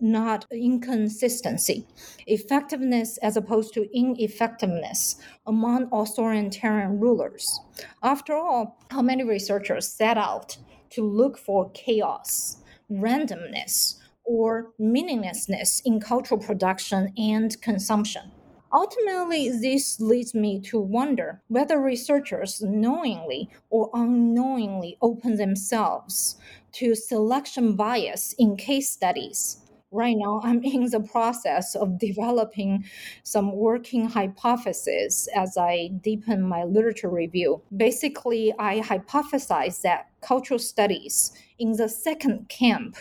not 0.00 0.46
inconsistency, 0.50 1.86
effectiveness 2.26 3.16
as 3.18 3.36
opposed 3.36 3.74
to 3.74 3.88
ineffectiveness 3.96 5.16
among 5.46 5.88
authoritarian 5.92 7.00
rulers. 7.00 7.60
After 8.02 8.34
all, 8.34 8.78
how 8.90 9.02
many 9.02 9.24
researchers 9.24 9.88
set 9.88 10.18
out 10.18 10.56
to 10.90 11.02
look 11.02 11.38
for 11.38 11.70
chaos, 11.70 12.58
randomness, 12.90 13.98
or 14.24 14.72
meaninglessness 14.78 15.80
in 15.84 16.00
cultural 16.00 16.40
production 16.40 17.12
and 17.16 17.60
consumption? 17.60 18.30
Ultimately, 18.72 19.50
this 19.50 20.00
leads 20.00 20.34
me 20.34 20.60
to 20.62 20.80
wonder 20.80 21.40
whether 21.46 21.80
researchers 21.80 22.60
knowingly 22.60 23.48
or 23.70 23.88
unknowingly 23.94 24.98
open 25.00 25.36
themselves 25.36 26.36
to 26.72 26.96
selection 26.96 27.76
bias 27.76 28.34
in 28.36 28.56
case 28.56 28.90
studies. 28.90 29.63
Right 29.94 30.16
now, 30.18 30.40
I'm 30.42 30.60
in 30.64 30.90
the 30.90 30.98
process 30.98 31.76
of 31.76 32.00
developing 32.00 32.84
some 33.22 33.52
working 33.52 34.08
hypotheses 34.08 35.28
as 35.36 35.56
I 35.56 35.90
deepen 36.02 36.42
my 36.42 36.64
literature 36.64 37.08
review. 37.08 37.62
Basically, 37.76 38.52
I 38.58 38.80
hypothesize 38.80 39.82
that 39.82 40.08
cultural 40.20 40.58
studies 40.58 41.30
in 41.60 41.76
the 41.76 41.88
second 41.88 42.48
camp 42.48 42.96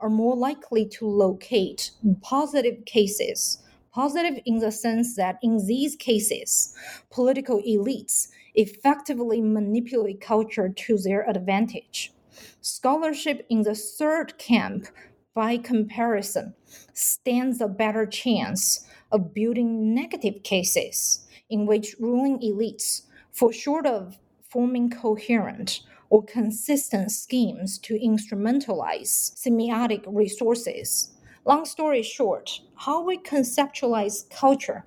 are 0.00 0.08
more 0.08 0.34
likely 0.34 0.86
to 0.86 1.06
locate 1.06 1.90
positive 2.22 2.82
cases 2.86 3.58
positive 3.90 4.38
in 4.46 4.58
the 4.58 4.70
sense 4.70 5.16
that 5.16 5.38
in 5.42 5.66
these 5.66 5.96
cases, 5.96 6.74
political 7.10 7.60
elites 7.62 8.28
effectively 8.54 9.40
manipulate 9.42 10.20
culture 10.20 10.68
to 10.68 10.96
their 10.98 11.28
advantage. 11.28 12.12
Scholarship 12.60 13.44
in 13.50 13.62
the 13.62 13.74
third 13.74 14.38
camp, 14.38 14.86
by 15.34 15.56
comparison, 15.56 16.54
stands 16.92 17.60
a 17.60 17.68
better 17.68 18.06
chance 18.06 18.86
of 19.12 19.34
building 19.34 19.94
negative 19.94 20.42
cases 20.42 21.26
in 21.48 21.66
which 21.66 21.96
ruling 21.98 22.38
elites, 22.40 23.02
for 23.32 23.52
short 23.52 23.86
of 23.86 24.18
forming 24.50 24.90
coherent 24.90 25.80
or 26.10 26.24
consistent 26.24 27.10
schemes 27.10 27.78
to 27.78 27.98
instrumentalize 27.98 29.34
semiotic 29.36 30.02
resources, 30.06 31.14
Long 31.48 31.64
story 31.64 32.02
short, 32.02 32.60
how 32.76 33.02
we 33.02 33.16
conceptualize 33.16 34.28
culture 34.28 34.84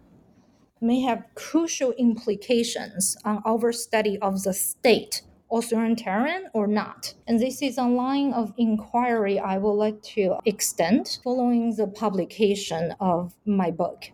may 0.79 1.01
have 1.01 1.25
crucial 1.33 1.91
implications 1.93 3.17
on 3.25 3.41
our 3.47 3.71
study 3.71 4.19
of 4.19 4.43
the 4.43 4.53
state, 4.53 5.23
authoritarian 5.51 6.47
or 6.53 6.67
not. 6.67 7.13
And 7.27 7.39
this 7.39 7.61
is 7.61 7.77
a 7.77 7.83
line 7.83 8.33
of 8.33 8.53
inquiry 8.57 9.39
I 9.39 9.57
would 9.57 9.73
like 9.73 10.01
to 10.15 10.37
extend 10.45 11.19
following 11.23 11.75
the 11.75 11.87
publication 11.87 12.95
of 12.99 13.33
my 13.45 13.71
book. 13.71 14.11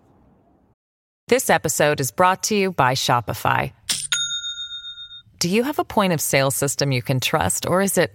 This 1.27 1.49
episode 1.49 1.99
is 1.99 2.11
brought 2.11 2.43
to 2.43 2.55
you 2.55 2.71
by 2.71 2.93
Shopify. 2.93 3.73
Do 5.39 5.49
you 5.49 5.63
have 5.63 5.77
a 5.77 5.83
point 5.83 6.13
of 6.13 6.21
sale 6.21 6.51
system 6.51 6.91
you 6.91 7.01
can 7.01 7.19
trust, 7.19 7.65
or 7.65 7.81
is 7.81 7.97
it 7.97 8.11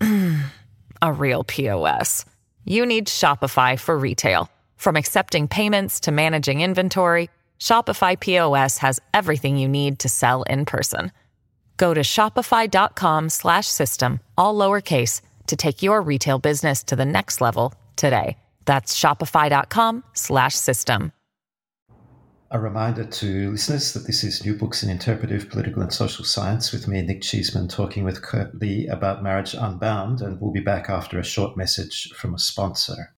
a 1.02 1.12
real 1.12 1.44
POS? 1.44 2.24
you 2.64 2.86
need 2.86 3.06
Shopify 3.06 3.78
for 3.78 3.98
retail. 3.98 4.48
From 4.76 4.96
accepting 4.96 5.48
payments 5.48 6.00
to 6.00 6.12
managing 6.12 6.60
inventory, 6.60 7.30
Shopify 7.58 8.18
POS 8.18 8.78
has 8.78 9.00
everything 9.14 9.56
you 9.56 9.68
need 9.68 9.98
to 10.00 10.08
sell 10.08 10.42
in 10.44 10.64
person. 10.64 11.12
Go 11.82 11.92
to 11.94 12.02
shopify.com 12.02 13.28
slash 13.28 13.66
system, 13.66 14.20
all 14.38 14.54
lowercase 14.54 15.20
to 15.48 15.56
take 15.56 15.82
your 15.82 16.00
retail 16.00 16.38
business 16.38 16.84
to 16.84 16.94
the 16.94 17.04
next 17.04 17.40
level 17.40 17.74
today. 17.96 18.36
That's 18.66 18.96
shopify.com 18.96 20.04
slash 20.12 20.54
system. 20.54 21.12
A 22.52 22.60
reminder 22.60 23.04
to 23.04 23.50
listeners 23.50 23.94
that 23.94 24.06
this 24.06 24.22
is 24.22 24.44
New 24.44 24.54
Books 24.54 24.84
in 24.84 24.90
Interpretive 24.90 25.50
Political 25.50 25.82
and 25.82 25.92
Social 25.92 26.24
Science 26.24 26.70
with 26.70 26.86
me, 26.86 27.02
Nick 27.02 27.22
Cheesman, 27.22 27.66
talking 27.66 28.04
with 28.04 28.22
Ke 28.22 28.54
Li 28.54 28.86
about 28.86 29.24
Marriage 29.24 29.54
Unbound, 29.54 30.20
and 30.20 30.40
we'll 30.40 30.52
be 30.52 30.60
back 30.60 30.88
after 30.88 31.18
a 31.18 31.24
short 31.24 31.56
message 31.56 32.12
from 32.12 32.32
a 32.32 32.38
sponsor. 32.38 33.16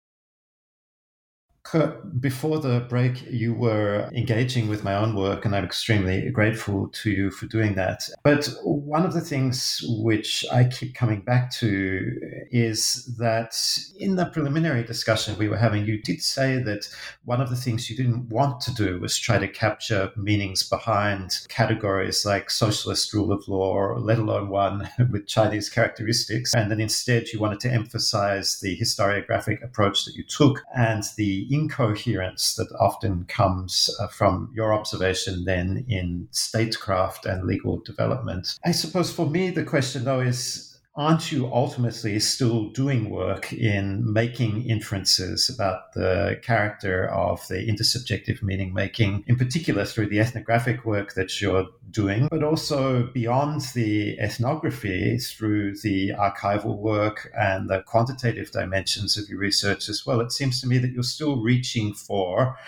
Before 2.20 2.58
the 2.58 2.80
break, 2.88 3.22
you 3.30 3.54
were 3.54 4.10
engaging 4.12 4.68
with 4.68 4.84
my 4.84 4.94
own 4.94 5.14
work, 5.14 5.44
and 5.44 5.54
I'm 5.54 5.64
extremely 5.64 6.28
grateful 6.30 6.88
to 6.88 7.10
you 7.10 7.30
for 7.30 7.46
doing 7.46 7.74
that. 7.76 8.02
But 8.24 8.50
one 8.62 9.06
of 9.06 9.14
the 9.14 9.20
things 9.20 9.82
which 9.88 10.44
I 10.52 10.64
keep 10.64 10.94
coming 10.94 11.20
back 11.20 11.50
to 11.52 12.20
is 12.50 13.14
that 13.18 13.56
in 13.96 14.16
the 14.16 14.26
preliminary 14.26 14.82
discussion 14.82 15.38
we 15.38 15.48
were 15.48 15.56
having, 15.56 15.86
you 15.86 16.02
did 16.02 16.20
say 16.20 16.62
that 16.62 16.88
one 17.24 17.40
of 17.40 17.48
the 17.48 17.56
things 17.56 17.88
you 17.88 17.96
didn't 17.96 18.28
want 18.28 18.60
to 18.62 18.74
do 18.74 18.98
was 19.00 19.16
try 19.16 19.38
to 19.38 19.48
capture 19.48 20.10
meanings 20.16 20.68
behind 20.68 21.38
categories 21.48 22.26
like 22.26 22.50
socialist 22.50 23.14
rule 23.14 23.32
of 23.32 23.46
law, 23.48 23.94
let 23.98 24.18
alone 24.18 24.48
one 24.48 24.90
with 25.10 25.26
Chinese 25.26 25.70
characteristics, 25.70 26.54
and 26.54 26.70
that 26.70 26.80
instead 26.80 27.28
you 27.28 27.40
wanted 27.40 27.60
to 27.60 27.72
emphasize 27.72 28.60
the 28.60 28.76
historiographic 28.78 29.62
approach 29.64 30.04
that 30.04 30.16
you 30.16 30.24
took 30.24 30.62
and 30.76 31.04
the 31.16 31.46
incoherence 31.52 32.54
that 32.54 32.72
often 32.80 33.24
comes 33.26 33.90
uh, 34.00 34.08
from 34.08 34.50
your 34.54 34.72
observation 34.72 35.44
then 35.44 35.84
in 35.88 36.28
statecraft 36.30 37.26
and 37.26 37.44
legal 37.44 37.78
development. 37.80 38.58
I 38.64 38.72
suppose 38.72 39.12
for 39.12 39.28
me, 39.28 39.50
the 39.50 39.64
question 39.64 40.04
though 40.04 40.20
is 40.20 40.71
aren't 40.94 41.32
you 41.32 41.46
ultimately 41.50 42.20
still 42.20 42.68
doing 42.68 43.08
work 43.08 43.50
in 43.50 44.12
making 44.12 44.68
inferences 44.68 45.48
about 45.48 45.94
the 45.94 46.38
character 46.42 47.08
of 47.08 47.46
the 47.48 47.66
intersubjective 47.66 48.42
meaning 48.42 48.74
making, 48.74 49.24
in 49.26 49.36
particular 49.36 49.86
through 49.86 50.06
the 50.06 50.20
ethnographic 50.20 50.84
work 50.84 51.14
that 51.14 51.40
you're 51.40 51.66
doing, 51.90 52.28
but 52.30 52.42
also 52.42 53.06
beyond 53.14 53.62
the 53.74 54.18
ethnography 54.18 55.16
through 55.16 55.74
the 55.78 56.10
archival 56.10 56.76
work 56.76 57.32
and 57.38 57.70
the 57.70 57.82
quantitative 57.86 58.50
dimensions 58.50 59.16
of 59.16 59.26
your 59.30 59.38
research 59.38 59.88
as 59.88 60.04
well? 60.04 60.20
It 60.20 60.30
seems 60.30 60.60
to 60.60 60.66
me 60.66 60.76
that 60.76 60.92
you're 60.92 61.02
still 61.02 61.40
reaching 61.40 61.94
for 61.94 62.58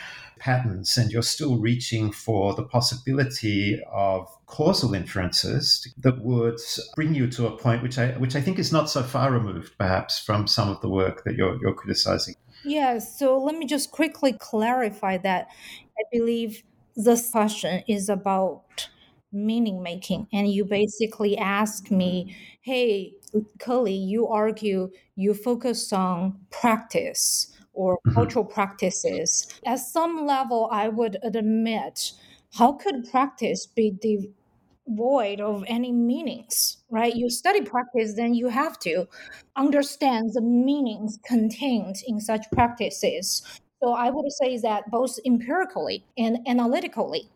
patterns 0.44 0.98
and 0.98 1.10
you're 1.10 1.22
still 1.22 1.56
reaching 1.58 2.12
for 2.12 2.52
the 2.54 2.62
possibility 2.62 3.80
of 3.90 4.28
causal 4.44 4.92
inferences 4.92 5.88
that 5.96 6.22
would 6.22 6.60
bring 6.94 7.14
you 7.14 7.26
to 7.26 7.46
a 7.46 7.56
point 7.56 7.82
which 7.82 7.98
I 7.98 8.08
which 8.18 8.36
I 8.36 8.42
think 8.42 8.58
is 8.58 8.70
not 8.70 8.90
so 8.90 9.02
far 9.02 9.32
removed 9.32 9.72
perhaps 9.78 10.18
from 10.18 10.46
some 10.46 10.68
of 10.68 10.82
the 10.82 10.88
work 10.88 11.24
that 11.24 11.34
you're 11.34 11.58
you're 11.62 11.72
criticizing. 11.72 12.34
Yeah, 12.62 12.98
so 12.98 13.38
let 13.38 13.56
me 13.56 13.64
just 13.66 13.90
quickly 13.90 14.34
clarify 14.34 15.16
that 15.18 15.48
I 15.98 16.02
believe 16.12 16.62
this 16.94 17.30
question 17.30 17.82
is 17.88 18.10
about 18.10 18.88
meaning 19.32 19.82
making 19.82 20.28
and 20.30 20.46
you 20.52 20.66
basically 20.66 21.38
ask 21.38 21.90
me, 21.90 22.36
"Hey, 22.60 23.14
Ke 23.58 23.68
Li, 23.68 23.94
you 23.94 24.28
argue 24.28 24.90
you 25.16 25.32
focus 25.32 25.90
on 25.90 26.38
practice 26.50 27.53
or 27.74 27.96
mm-hmm. 27.98 28.14
cultural 28.14 28.44
practices. 28.44 29.46
At 29.66 29.80
some 29.80 30.26
level, 30.26 30.68
I 30.72 30.88
would 30.88 31.18
admit, 31.22 32.12
how 32.54 32.72
could 32.72 33.10
practice 33.10 33.66
be 33.66 33.90
devoid 34.86 35.40
of 35.40 35.64
any 35.66 35.92
meanings, 35.92 36.78
right? 36.90 37.14
You 37.14 37.28
study 37.30 37.60
practice, 37.62 38.14
then 38.14 38.34
you 38.34 38.48
have 38.48 38.78
to 38.80 39.06
understand 39.56 40.30
the 40.32 40.40
meanings 40.40 41.18
contained 41.26 41.96
in 42.06 42.20
such 42.20 42.50
practices. 42.52 43.42
So 43.82 43.92
I 43.92 44.10
would 44.10 44.32
say 44.32 44.56
that 44.58 44.90
both 44.90 45.18
empirically 45.26 46.04
and 46.16 46.38
analytically, 46.46 47.28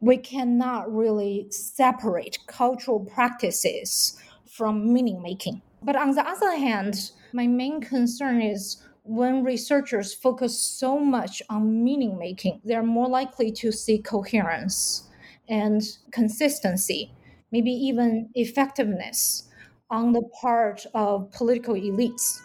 we 0.00 0.18
cannot 0.18 0.94
really 0.94 1.46
separate 1.50 2.38
cultural 2.46 3.00
practices 3.00 4.20
from 4.46 4.92
meaning 4.92 5.22
making. 5.22 5.62
But 5.82 5.96
on 5.96 6.14
the 6.14 6.26
other 6.26 6.56
hand, 6.56 7.12
my 7.32 7.46
main 7.46 7.80
concern 7.80 8.42
is 8.42 8.82
when 9.06 9.44
researchers 9.44 10.12
focus 10.12 10.58
so 10.58 10.98
much 10.98 11.42
on 11.48 11.84
meaning 11.84 12.18
making, 12.18 12.60
they're 12.64 12.82
more 12.82 13.08
likely 13.08 13.52
to 13.52 13.70
see 13.70 13.98
coherence 13.98 15.04
and 15.48 15.82
consistency, 16.10 17.12
maybe 17.52 17.70
even 17.70 18.28
effectiveness 18.34 19.44
on 19.90 20.12
the 20.12 20.22
part 20.40 20.84
of 20.94 21.30
political 21.30 21.74
elites. 21.74 22.40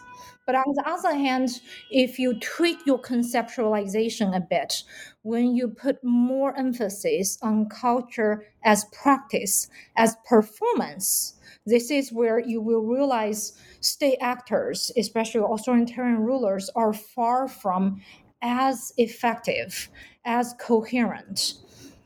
But 0.46 0.56
on 0.56 0.74
the 0.74 0.84
other 0.86 1.14
hand, 1.14 1.60
if 1.90 2.18
you 2.18 2.38
tweak 2.40 2.78
your 2.84 3.00
conceptualization 3.00 4.36
a 4.36 4.40
bit, 4.40 4.82
when 5.22 5.54
you 5.54 5.68
put 5.68 6.02
more 6.02 6.56
emphasis 6.56 7.38
on 7.42 7.68
culture 7.68 8.46
as 8.64 8.84
practice, 8.86 9.68
as 9.96 10.16
performance, 10.28 11.34
this 11.66 11.90
is 11.90 12.12
where 12.12 12.38
you 12.38 12.60
will 12.60 12.82
realize 12.82 13.52
state 13.80 14.18
actors, 14.20 14.90
especially 14.96 15.40
authoritarian 15.40 16.18
rulers, 16.18 16.70
are 16.74 16.92
far 16.92 17.48
from 17.48 18.00
as 18.42 18.92
effective, 18.96 19.88
as 20.24 20.54
coherent 20.60 21.54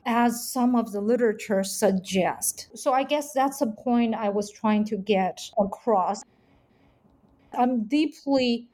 as 0.07 0.49
some 0.49 0.77
of 0.77 0.93
the 0.93 1.01
literature 1.01 1.65
suggest. 1.65 2.69
So 2.75 2.93
I 2.93 3.03
guess 3.03 3.33
that's 3.33 3.59
the 3.59 3.67
point 3.67 4.15
I 4.15 4.29
was 4.29 4.51
trying 4.51 4.85
to 4.85 4.97
get 4.97 5.41
across. 5.59 6.23
I'm 7.53 7.85
deeply 7.85 8.69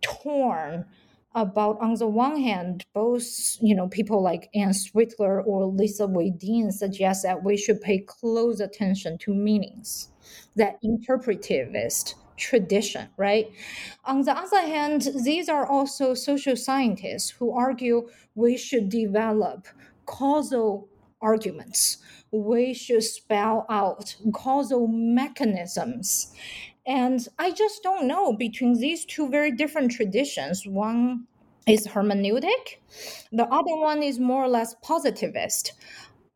torn 0.00 0.84
about 1.34 1.78
on 1.80 1.94
the 1.94 2.06
one 2.06 2.40
hand 2.40 2.84
both 2.94 3.56
you 3.60 3.74
know 3.74 3.88
people 3.88 4.22
like 4.22 4.48
Ann 4.54 4.70
Swidler 4.70 5.46
or 5.46 5.66
Lisa 5.66 6.06
Wedeen 6.06 6.72
suggest 6.72 7.22
that 7.22 7.44
we 7.44 7.56
should 7.56 7.80
pay 7.80 7.98
close 7.98 8.60
attention 8.60 9.18
to 9.18 9.34
meanings 9.34 10.08
that 10.56 10.82
interpretivist 10.82 12.14
tradition 12.36 13.08
right? 13.16 13.50
On 14.04 14.22
the 14.22 14.32
other 14.32 14.60
hand 14.62 15.08
these 15.24 15.48
are 15.48 15.66
also 15.66 16.14
social 16.14 16.56
scientists 16.56 17.30
who 17.30 17.52
argue 17.52 18.08
we 18.34 18.56
should 18.56 18.88
develop 18.88 19.66
causal 20.06 20.88
arguments. 21.20 21.98
We 22.30 22.74
should 22.74 23.02
spell 23.02 23.66
out 23.68 24.14
causal 24.32 24.86
mechanisms 24.86 26.32
and 26.88 27.28
I 27.38 27.50
just 27.52 27.82
don't 27.82 28.08
know 28.08 28.32
between 28.32 28.80
these 28.80 29.04
two 29.04 29.28
very 29.28 29.52
different 29.52 29.92
traditions. 29.92 30.66
One 30.66 31.26
is 31.68 31.86
hermeneutic, 31.86 32.78
the 33.30 33.44
other 33.44 33.76
one 33.76 34.02
is 34.02 34.18
more 34.18 34.42
or 34.42 34.48
less 34.48 34.74
positivist. 34.82 35.74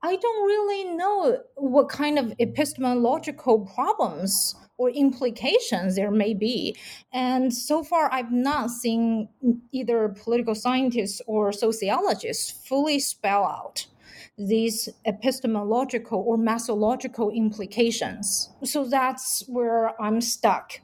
I 0.04 0.16
don't 0.16 0.46
really 0.46 0.96
know 0.96 1.38
what 1.54 1.88
kind 1.88 2.18
of 2.18 2.34
epistemological 2.38 3.60
problems 3.74 4.54
or 4.76 4.90
implications 4.90 5.96
there 5.96 6.10
may 6.10 6.34
be. 6.34 6.76
And 7.12 7.54
so 7.54 7.84
far, 7.84 8.12
I've 8.12 8.32
not 8.32 8.70
seen 8.70 9.28
either 9.70 10.08
political 10.22 10.54
scientists 10.54 11.22
or 11.26 11.52
sociologists 11.52 12.50
fully 12.50 12.98
spell 12.98 13.44
out 13.44 13.86
these 14.38 14.88
epistemological 15.06 16.24
or 16.26 16.36
methodological 16.36 17.30
implications. 17.30 18.50
So 18.64 18.84
that's 18.84 19.44
where 19.46 20.00
I'm 20.00 20.20
stuck. 20.20 20.80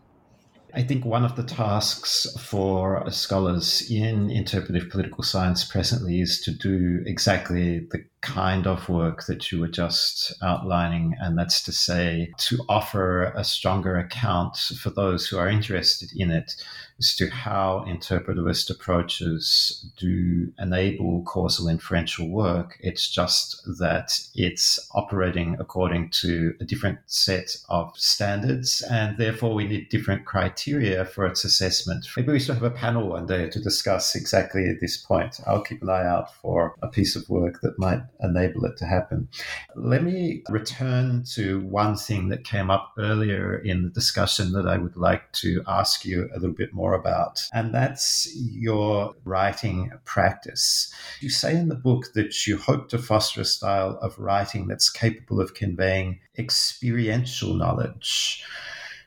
I 0.74 0.82
think 0.82 1.05
one 1.05 1.24
of 1.24 1.34
the 1.34 1.44
tasks 1.44 2.26
for 2.38 3.11
scholars 3.11 3.90
in 3.90 4.30
interpretive 4.30 4.90
political 4.90 5.24
science 5.24 5.64
presently 5.64 6.20
is 6.20 6.40
to 6.42 6.51
do 6.51 7.03
exactly 7.07 7.80
the 7.90 8.05
kind 8.21 8.66
of 8.66 8.89
work 8.89 9.27
that 9.27 9.53
you 9.53 9.61
were 9.61 9.69
just 9.69 10.33
outlining, 10.43 11.14
and 11.21 11.39
that's 11.39 11.62
to 11.62 11.73
say, 11.73 12.33
to 12.39 12.59
offer 12.69 13.33
a 13.37 13.45
stronger 13.45 13.97
account 13.97 14.57
for 14.57 14.91
those 14.91 15.29
who 15.29 15.39
are 15.39 15.49
interested 15.49 16.11
in 16.16 16.31
it 16.31 16.55
as 16.99 17.14
to 17.14 17.31
how 17.31 17.85
interpretivist 17.87 18.71
approaches 18.71 19.87
do 19.97 20.53
enable 20.59 21.23
causal 21.23 21.69
inferential 21.69 22.29
work. 22.29 22.77
It's 22.81 23.09
just 23.09 23.62
that 23.79 24.19
it's 24.35 24.81
operating 24.95 25.57
according 25.61 26.11
to 26.23 26.55
a 26.61 26.64
different 26.64 26.99
set 27.07 27.57
of 27.69 27.97
standards, 27.97 28.83
and 28.91 29.16
therefore 29.16 29.55
we 29.55 29.69
need 29.69 29.91
different 29.91 30.25
criteria 30.25 31.05
for 31.05 31.25
its 31.25 31.45
assessment. 31.45 32.07
Maybe 32.16 32.33
we 32.33 32.41
should 32.41 32.55
have 32.55 32.64
a 32.64 32.71
panel 32.71 33.09
one 33.09 33.27
day 33.27 33.49
to 33.49 33.61
discuss 33.61 34.16
exactly 34.16 34.77
this 34.81 34.97
point. 34.97 35.39
I'll 35.47 35.62
keep 35.62 35.83
an 35.83 35.91
eye 35.91 36.07
out 36.07 36.35
for 36.35 36.75
a 36.83 36.89
piece 36.89 37.14
of 37.14 37.29
work 37.31 37.61
that 37.61 37.79
might 37.79 38.03
enable 38.20 38.64
it 38.64 38.76
to 38.78 38.86
happen. 38.86 39.28
Let 39.76 40.02
me 40.02 40.42
return 40.48 41.24
to 41.34 41.61
one 41.61 41.96
thing 41.96 42.28
that 42.28 42.44
came 42.44 42.70
up 42.70 42.92
earlier 42.98 43.59
in 43.59 43.82
the 43.82 43.90
discussion 43.90 44.52
that 44.52 44.66
I 44.66 44.78
would 44.78 44.96
like 44.96 45.30
to 45.34 45.62
ask 45.66 46.04
you 46.04 46.28
a 46.32 46.38
little 46.38 46.54
bit 46.54 46.72
more 46.72 46.94
about, 46.94 47.42
and 47.52 47.74
that's 47.74 48.28
your 48.34 49.14
writing 49.24 49.92
practice. 50.04 50.92
You 51.20 51.30
say 51.30 51.56
in 51.56 51.68
the 51.68 51.74
book 51.74 52.12
that 52.14 52.46
you 52.46 52.56
hope 52.56 52.88
to 52.90 52.98
foster 52.98 53.40
a 53.40 53.44
style 53.44 53.98
of 54.02 54.18
writing 54.18 54.66
that's 54.68 54.90
capable 54.90 55.40
of 55.40 55.54
conveying 55.54 56.20
experiential 56.36 57.54
knowledge. 57.54 58.44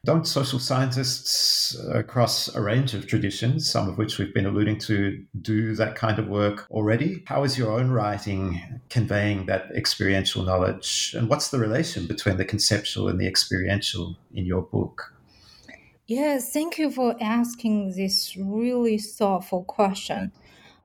Don't 0.03 0.25
social 0.25 0.57
scientists 0.57 1.77
uh, 1.77 1.99
across 1.99 2.47
a 2.55 2.61
range 2.61 2.95
of 2.95 3.05
traditions, 3.05 3.69
some 3.69 3.87
of 3.87 3.99
which 3.99 4.17
we've 4.17 4.33
been 4.33 4.47
alluding 4.47 4.79
to, 4.79 5.23
do 5.43 5.75
that 5.75 5.95
kind 5.95 6.17
of 6.17 6.27
work 6.27 6.65
already? 6.71 7.23
How 7.27 7.43
is 7.43 7.55
your 7.55 7.71
own 7.71 7.91
writing 7.91 8.59
conveying 8.89 9.45
that 9.45 9.69
experiential 9.75 10.41
knowledge? 10.41 11.13
And 11.15 11.29
what's 11.29 11.49
the 11.49 11.59
relation 11.59 12.07
between 12.07 12.37
the 12.37 12.45
conceptual 12.45 13.09
and 13.09 13.21
the 13.21 13.27
experiential 13.27 14.17
in 14.33 14.47
your 14.47 14.63
book? 14.63 15.13
Yes, 16.07 16.51
thank 16.51 16.79
you 16.79 16.89
for 16.89 17.15
asking 17.21 17.93
this 17.95 18.35
really 18.35 18.97
thoughtful 18.97 19.63
question. 19.65 20.31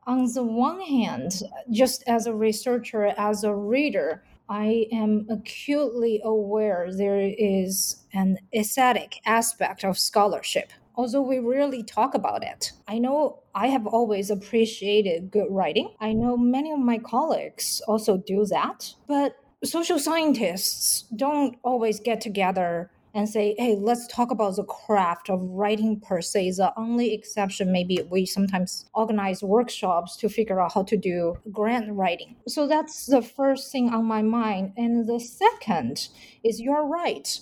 On 0.06 0.30
the 0.30 0.44
one 0.44 0.82
hand, 0.82 1.40
just 1.70 2.04
as 2.06 2.26
a 2.26 2.34
researcher, 2.34 3.06
as 3.16 3.44
a 3.44 3.54
reader, 3.54 4.22
I 4.48 4.86
am 4.92 5.26
acutely 5.28 6.20
aware 6.24 6.88
there 6.92 7.20
is 7.20 8.04
an 8.12 8.38
aesthetic 8.54 9.20
aspect 9.26 9.84
of 9.84 9.98
scholarship, 9.98 10.72
although 10.94 11.22
we 11.22 11.38
rarely 11.38 11.82
talk 11.82 12.14
about 12.14 12.44
it. 12.44 12.72
I 12.86 12.98
know 12.98 13.40
I 13.54 13.68
have 13.68 13.86
always 13.86 14.30
appreciated 14.30 15.30
good 15.30 15.48
writing. 15.50 15.94
I 16.00 16.12
know 16.12 16.36
many 16.36 16.70
of 16.72 16.78
my 16.78 16.98
colleagues 16.98 17.82
also 17.88 18.18
do 18.18 18.46
that, 18.46 18.94
but 19.08 19.36
social 19.64 19.98
scientists 19.98 21.02
don't 21.16 21.56
always 21.62 21.98
get 22.00 22.20
together 22.20 22.90
and 23.16 23.28
say, 23.28 23.54
hey, 23.58 23.76
let's 23.80 24.06
talk 24.06 24.30
about 24.30 24.56
the 24.56 24.64
craft 24.64 25.30
of 25.30 25.40
writing 25.42 25.98
per 25.98 26.20
se. 26.20 26.50
The 26.52 26.72
only 26.76 27.14
exception, 27.14 27.72
maybe 27.72 27.98
we 28.10 28.26
sometimes 28.26 28.84
organize 28.94 29.42
workshops 29.42 30.16
to 30.18 30.28
figure 30.28 30.60
out 30.60 30.74
how 30.74 30.82
to 30.84 30.96
do 30.98 31.38
grant 31.50 31.90
writing. 31.92 32.36
So 32.46 32.68
that's 32.68 33.06
the 33.06 33.22
first 33.22 33.72
thing 33.72 33.88
on 33.88 34.04
my 34.04 34.20
mind. 34.22 34.74
And 34.76 35.08
the 35.08 35.18
second 35.18 36.08
is 36.44 36.60
you're 36.60 36.86
right. 36.86 37.40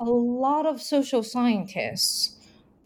a 0.00 0.04
lot 0.04 0.66
of 0.66 0.80
social 0.80 1.22
scientists 1.22 2.36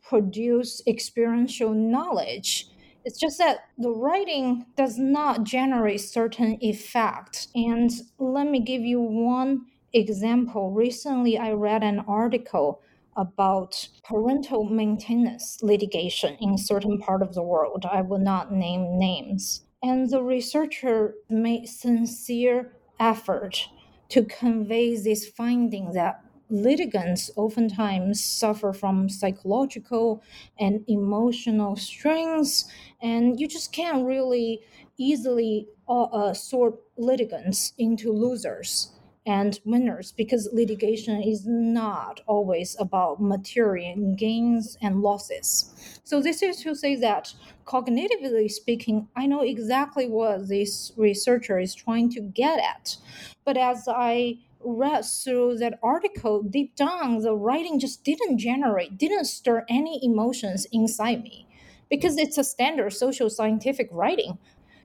produce 0.03 0.83
experiential 0.87 1.75
knowledge. 1.75 2.69
It's 3.05 3.19
just 3.19 3.39
that 3.39 3.59
the 3.79 3.91
writing 3.91 4.67
does 4.77 4.99
not 4.99 5.45
generate 5.45 6.01
certain 6.01 6.59
effects. 6.61 7.49
And 7.55 7.91
let 8.19 8.47
me 8.49 8.61
give 8.61 8.83
you 8.83 9.01
one 9.01 9.67
example. 9.93 10.71
Recently, 10.71 11.39
I 11.39 11.53
read 11.53 11.83
an 11.83 12.01
article 12.01 12.81
about 13.17 13.89
parental 14.05 14.65
maintenance 14.65 15.59
litigation 15.63 16.37
in 16.41 16.57
certain 16.57 16.99
part 16.99 17.23
of 17.23 17.35
the 17.35 17.43
world. 17.43 17.85
I 17.85 18.03
will 18.03 18.19
not 18.19 18.53
name 18.53 18.99
names. 18.99 19.65
And 19.83 20.11
the 20.11 20.23
researcher 20.23 21.15
made 21.29 21.69
sincere 21.69 22.73
effort 23.01 23.69
to 24.11 24.25
convey 24.25 24.97
this 24.97 25.27
finding 25.27 25.93
that 25.93 26.25
litigants 26.51 27.31
oftentimes 27.37 28.23
suffer 28.25 28.73
from 28.73 29.09
psychological 29.09 30.23
and 30.59 30.85
emotional 30.89 31.77
strains, 31.77 32.71
and 33.03 33.39
you 33.39 33.47
just 33.47 33.73
can't 33.73 34.07
really 34.07 34.61
easily 34.97 35.69
uh, 35.89 36.05
uh, 36.05 36.35
sort 36.35 36.81
litigants 36.97 37.73
into 37.79 38.13
losers 38.13 38.93
and 39.29 39.61
winners 39.67 40.11
because 40.11 40.49
litigation 40.55 41.23
is 41.23 41.47
not 41.47 42.21
always 42.27 42.75
about 42.81 43.21
material 43.21 44.15
gains 44.17 44.79
and 44.81 45.03
losses. 45.03 45.71
So, 46.03 46.23
this 46.23 46.43
is 46.43 46.63
to 46.63 46.75
say 46.75 46.97
that 46.97 47.35
cognitively 47.67 48.51
speaking, 48.51 49.09
I 49.15 49.27
know 49.27 49.43
exactly 49.43 50.09
what 50.09 50.49
this 50.49 50.93
researcher 50.97 51.59
is 51.59 51.75
trying 51.75 52.09
to 52.13 52.21
get 52.23 52.59
at. 52.59 52.97
But 53.45 53.59
as 53.59 53.87
I 53.87 54.39
read 54.61 55.05
through 55.05 55.59
that 55.59 55.79
article, 55.83 56.43
deep 56.43 56.75
down, 56.75 57.21
the 57.21 57.35
writing 57.35 57.79
just 57.79 58.05
didn't 58.05 58.39
generate, 58.39 58.97
didn't 58.97 59.27
stir 59.27 59.67
any 59.69 60.01
emotions 60.03 60.67
inside 60.73 61.23
me 61.23 61.47
because 61.91 62.17
it's 62.17 62.39
a 62.39 62.45
standard 62.45 62.93
social 62.93 63.29
scientific 63.29 63.89
writing. 63.93 64.39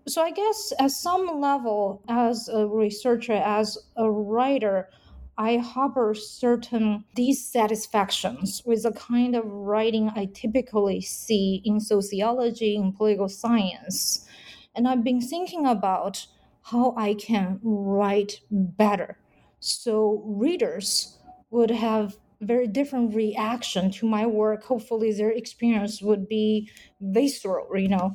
So 0.07 0.21
I 0.21 0.31
guess 0.31 0.73
at 0.79 0.91
some 0.91 1.39
level, 1.39 2.03
as 2.09 2.49
a 2.49 2.67
researcher, 2.67 3.33
as 3.33 3.77
a 3.95 4.09
writer, 4.11 4.89
I 5.37 5.57
harbor 5.57 6.13
certain 6.13 7.05
dissatisfactions 7.15 8.61
with 8.65 8.83
the 8.83 8.91
kind 8.91 9.35
of 9.35 9.45
writing 9.45 10.11
I 10.15 10.29
typically 10.33 11.01
see 11.01 11.61
in 11.65 11.79
sociology 11.79 12.75
and 12.75 12.95
political 12.95 13.29
science. 13.29 14.27
And 14.75 14.87
I've 14.87 15.03
been 15.03 15.21
thinking 15.21 15.65
about 15.65 16.27
how 16.63 16.93
I 16.97 17.13
can 17.13 17.59
write 17.63 18.41
better 18.51 19.17
so 19.63 20.21
readers 20.25 21.17
would 21.51 21.71
have 21.71 22.17
very 22.43 22.67
different 22.67 23.15
reaction 23.15 23.91
to 23.91 24.07
my 24.07 24.25
work. 24.25 24.63
Hopefully 24.63 25.11
their 25.13 25.31
experience 25.31 26.01
would 26.01 26.27
be 26.27 26.69
visceral 27.01 27.67
you 27.77 27.89
know? 27.89 28.13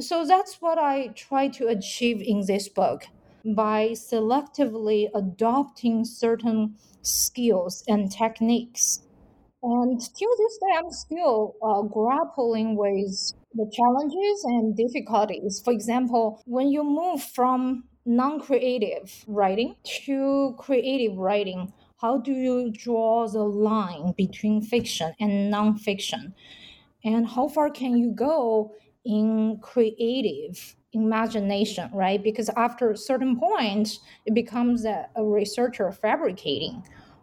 So 0.00 0.26
that's 0.26 0.60
what 0.60 0.78
i 0.78 1.08
try 1.08 1.48
to 1.48 1.68
achieve 1.68 2.20
in 2.20 2.46
this 2.46 2.68
book 2.68 3.06
by 3.44 3.90
selectively 3.90 5.08
adopting 5.14 6.04
certain 6.04 6.74
skills 7.02 7.84
and 7.86 8.10
techniques. 8.10 9.02
And 9.62 10.00
till 10.00 10.36
this 10.38 10.58
day 10.58 10.74
i'm 10.78 10.90
still 10.90 11.54
uh, 11.62 11.82
grappling 11.82 12.76
with 12.76 13.32
the 13.54 13.70
challenges 13.72 14.44
and 14.44 14.76
difficulties. 14.76 15.60
For 15.64 15.72
example 15.72 16.42
when 16.46 16.68
you 16.68 16.84
move 16.84 17.22
from 17.22 17.84
non-creative 18.04 19.24
writing 19.26 19.74
to 20.04 20.54
creative 20.58 21.16
writing 21.16 21.72
how 21.98 22.18
do 22.18 22.32
you 22.32 22.70
draw 22.70 23.26
the 23.26 23.44
line 23.44 24.12
between 24.16 24.60
fiction 24.60 25.14
and 25.18 25.52
nonfiction? 25.52 26.34
And 27.04 27.26
how 27.26 27.48
far 27.48 27.70
can 27.70 27.96
you 27.96 28.10
go 28.10 28.74
in 29.04 29.58
creative 29.62 30.76
imagination, 30.92 31.90
right? 31.92 32.22
Because 32.22 32.50
after 32.50 32.90
a 32.90 32.96
certain 32.96 33.38
point, 33.38 33.98
it 34.26 34.34
becomes 34.34 34.84
a, 34.84 35.08
a 35.14 35.24
researcher 35.24 35.90
fabricating 35.92 36.82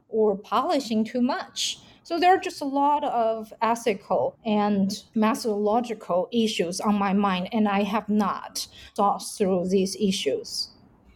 or 0.10 0.38
polishing 0.38 1.04
too 1.04 1.22
much. 1.22 1.80
So 2.04 2.20
there 2.20 2.34
are 2.34 2.40
just 2.40 2.62
a 2.62 2.66
lot 2.66 3.04
of 3.04 3.54
ethical 3.62 4.38
and 4.46 4.92
methodological 5.16 6.30
issues 6.32 6.82
on 6.82 6.96
my 6.96 7.14
mind, 7.14 7.50
and 7.52 7.68
I 7.68 7.84
have 7.84 8.10
not 8.10 8.68
thought 8.96 9.20
through 9.20 9.70
these 9.70 9.96
issues. 9.96 10.73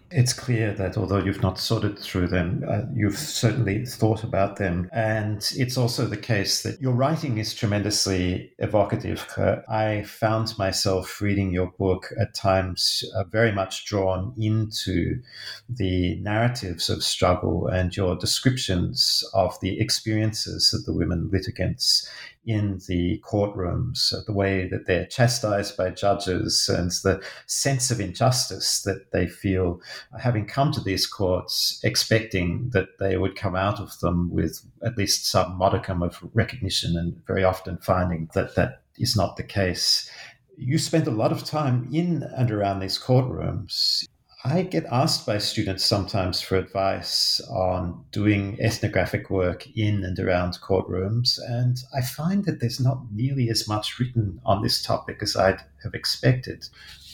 It's 0.09 0.31
clear 0.31 0.73
that 0.73 0.97
although 0.97 1.17
you've 1.17 1.41
not 1.41 1.59
sorted 1.59 1.99
through 1.99 2.27
them, 2.27 2.63
uh, 2.67 2.83
you've 2.93 3.17
certainly 3.17 3.85
thought 3.85 4.23
about 4.23 4.55
them. 4.55 4.89
And 4.93 5.45
it's 5.55 5.77
also 5.77 6.05
the 6.05 6.15
case 6.15 6.63
that 6.63 6.79
your 6.79 6.93
writing 6.93 7.39
is 7.39 7.53
tremendously 7.53 8.53
evocative. 8.59 9.27
Uh, 9.35 9.57
I 9.67 10.03
found 10.03 10.57
myself 10.57 11.21
reading 11.21 11.51
your 11.51 11.71
book 11.77 12.13
at 12.17 12.33
times 12.33 13.03
uh, 13.15 13.25
very 13.25 13.51
much 13.51 13.85
drawn 13.85 14.33
into 14.37 15.21
the 15.69 16.15
narratives 16.21 16.89
of 16.89 17.03
struggle 17.03 17.67
and 17.67 17.95
your 17.95 18.15
descriptions 18.15 19.23
of 19.33 19.59
the 19.59 19.79
experiences 19.79 20.73
of 20.73 20.85
the 20.85 20.93
women 20.93 21.29
litigants 21.33 22.09
in 22.47 22.79
the 22.87 23.21
courtrooms, 23.25 24.13
the 24.25 24.31
way 24.33 24.67
that 24.69 24.87
they're 24.87 25.05
chastised 25.05 25.75
by 25.75 25.89
judges, 25.89 26.69
and 26.69 26.89
the 27.03 27.21
sense 27.45 27.91
of 27.91 27.99
injustice 27.99 28.81
that 28.83 29.11
they 29.11 29.27
feel 29.27 29.81
having 30.17 30.47
come 30.47 30.71
to 30.71 30.81
these 30.81 31.05
courts, 31.05 31.79
expecting 31.83 32.69
that 32.71 32.97
they 32.99 33.17
would 33.17 33.35
come 33.35 33.55
out 33.55 33.81
of 33.81 33.99
them 33.99 34.31
with 34.31 34.65
at 34.81 34.97
least 34.97 35.29
some 35.29 35.57
modicum 35.57 36.01
of 36.01 36.17
recognition, 36.33 36.97
and 36.97 37.21
very 37.27 37.43
often 37.43 37.77
finding 37.79 38.29
that 38.33 38.55
that 38.55 38.81
is 38.97 39.15
not 39.15 39.35
the 39.35 39.43
case. 39.43 40.09
You 40.57 40.77
spend 40.77 41.05
a 41.05 41.11
lot 41.11 41.33
of 41.33 41.43
time 41.43 41.89
in 41.91 42.23
and 42.23 42.49
around 42.49 42.79
these 42.79 42.97
courtrooms. 42.97 44.07
I 44.49 44.61
get 44.61 44.85
asked 44.85 45.25
by 45.25 45.39
students 45.39 45.85
sometimes 45.85 46.39
for 46.39 46.55
advice 46.55 47.41
on 47.49 48.05
doing 48.13 48.57
ethnographic 48.61 49.29
work 49.29 49.67
in 49.75 50.05
and 50.05 50.17
around 50.17 50.59
courtrooms, 50.61 51.37
and 51.49 51.77
I 51.93 52.01
find 52.01 52.45
that 52.45 52.61
there's 52.61 52.79
not 52.79 53.11
nearly 53.11 53.49
as 53.49 53.67
much 53.67 53.99
written 53.99 54.39
on 54.45 54.63
this 54.63 54.81
topic 54.81 55.17
as 55.21 55.35
I'd 55.35 55.59
have 55.83 55.93
expected. 55.93 56.65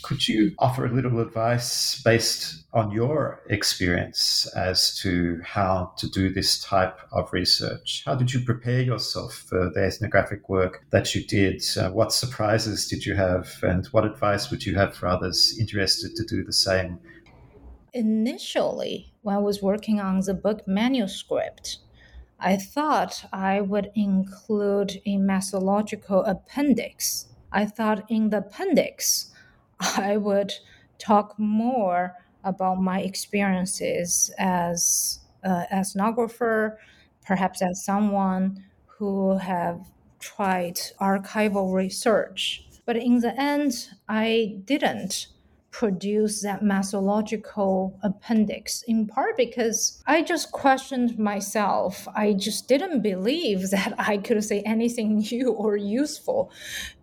Could 0.04 0.28
you 0.28 0.54
offer 0.60 0.86
a 0.86 0.92
little 0.92 1.22
advice 1.22 2.00
based 2.04 2.66
on 2.72 2.92
your 2.92 3.42
experience 3.50 4.46
as 4.56 4.96
to 5.00 5.42
how 5.44 5.94
to 5.98 6.10
do 6.10 6.32
this 6.32 6.62
type 6.62 7.00
of 7.12 7.34
research? 7.34 8.04
How 8.06 8.14
did 8.14 8.32
you 8.32 8.42
prepare 8.42 8.82
yourself 8.82 9.34
for 9.34 9.72
the 9.74 9.84
ethnographic 9.84 10.50
work 10.50 10.86
that 10.92 11.16
you 11.16 11.26
did? 11.26 11.64
Uh, 11.76 11.90
what 11.90 12.14
surprises 12.14 12.88
did 12.88 13.08
you 13.08 13.16
have, 13.16 13.50
and 13.64 13.88
what 13.88 14.06
advice 14.06 14.52
would 14.52 14.68
you 14.68 14.76
have 14.76 14.96
for 14.96 15.08
others 15.08 15.58
interested 15.60 16.16
to 16.16 16.26
do 16.26 16.44
the 16.44 16.54
same? 16.54 17.00
Initially, 17.94 19.14
when 19.22 19.36
I 19.36 19.40
was 19.40 19.62
working 19.62 20.00
on 20.00 20.20
the 20.22 20.34
book 20.34 20.68
manuscript, 20.68 21.78
I 22.40 22.58
thought 22.58 23.26
I 23.32 23.62
would 23.62 23.92
include 23.94 25.00
a 25.06 25.18
methodological 25.18 26.26
appendix. 26.26 27.28
I 27.52 27.66
thought 27.66 28.10
in 28.10 28.32
the 28.32 28.40
appendix, 28.40 29.32
I 29.80 30.18
would 30.18 30.54
talk 30.98 31.38
more 31.38 32.16
about 32.44 32.82
my 32.82 33.02
experiences 33.02 34.34
as 34.40 35.20
an 35.44 35.68
ethnographer, 35.72 36.78
perhaps 37.24 37.62
as 37.62 37.86
someone 37.86 38.64
who 38.88 39.38
have 39.38 39.86
tried 40.20 40.78
archival 41.00 41.72
research. 41.72 42.66
But 42.86 42.98
in 42.98 43.20
the 43.20 43.40
end, 43.40 43.90
I 44.10 44.58
didn't 44.66 45.28
produce 45.74 46.44
that 46.44 46.62
methodological 46.62 48.00
appendix, 48.04 48.84
in 48.88 49.08
part 49.08 49.36
because 49.36 50.02
I 50.06 50.22
just 50.22 50.52
questioned 50.52 51.18
myself. 51.18 52.08
I 52.16 52.34
just 52.34 52.68
didn't 52.68 53.02
believe 53.02 53.70
that 53.72 53.96
I 53.98 54.18
could 54.18 54.42
say 54.44 54.62
anything 54.62 55.18
new 55.32 55.52
or 55.52 55.76
useful 55.76 56.52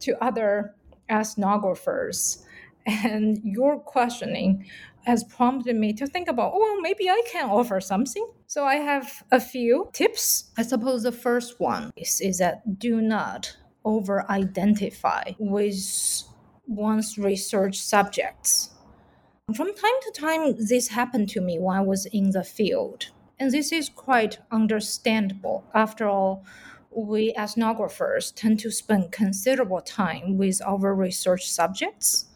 to 0.00 0.16
other 0.24 0.74
ethnographers. 1.10 2.44
And 2.86 3.40
your 3.44 3.78
questioning 3.78 4.64
has 5.02 5.24
prompted 5.24 5.76
me 5.76 5.92
to 5.94 6.06
think 6.06 6.28
about, 6.28 6.52
oh, 6.54 6.58
well, 6.58 6.80
maybe 6.80 7.10
I 7.10 7.22
can 7.30 7.50
offer 7.50 7.80
something. 7.80 8.26
So 8.46 8.64
I 8.64 8.76
have 8.76 9.24
a 9.32 9.40
few 9.40 9.90
tips. 9.92 10.50
I 10.56 10.62
suppose 10.62 11.02
the 11.02 11.12
first 11.12 11.58
one 11.58 11.90
is, 11.96 12.20
is 12.20 12.38
that 12.38 12.78
do 12.78 13.00
not 13.00 13.56
over 13.84 14.30
identify 14.30 15.32
with 15.38 16.24
one's 16.70 17.18
research 17.18 17.78
subjects. 17.80 18.70
From 19.54 19.74
time 19.74 19.98
to 20.02 20.12
time, 20.14 20.54
this 20.56 20.86
happened 20.88 21.28
to 21.30 21.40
me 21.40 21.58
when 21.58 21.76
I 21.76 21.80
was 21.80 22.06
in 22.06 22.30
the 22.30 22.44
field. 22.44 23.08
And 23.40 23.50
this 23.50 23.72
is 23.72 23.88
quite 23.88 24.38
understandable. 24.52 25.64
After 25.74 26.08
all, 26.08 26.44
we 26.90 27.32
ethnographers 27.34 28.32
tend 28.34 28.60
to 28.60 28.70
spend 28.70 29.10
considerable 29.10 29.80
time 29.80 30.38
with 30.38 30.62
our 30.62 30.94
research 30.94 31.50
subjects. 31.50 32.26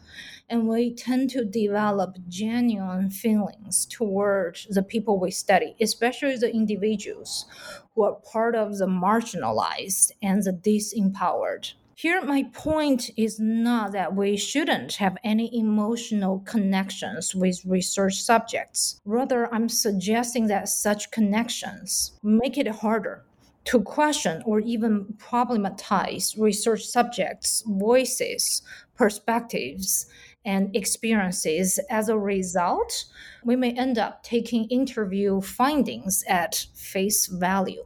and 0.49 0.67
we 0.67 0.93
tend 0.93 1.29
to 1.31 1.43
develop 1.43 2.17
genuine 2.27 3.09
feelings 3.09 3.85
toward 3.85 4.59
the 4.69 4.83
people 4.83 5.19
we 5.19 5.31
study, 5.31 5.75
especially 5.81 6.37
the 6.37 6.53
individuals 6.53 7.45
who 7.93 8.03
are 8.03 8.15
part 8.15 8.55
of 8.55 8.77
the 8.77 8.85
marginalized 8.85 10.11
and 10.21 10.43
the 10.43 10.53
disempowered. 10.53 11.73
Here, 11.97 12.21
my 12.21 12.43
point 12.51 13.09
is 13.15 13.39
not 13.39 13.93
that 13.93 14.13
we 14.13 14.35
shouldn't 14.35 14.95
have 14.95 15.15
any 15.23 15.57
emotional 15.57 16.39
connections 16.39 17.33
with 17.33 17.63
research 17.63 18.21
subjects. 18.21 18.99
Rather, 19.05 19.51
I'm 19.53 19.69
suggesting 19.69 20.47
that 20.47 20.67
such 20.67 21.09
connections 21.11 22.19
make 22.21 22.57
it 22.57 22.67
harder 22.67 23.23
to 23.65 23.81
question 23.81 24.43
or 24.45 24.59
even 24.59 25.05
problematize 25.17 26.37
research 26.37 26.83
subjects' 26.83 27.63
voices, 27.65 28.61
perspectives, 28.97 30.07
and 30.43 30.75
experiences. 30.75 31.79
As 31.89 32.09
a 32.09 32.19
result, 32.19 33.05
we 33.45 33.55
may 33.55 33.71
end 33.71 33.97
up 33.97 34.21
taking 34.21 34.65
interview 34.65 35.39
findings 35.39 36.25
at 36.27 36.65
face 36.75 37.27
value 37.27 37.85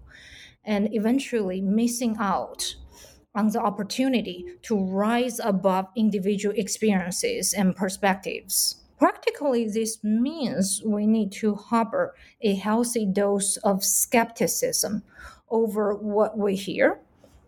and 0.66 0.92
eventually 0.96 1.62
missing 1.62 2.18
out 2.20 2.74
on 3.36 3.50
the 3.50 3.60
opportunity 3.60 4.46
to 4.64 4.78
rise 4.78 5.40
above 5.40 5.88
individual 5.96 6.56
experiences 6.58 7.54
and 7.54 7.76
perspectives. 7.76 8.78
Practically, 8.98 9.68
this 9.68 10.04
means 10.04 10.82
we 10.86 11.06
need 11.06 11.32
to 11.34 11.56
harbor 11.56 12.16
a 12.42 12.56
healthy 12.56 13.06
dose 13.06 13.58
of 13.58 13.84
skepticism 13.84 15.04
over 15.50 15.96
what 15.96 16.38
we 16.38 16.56
hear, 16.56 17.00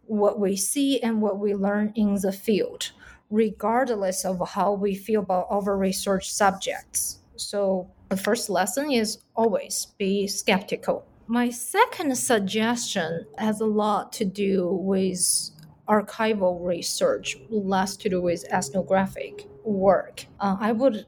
what 0.06 0.40
we 0.40 0.56
see, 0.56 1.02
and 1.02 1.22
what 1.22 1.40
we 1.40 1.54
learn 1.54 1.92
in 1.96 2.16
the 2.16 2.32
field, 2.32 2.92
regardless 3.30 4.24
of 4.24 4.42
how 4.52 4.74
we 4.74 4.96
feel 4.96 5.22
about 5.22 5.48
our 5.50 5.78
research 5.78 6.32
subjects. 6.32 7.20
So, 7.36 7.90
the 8.10 8.18
first 8.18 8.50
lesson 8.50 8.92
is 8.92 9.20
always 9.36 9.88
be 9.98 10.28
skeptical. 10.28 11.06
My 11.28 11.50
second 11.50 12.16
suggestion 12.18 13.26
has 13.38 13.62
a 13.62 13.66
lot 13.66 14.12
to 14.14 14.26
do 14.26 14.68
with 14.68 15.52
archival 15.92 16.66
research, 16.66 17.38
less 17.50 17.98
to 17.98 18.10
do 18.10 18.22
with 18.22 18.46
ethnographic 18.50 19.46
work. 19.66 20.26
Uh, 20.40 20.56
I 20.60 20.72
would 20.72 21.06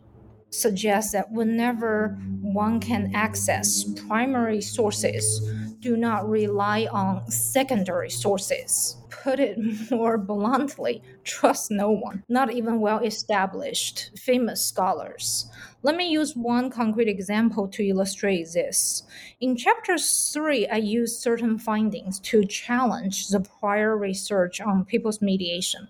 suggest 0.49 1.13
that 1.13 1.31
whenever 1.31 2.19
one 2.41 2.79
can 2.81 3.11
access 3.15 3.85
primary 4.07 4.61
sources, 4.61 5.41
do 5.83 5.97
not 5.97 6.29
rely 6.29 6.87
on 6.91 7.29
secondary 7.29 8.09
sources. 8.09 8.95
Put 9.09 9.39
it 9.39 9.57
more 9.91 10.17
bluntly, 10.17 11.03
trust 11.23 11.69
no 11.69 11.91
one, 11.91 12.23
not 12.29 12.53
even 12.53 12.79
well 12.79 12.99
established, 12.99 14.11
famous 14.17 14.65
scholars. 14.65 15.51
Let 15.81 15.97
me 15.97 16.09
use 16.09 16.35
one 16.35 16.69
concrete 16.69 17.09
example 17.09 17.67
to 17.67 17.85
illustrate 17.85 18.47
this. 18.53 19.03
In 19.41 19.57
chapter 19.57 19.97
3, 19.97 20.67
I 20.67 20.77
use 20.77 21.17
certain 21.17 21.59
findings 21.59 22.19
to 22.21 22.45
challenge 22.45 23.27
the 23.27 23.41
prior 23.41 23.97
research 23.97 24.61
on 24.61 24.85
people's 24.85 25.21
mediation. 25.21 25.89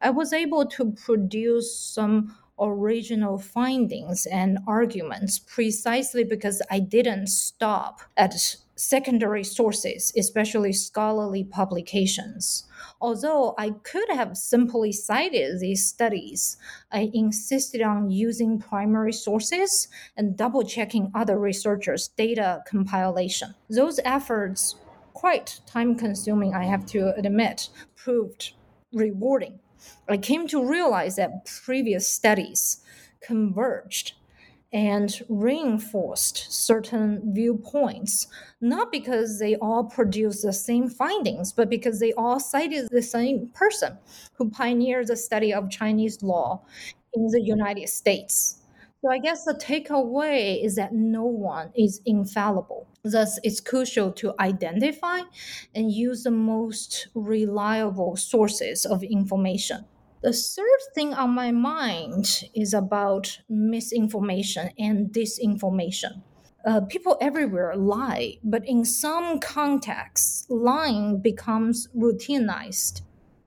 I 0.00 0.10
was 0.10 0.32
able 0.32 0.64
to 0.66 0.92
produce 0.92 1.78
some 1.78 2.34
original 2.58 3.38
findings 3.38 4.24
and 4.26 4.58
arguments 4.66 5.38
precisely 5.38 6.24
because 6.24 6.62
I 6.70 6.80
didn't 6.80 7.26
stop 7.26 8.00
at 8.16 8.34
secondary 8.76 9.42
sources, 9.42 10.12
especially 10.16 10.72
scholarly 10.72 11.42
publications. 11.42 12.64
Although 13.00 13.54
I 13.58 13.70
could 13.70 14.08
have 14.10 14.36
simply 14.36 14.92
cited 14.92 15.60
these 15.60 15.86
studies, 15.86 16.56
I 16.92 17.10
insisted 17.12 17.82
on 17.82 18.10
using 18.10 18.58
primary 18.58 19.12
sources 19.12 19.88
and 20.16 20.36
double 20.36 20.62
checking 20.62 21.10
other 21.14 21.38
researchers' 21.38 22.08
data 22.08 22.62
compilation. 22.66 23.54
Those 23.68 23.98
efforts, 24.04 24.76
quite 25.14 25.60
time 25.66 25.96
consuming, 25.96 26.54
I 26.54 26.64
have 26.64 26.86
to 26.86 27.14
admit, 27.16 27.70
proved 27.96 28.52
rewarding. 28.92 29.58
I 30.08 30.18
came 30.18 30.46
to 30.48 30.64
realize 30.64 31.16
that 31.16 31.46
previous 31.64 32.08
studies 32.08 32.82
converged 33.20 34.14
and 34.76 35.22
reinforced 35.30 36.52
certain 36.52 37.32
viewpoints, 37.32 38.26
not 38.60 38.92
because 38.92 39.38
they 39.38 39.56
all 39.56 39.84
produced 39.84 40.42
the 40.42 40.52
same 40.52 40.86
findings, 40.86 41.50
but 41.50 41.70
because 41.70 41.98
they 41.98 42.12
all 42.12 42.38
cited 42.38 42.86
the 42.90 43.00
same 43.00 43.48
person 43.54 43.96
who 44.34 44.50
pioneered 44.50 45.06
the 45.06 45.16
study 45.16 45.50
of 45.54 45.70
Chinese 45.70 46.22
law 46.22 46.62
in 47.14 47.26
the 47.28 47.40
United 47.40 47.88
States. 47.88 48.58
So 49.00 49.10
I 49.10 49.18
guess 49.18 49.46
the 49.46 49.54
takeaway 49.54 50.62
is 50.62 50.74
that 50.74 50.92
no 50.92 51.24
one 51.24 51.70
is 51.74 52.02
infallible. 52.04 52.86
Thus, 53.02 53.40
it's 53.42 53.60
crucial 53.60 54.12
to 54.12 54.34
identify 54.40 55.20
and 55.74 55.90
use 55.90 56.24
the 56.24 56.30
most 56.30 57.08
reliable 57.14 58.16
sources 58.16 58.84
of 58.84 59.02
information. 59.02 59.86
The 60.26 60.32
third 60.32 60.80
thing 60.92 61.14
on 61.14 61.36
my 61.36 61.52
mind 61.52 62.50
is 62.52 62.74
about 62.74 63.38
misinformation 63.48 64.70
and 64.76 65.12
disinformation. 65.12 66.24
Uh, 66.66 66.80
people 66.80 67.16
everywhere 67.20 67.76
lie, 67.76 68.38
but 68.42 68.66
in 68.66 68.84
some 68.84 69.38
contexts, 69.38 70.44
lying 70.50 71.20
becomes 71.20 71.86
routinized, 71.96 73.02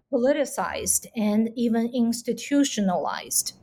politicized, 0.09 1.07
and 1.17 1.49
even 1.57 1.91
institutionalized. 1.93 3.57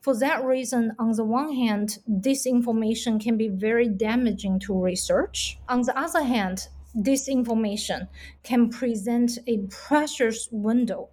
For 0.00 0.16
that 0.20 0.44
reason, 0.44 0.92
on 0.96 1.10
the 1.16 1.24
one 1.24 1.52
hand, 1.52 1.98
disinformation 2.08 3.20
can 3.20 3.36
be 3.36 3.48
very 3.48 3.88
damaging 3.88 4.60
to 4.60 4.80
research. 4.80 5.58
On 5.68 5.82
the 5.82 5.98
other 5.98 6.22
hand, 6.22 6.68
disinformation 6.96 8.06
can 8.44 8.70
present 8.70 9.40
a 9.48 9.58
precious 9.66 10.48
window 10.52 11.08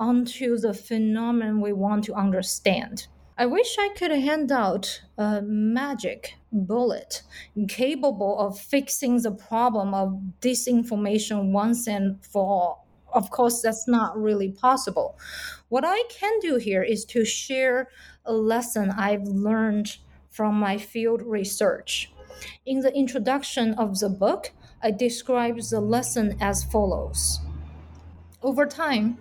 onto 0.00 0.56
the 0.56 0.74
phenomenon 0.74 1.60
we 1.60 1.72
want 1.72 2.02
to 2.04 2.14
understand. 2.14 3.06
I 3.36 3.46
wish 3.46 3.76
I 3.78 3.90
could 3.96 4.10
hand 4.10 4.50
out 4.50 5.02
a 5.16 5.40
magic 5.42 6.34
bullet 6.52 7.22
capable 7.68 8.38
of 8.38 8.58
fixing 8.58 9.22
the 9.22 9.30
problem 9.30 9.94
of 9.94 10.20
disinformation 10.40 11.52
once 11.52 11.86
and 11.86 12.24
for 12.24 12.44
all. 12.44 12.86
Of 13.12 13.30
course, 13.30 13.62
that's 13.62 13.86
not 13.86 14.20
really 14.20 14.50
possible. 14.50 15.18
What 15.68 15.84
I 15.86 16.02
can 16.08 16.38
do 16.40 16.56
here 16.56 16.82
is 16.82 17.04
to 17.06 17.24
share 17.24 17.88
a 18.24 18.32
lesson 18.32 18.90
I've 18.90 19.24
learned 19.24 19.98
from 20.30 20.54
my 20.54 20.78
field 20.78 21.22
research. 21.22 22.12
In 22.64 22.80
the 22.80 22.94
introduction 22.94 23.74
of 23.74 23.98
the 23.98 24.08
book, 24.08 24.52
I 24.82 24.92
describe 24.92 25.60
the 25.60 25.80
lesson 25.80 26.36
as 26.40 26.64
follows. 26.64 27.40
Over 28.42 28.64
time, 28.64 29.18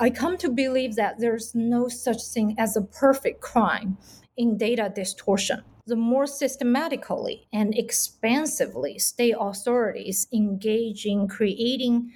I 0.00 0.10
come 0.10 0.36
to 0.38 0.48
believe 0.48 0.96
that 0.96 1.20
there's 1.20 1.54
no 1.54 1.86
such 1.86 2.20
thing 2.24 2.56
as 2.58 2.76
a 2.76 2.82
perfect 2.82 3.40
crime 3.40 3.96
in 4.36 4.58
data 4.58 4.92
distortion. 4.92 5.62
The 5.86 5.94
more 5.94 6.26
systematically 6.26 7.46
and 7.52 7.78
expansively 7.78 8.98
state 8.98 9.36
authorities 9.38 10.26
engage 10.32 11.06
in 11.06 11.28
creating, 11.28 12.10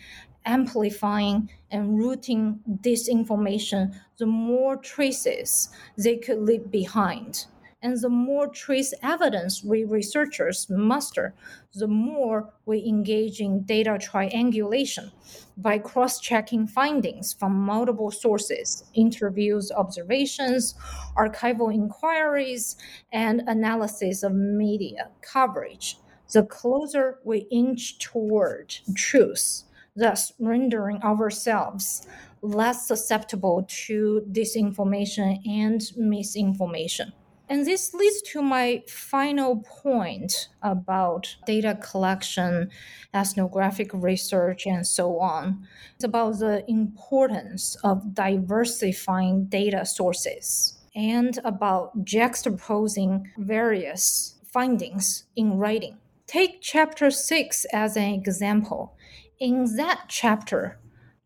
amplifying, 0.45 1.51
and 1.71 1.97
routing 2.01 2.59
disinformation, 2.81 3.95
the 4.19 4.27
more 4.27 4.77
traces 4.77 5.69
they 5.97 6.17
could 6.17 6.41
leave 6.41 6.73
behind. 6.73 7.47
And 7.81 7.97
the 8.01 8.09
more 8.09 8.49
trace 8.49 8.93
evidence 9.05 9.63
we 9.63 9.85
researchers 9.85 10.69
muster, 10.69 11.35
the 11.75 11.87
more 11.87 12.53
we 12.67 12.85
engage 12.85 13.41
in 13.41 13.63
data 13.63 13.99
triangulation 14.01 15.13
by 15.57 15.79
cross 15.79 16.19
checking 16.19 16.67
findings 16.67 17.33
from 17.33 17.53
multiple 17.53 18.11
sources, 18.11 18.83
interviews, 18.95 19.71
observations, 19.71 20.75
archival 21.17 21.73
inquiries, 21.73 22.77
and 23.13 23.43
analysis 23.47 24.25
of 24.25 24.35
media 24.35 25.11
coverage. 25.21 25.99
The 26.33 26.43
closer 26.43 27.21
we 27.25 27.47
inch 27.51 28.01
toward 28.01 28.75
truth, 28.97 29.63
thus 29.95 30.33
rendering 30.41 31.01
ourselves 31.03 32.09
less 32.43 32.89
susceptible 32.89 33.67
to 33.69 34.27
disinformation 34.33 35.39
and 35.47 35.81
misinformation. 35.97 37.13
And 37.51 37.67
this 37.67 37.95
leads 37.95 38.21
to 38.33 38.43
my 38.43 38.83
final 38.87 39.65
point 39.83 40.49
about 40.63 41.35
data 41.47 41.79
collection, 41.81 42.71
ethnographic 43.15 43.91
research, 43.95 44.67
and 44.67 44.87
so 44.87 45.19
on. 45.19 45.67
It's 45.95 46.05
about 46.05 46.39
the 46.41 46.65
importance 46.69 47.77
of 47.83 48.15
diversifying 48.15 49.47
data 49.47 49.87
sources 49.87 50.79
and 50.95 51.39
about 51.45 52.05
juxtaposing 52.05 53.25
various 53.39 54.35
findings 54.53 55.25
in 55.35 55.57
writing. 55.57 55.97
Take 56.27 56.61
chapter 56.61 57.11
six 57.11 57.65
as 57.73 57.97
an 57.97 58.13
example. 58.13 58.95
In 59.41 59.77
that 59.77 60.05
chapter, 60.09 60.79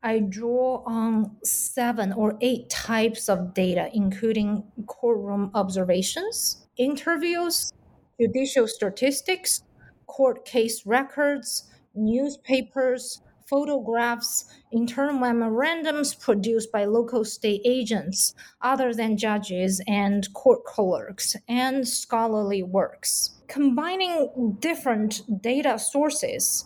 I 0.04 0.18
draw 0.18 0.82
on 0.84 1.36
seven 1.44 2.12
or 2.12 2.36
eight 2.40 2.68
types 2.68 3.28
of 3.28 3.54
data, 3.54 3.88
including 3.94 4.64
courtroom 4.86 5.50
observations, 5.54 6.66
interviews, 6.76 7.72
judicial 8.20 8.66
statistics, 8.66 9.62
court 10.06 10.44
case 10.44 10.84
records, 10.86 11.70
newspapers, 11.94 13.20
photographs, 13.48 14.46
internal 14.72 15.18
memorandums 15.18 16.14
produced 16.14 16.72
by 16.72 16.84
local 16.84 17.24
state 17.24 17.60
agents 17.64 18.34
other 18.62 18.94
than 18.94 19.16
judges 19.16 19.80
and 19.86 20.32
court 20.32 20.64
clerks, 20.64 21.36
and 21.48 21.86
scholarly 21.86 22.62
works. 22.62 23.40
Combining 23.46 24.56
different 24.58 25.20
data 25.42 25.78
sources 25.78 26.64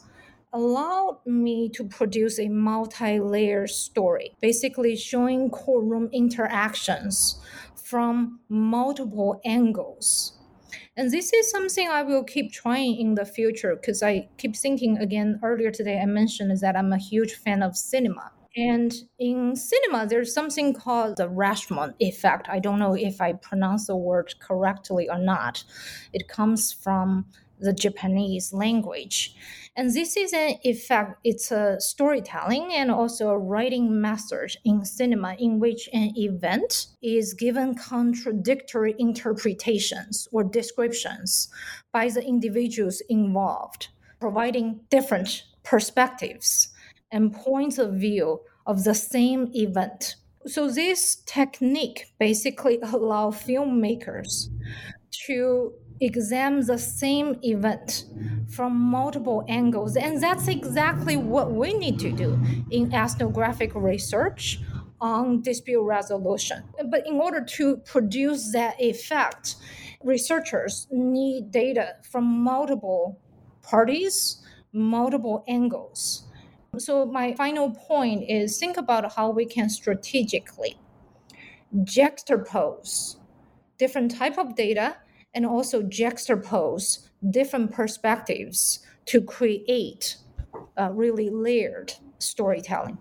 allowed 0.53 1.21
me 1.27 1.69
to 1.71 1.85
produce 1.85 2.39
a 2.39 2.49
multi-layer 2.49 3.67
story, 3.67 4.35
basically 4.41 4.97
showing 4.97 5.51
courtroom 5.51 6.09
interactions 6.13 7.41
from 7.75 8.41
multiple 8.49 9.41
angles 9.45 10.37
and 10.97 11.11
this 11.11 11.33
is 11.33 11.51
something 11.51 11.89
I 11.89 12.03
will 12.03 12.25
keep 12.25 12.53
trying 12.53 12.99
in 12.99 13.15
the 13.15 13.27
future 13.27 13.77
because 13.77 14.03
I 14.03 14.29
keep 14.39 14.57
thinking 14.57 14.97
again 14.97 15.39
earlier 15.43 15.71
today 15.71 16.01
I 16.01 16.07
mentioned 16.07 16.59
that 16.61 16.75
I'm 16.77 16.93
a 16.93 16.99
huge 16.99 17.35
fan 17.35 17.63
of 17.63 17.77
cinema. 17.77 18.33
And 18.57 18.95
in 19.19 19.55
cinema, 19.55 20.07
there's 20.07 20.33
something 20.33 20.73
called 20.73 21.19
the 21.19 21.29
Rashomon 21.29 21.93
effect. 22.01 22.49
I 22.49 22.59
don't 22.59 22.79
know 22.79 22.95
if 22.95 23.21
I 23.21 23.35
pronounce 23.35 23.89
the 23.89 23.97
word 23.97 24.33
correctly 24.41 25.11
or 25.11 25.19
not. 25.19 25.63
It 26.15 26.27
comes 26.29 26.73
from 26.73 27.27
the 27.61 27.75
Japanese 27.75 28.55
language. 28.55 29.35
And 29.77 29.93
this 29.93 30.17
is 30.17 30.33
an 30.33 30.55
effect, 30.65 31.19
it's 31.23 31.51
a 31.51 31.79
storytelling 31.79 32.73
and 32.73 32.91
also 32.91 33.29
a 33.29 33.39
writing 33.39 34.01
method 34.01 34.57
in 34.65 34.87
cinema 34.87 35.37
in 35.39 35.61
which 35.61 35.87
an 35.93 36.13
event 36.17 36.87
is 37.03 37.35
given 37.35 37.75
contradictory 37.75 38.95
interpretations 38.99 40.29
or 40.33 40.45
descriptions 40.45 41.51
by 41.93 42.09
the 42.09 42.25
individuals 42.25 43.03
involved, 43.11 43.89
providing 44.19 44.81
different 44.89 45.45
perspectives 45.63 46.69
and 47.11 47.35
points 47.35 47.77
of 47.77 47.95
view 47.95 48.41
of 48.65 48.85
the 48.85 48.95
same 48.95 49.51
event. 49.55 50.17
So 50.47 50.71
this 50.71 51.17
technique 51.27 52.15
basically 52.19 52.79
allow 52.83 53.31
filmmakers 53.31 54.49
to 55.27 55.73
examine 56.01 56.67
the 56.67 56.79
same 56.79 57.39
event 57.43 58.05
from 58.49 58.75
multiple 58.77 59.45
angles. 59.49 59.97
And 59.97 60.23
that's 60.23 60.49
exactly 60.49 61.17
what 61.17 61.53
we 61.53 61.73
need 61.75 61.99
to 62.01 62.13
do 62.13 62.39
in 62.71 62.93
ethnographic 62.95 63.75
research 63.75 64.61
on 65.01 65.43
dispute 65.43 65.83
resolution. 65.83 66.63
But 66.91 67.07
in 67.07 67.15
order 67.15 67.45
to 67.45 67.77
produce 67.79 68.53
that 68.53 68.81
effect, 68.81 69.57
researchers 70.03 70.87
need 70.91 71.51
data 71.51 71.97
from 72.11 72.25
multiple 72.25 73.19
parties, 73.63 74.43
multiple 74.73 75.45
angles. 75.49 76.25
So 76.79 77.07
my 77.07 77.35
final 77.35 77.71
point 77.71 78.29
is 78.29 78.59
think 78.59 78.77
about 78.77 79.15
how 79.15 79.31
we 79.31 79.47
can 79.47 79.69
strategically 79.69 80.79
juxtapose 81.75 83.17
different 83.79 84.15
type 84.17 84.39
of 84.39 84.55
data 84.55 84.97
and 85.37 85.47
also 85.47 85.83
juxtapose 85.83 87.07
different 87.31 87.71
perspectives 87.71 88.81
to 89.05 89.21
create 89.21 90.17
really 90.91 91.31
layered 91.31 91.93
storytelling. 92.19 92.99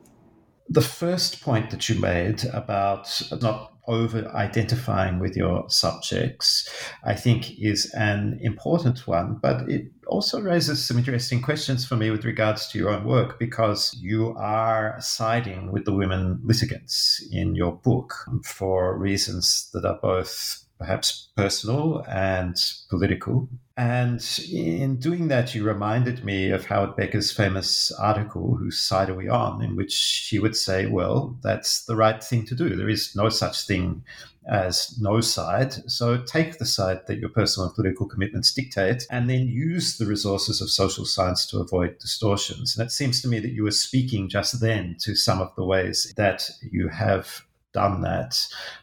The 0.70 0.82
first 0.82 1.42
point 1.42 1.72
that 1.72 1.90
you 1.90 2.00
made 2.00 2.44
about 2.54 3.22
not 3.42 3.72
over 3.88 4.28
identifying 4.30 5.20
with 5.20 5.38
your 5.38 5.70
subjects, 5.70 6.68
I 7.04 7.14
think, 7.14 7.60
is 7.60 7.92
an 7.94 8.40
important 8.42 9.06
one, 9.06 9.38
but 9.42 9.70
it 9.70 9.92
also 10.08 10.42
raises 10.42 10.84
some 10.84 10.98
interesting 10.98 11.42
questions 11.42 11.86
for 11.86 11.96
me 11.96 12.10
with 12.10 12.26
regards 12.26 12.68
to 12.70 12.80
your 12.80 12.90
own 12.90 13.06
work 13.06 13.38
because 13.38 13.96
you 14.02 14.36
are 14.38 14.96
siding 15.00 15.72
with 15.72 15.86
the 15.86 15.94
women 15.94 16.42
litigants 16.44 17.24
in 17.32 17.54
your 17.54 17.74
book 17.74 18.16
for 18.44 18.98
reasons 18.98 19.70
that 19.74 19.86
are 19.86 20.00
both 20.02 20.65
perhaps 20.78 21.30
personal 21.36 22.04
and 22.08 22.56
political. 22.90 23.48
And 23.78 24.22
in 24.52 24.98
doing 24.98 25.28
that, 25.28 25.54
you 25.54 25.64
reminded 25.64 26.24
me 26.24 26.50
of 26.52 26.66
Howard 26.66 26.96
Becker's 26.96 27.32
famous 27.32 27.92
article, 27.92 28.56
Whose 28.56 28.80
Side 28.80 29.10
Are 29.10 29.16
We 29.16 29.28
On? 29.28 29.62
in 29.62 29.76
which 29.76 29.92
she 29.92 30.40
would 30.40 30.56
say, 30.56 30.86
well, 30.86 31.38
that's 31.44 31.86
the 31.86 31.96
right 31.96 32.24
thing 32.24 32.46
to 32.46 32.56
do. 32.56 32.76
There 32.76 32.90
is 32.90 33.16
no 33.16 33.28
such 33.28 33.68
thing 33.68 34.04
as 34.48 34.98
no 35.02 35.22
side. 35.22 35.74
So 35.92 36.18
take 36.18 36.58
the 36.58 36.66
side 36.66 37.08
that 37.08 37.20
your 37.20 37.30
personal 37.30 37.68
and 37.68 37.76
political 37.76 38.06
commitments 38.06 38.54
dictate 38.54 39.06
and 39.10 39.30
then 39.30 39.48
use 39.48 39.98
the 39.98 40.06
resources 40.06 40.62
of 40.62 40.70
social 40.70 41.04
science 41.04 41.46
to 41.48 41.60
avoid 41.60 41.98
distortions. 42.00 42.78
And 42.78 42.86
it 42.86 42.92
seems 42.92 43.22
to 43.22 43.28
me 43.28 43.40
that 43.40 43.52
you 43.52 43.64
were 43.64 43.72
speaking 43.72 44.30
just 44.30 44.62
then 44.62 44.96
to 45.00 45.16
some 45.16 45.42
of 45.42 45.54
the 45.56 45.66
ways 45.66 46.14
that 46.16 46.50
you 46.62 46.90
have 46.90 47.42
done 47.76 48.02
that. 48.02 48.32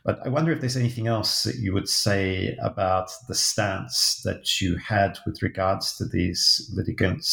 But 0.05 0.21
I 0.25 0.29
wonder 0.29 0.53
if 0.53 0.61
there's 0.61 0.77
anything 0.77 1.07
else 1.07 1.43
that 1.45 1.57
you 1.57 1.73
would 1.73 1.89
say 1.89 2.57
about 2.63 3.11
the 3.27 3.35
stance 3.35 4.21
that 4.25 4.61
you 4.61 4.77
had 4.77 5.19
with 5.25 5.43
regards 5.43 5.97
to 5.97 6.05
these 6.05 6.71
litigants, 6.75 7.33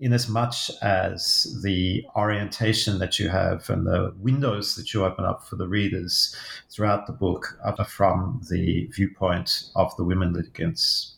in 0.00 0.12
as 0.12 0.28
much 0.28 0.70
as 0.80 1.60
the 1.64 2.04
orientation 2.16 3.00
that 3.00 3.18
you 3.18 3.28
have 3.28 3.68
and 3.68 3.84
the 3.84 4.14
windows 4.18 4.76
that 4.76 4.94
you 4.94 5.04
open 5.04 5.24
up 5.24 5.44
for 5.44 5.56
the 5.56 5.68
readers 5.68 6.34
throughout 6.70 7.06
the 7.08 7.12
book 7.12 7.58
are 7.64 7.84
from 7.84 8.40
the 8.50 8.86
viewpoint 8.94 9.64
of 9.74 9.94
the 9.96 10.04
women 10.04 10.32
litigants. 10.32 11.16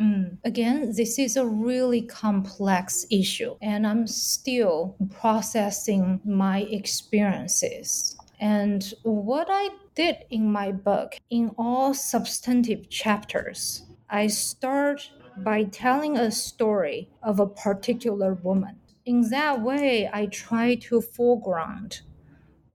Mm. 0.00 0.38
Again, 0.44 0.92
this 0.96 1.18
is 1.18 1.36
a 1.36 1.46
really 1.46 2.02
complex 2.02 3.06
issue, 3.10 3.54
and 3.62 3.86
I'm 3.86 4.06
still 4.08 4.96
processing 5.20 6.20
my 6.24 6.62
experiences. 6.62 8.16
And 8.40 8.92
what 9.02 9.48
I 9.50 9.70
did 9.94 10.24
in 10.30 10.50
my 10.50 10.72
book, 10.72 11.16
in 11.30 11.50
all 11.56 11.94
substantive 11.94 12.88
chapters, 12.90 13.86
I 14.10 14.26
start 14.26 15.10
by 15.38 15.64
telling 15.64 16.16
a 16.16 16.30
story 16.30 17.10
of 17.22 17.40
a 17.40 17.46
particular 17.46 18.34
woman. 18.34 18.76
In 19.04 19.28
that 19.30 19.60
way, 19.60 20.08
I 20.12 20.26
try 20.26 20.76
to 20.76 21.00
foreground 21.00 22.00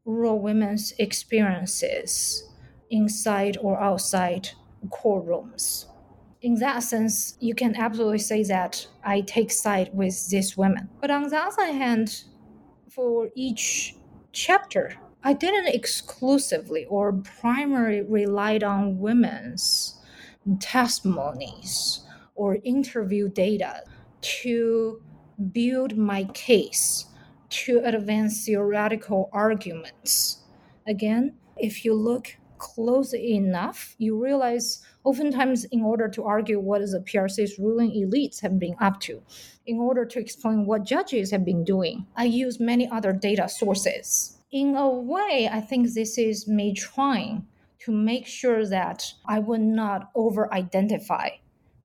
rural 0.06 0.40
women's 0.40 0.94
experiences 1.00 2.44
inside 2.90 3.58
or 3.62 3.80
outside 3.80 4.50
courtrooms. 4.88 5.86
In 6.42 6.56
that 6.56 6.84
sense, 6.84 7.38
you 7.40 7.54
can 7.54 7.76
absolutely 7.76 8.20
say 8.20 8.44
that 8.44 8.88
I 9.04 9.22
take 9.22 9.52
side 9.52 9.92
with 9.94 10.30
these 10.30 10.58
women. 10.58 10.90
But 11.02 11.12
on 11.12 11.30
the 11.30 11.38
other 11.38 11.66
hand, 11.66 12.24
for 12.90 13.30
each 13.36 13.96
chapter, 14.32 14.96
I 15.22 15.34
didn't 15.34 15.68
exclusively 15.68 16.86
or 16.86 17.12
primarily 17.12 18.02
relied 18.02 18.64
on 18.64 19.00
women's 19.00 20.00
testimonies 20.62 22.02
or 22.36 22.60
interview 22.64 23.28
data 23.28 23.84
to 24.22 25.02
build 25.52 25.98
my 25.98 26.24
case 26.24 27.06
to 27.50 27.82
advance 27.84 28.46
theoretical 28.46 29.30
arguments. 29.34 30.44
Again, 30.88 31.36
if 31.58 31.84
you 31.84 31.94
look 31.94 32.38
closely 32.58 33.34
enough, 33.34 33.96
you 33.98 34.22
realize 34.22 34.82
oftentimes 35.04 35.66
in 35.66 35.82
order 35.82 36.08
to 36.08 36.24
argue 36.24 36.62
what 36.62 36.82
is 36.82 36.94
the 36.94 37.00
PRC's 37.00 37.60
ruling 37.60 37.92
elites 37.92 38.40
have 38.40 38.58
been 38.58 38.76
up 38.80 39.02
to, 39.02 39.22
in 39.66 39.80
order 39.80 40.06
to 40.06 40.20
explain 40.20 40.66
what 40.66 40.86
judges 40.86 41.32
have 41.32 41.44
been 41.44 41.66
doing, 41.66 42.06
I 42.16 42.24
use 42.26 42.60
many 42.60 42.88
other 42.90 43.12
data 43.12 43.50
sources 43.50 44.39
in 44.52 44.76
a 44.76 44.90
way, 44.90 45.50
I 45.52 45.62
think 45.62 45.94
this 45.94 46.18
is 46.18 46.48
me 46.48 46.74
trying 46.74 47.48
to 47.80 47.92
make 47.92 48.26
sure 48.26 48.66
that 48.66 49.14
I 49.26 49.40
would 49.40 49.62
not 49.62 50.12
over 50.16 50.54
identify 50.54 51.30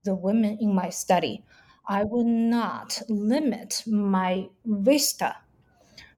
the 0.05 0.15
women 0.15 0.59
in 0.61 0.75
my 0.75 0.91
study. 0.91 1.45
I 1.87 2.05
would 2.05 2.27
not 2.27 3.03
limit 3.09 3.83
my 3.87 4.49
vista 4.65 5.37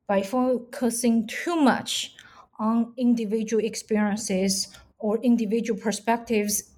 by 0.06 0.22
focusing 0.22 1.26
too 1.26 1.56
much 1.56 2.14
on 2.58 2.92
individual 2.96 3.64
experiences 3.64 4.68
or 4.98 5.18
individual 5.22 5.78
perspectives 5.78 6.70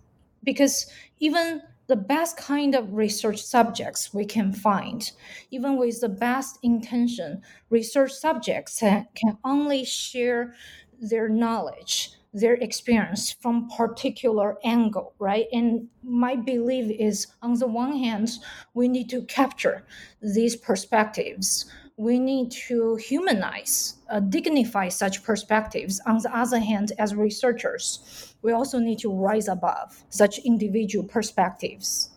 because 0.42 0.90
even 1.18 1.62
the 1.88 1.96
best 1.96 2.36
kind 2.36 2.74
of 2.74 2.92
research 2.92 3.42
subjects 3.42 4.14
we 4.14 4.24
can 4.24 4.52
find. 4.52 5.10
Even 5.50 5.76
with 5.76 6.00
the 6.00 6.08
best 6.08 6.58
intention, 6.62 7.42
research 7.70 8.12
subjects 8.12 8.78
can 8.78 9.38
only 9.44 9.84
share 9.84 10.54
their 11.00 11.28
knowledge, 11.28 12.12
their 12.34 12.54
experience 12.54 13.32
from 13.32 13.70
particular 13.70 14.58
angle, 14.64 15.14
right? 15.18 15.46
And 15.52 15.88
my 16.02 16.36
belief 16.36 16.94
is 17.00 17.26
on 17.40 17.54
the 17.54 17.66
one 17.66 17.96
hand, 17.96 18.30
we 18.74 18.86
need 18.86 19.08
to 19.10 19.22
capture 19.22 19.86
these 20.20 20.56
perspectives 20.56 21.72
we 21.98 22.18
need 22.18 22.50
to 22.52 22.94
humanize, 22.94 23.96
uh, 24.08 24.20
dignify 24.20 24.88
such 24.88 25.24
perspectives. 25.24 26.00
On 26.06 26.18
the 26.18 26.34
other 26.34 26.60
hand, 26.60 26.92
as 26.98 27.14
researchers, 27.14 28.34
we 28.40 28.52
also 28.52 28.78
need 28.78 29.00
to 29.00 29.12
rise 29.12 29.48
above 29.48 30.04
such 30.08 30.38
individual 30.38 31.04
perspectives. 31.04 32.10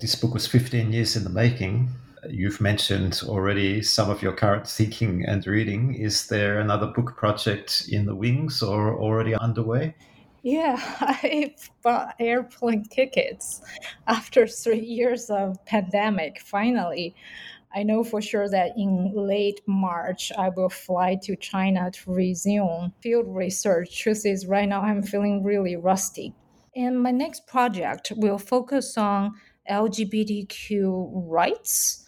This 0.00 0.16
book 0.16 0.34
was 0.34 0.48
15 0.48 0.92
years 0.92 1.14
in 1.14 1.22
the 1.22 1.30
making. 1.30 1.88
You've 2.28 2.60
mentioned 2.60 3.20
already 3.24 3.80
some 3.82 4.10
of 4.10 4.20
your 4.20 4.32
current 4.32 4.66
thinking 4.66 5.24
and 5.24 5.46
reading. 5.46 5.94
Is 5.94 6.26
there 6.26 6.58
another 6.58 6.88
book 6.88 7.16
project 7.16 7.84
in 7.88 8.06
the 8.06 8.16
wings 8.16 8.60
or 8.60 8.98
already 8.98 9.36
underway? 9.36 9.94
Yeah, 10.42 10.76
I 11.00 11.54
bought 11.82 12.16
airplane 12.18 12.84
tickets 12.84 13.62
after 14.08 14.48
three 14.48 14.80
years 14.80 15.30
of 15.30 15.64
pandemic. 15.64 16.40
Finally, 16.40 17.14
I 17.74 17.82
know 17.82 18.04
for 18.04 18.22
sure 18.22 18.48
that 18.48 18.72
in 18.76 19.12
late 19.14 19.60
March, 19.66 20.30
I 20.38 20.48
will 20.50 20.68
fly 20.68 21.18
to 21.22 21.34
China 21.34 21.90
to 21.90 22.12
resume 22.12 22.92
field 23.00 23.26
research. 23.28 23.98
Truth 23.98 24.24
is, 24.26 24.46
right 24.46 24.68
now 24.68 24.82
I'm 24.82 25.02
feeling 25.02 25.42
really 25.42 25.74
rusty. 25.74 26.34
And 26.76 27.02
my 27.02 27.10
next 27.10 27.46
project 27.46 28.12
will 28.16 28.38
focus 28.38 28.96
on 28.96 29.32
LGBTQ 29.68 31.10
rights 31.14 32.04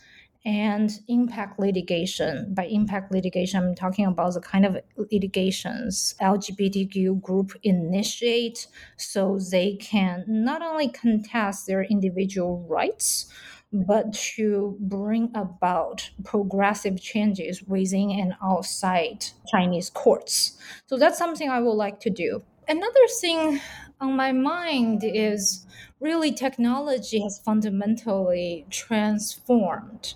and 0.47 1.01
impact 1.09 1.59
litigation. 1.59 2.55
By 2.55 2.67
impact 2.67 3.11
litigation, 3.11 3.63
I'm 3.63 3.75
talking 3.75 4.07
about 4.07 4.35
the 4.35 4.41
kind 4.41 4.65
of 4.65 4.79
litigations 5.11 6.15
LGBTQ 6.21 7.21
group 7.21 7.53
initiate 7.65 8.69
so 8.97 9.41
they 9.51 9.75
can 9.75 10.25
not 10.29 10.63
only 10.63 10.89
contest 10.89 11.67
their 11.67 11.83
individual 11.83 12.65
rights, 12.69 13.27
but 13.73 14.13
to 14.13 14.77
bring 14.81 15.31
about 15.35 16.11
progressive 16.25 17.01
changes 17.01 17.63
within 17.65 18.11
and 18.11 18.35
outside 18.43 19.27
Chinese 19.51 19.91
courts. 19.91 20.59
So 20.87 20.97
that's 20.99 21.19
something 21.19 21.49
I 21.51 21.61
would 21.61 21.73
like 21.75 22.01
to 22.01 22.11
do. 22.11 22.43
Another 22.69 23.07
thing 23.21 23.61
on 24.01 24.17
my 24.17 24.33
mind 24.33 25.03
is 25.05 25.67
really 26.01 26.33
technology 26.33 27.21
has 27.23 27.39
fundamentally 27.39 28.67
transformed 28.71 30.15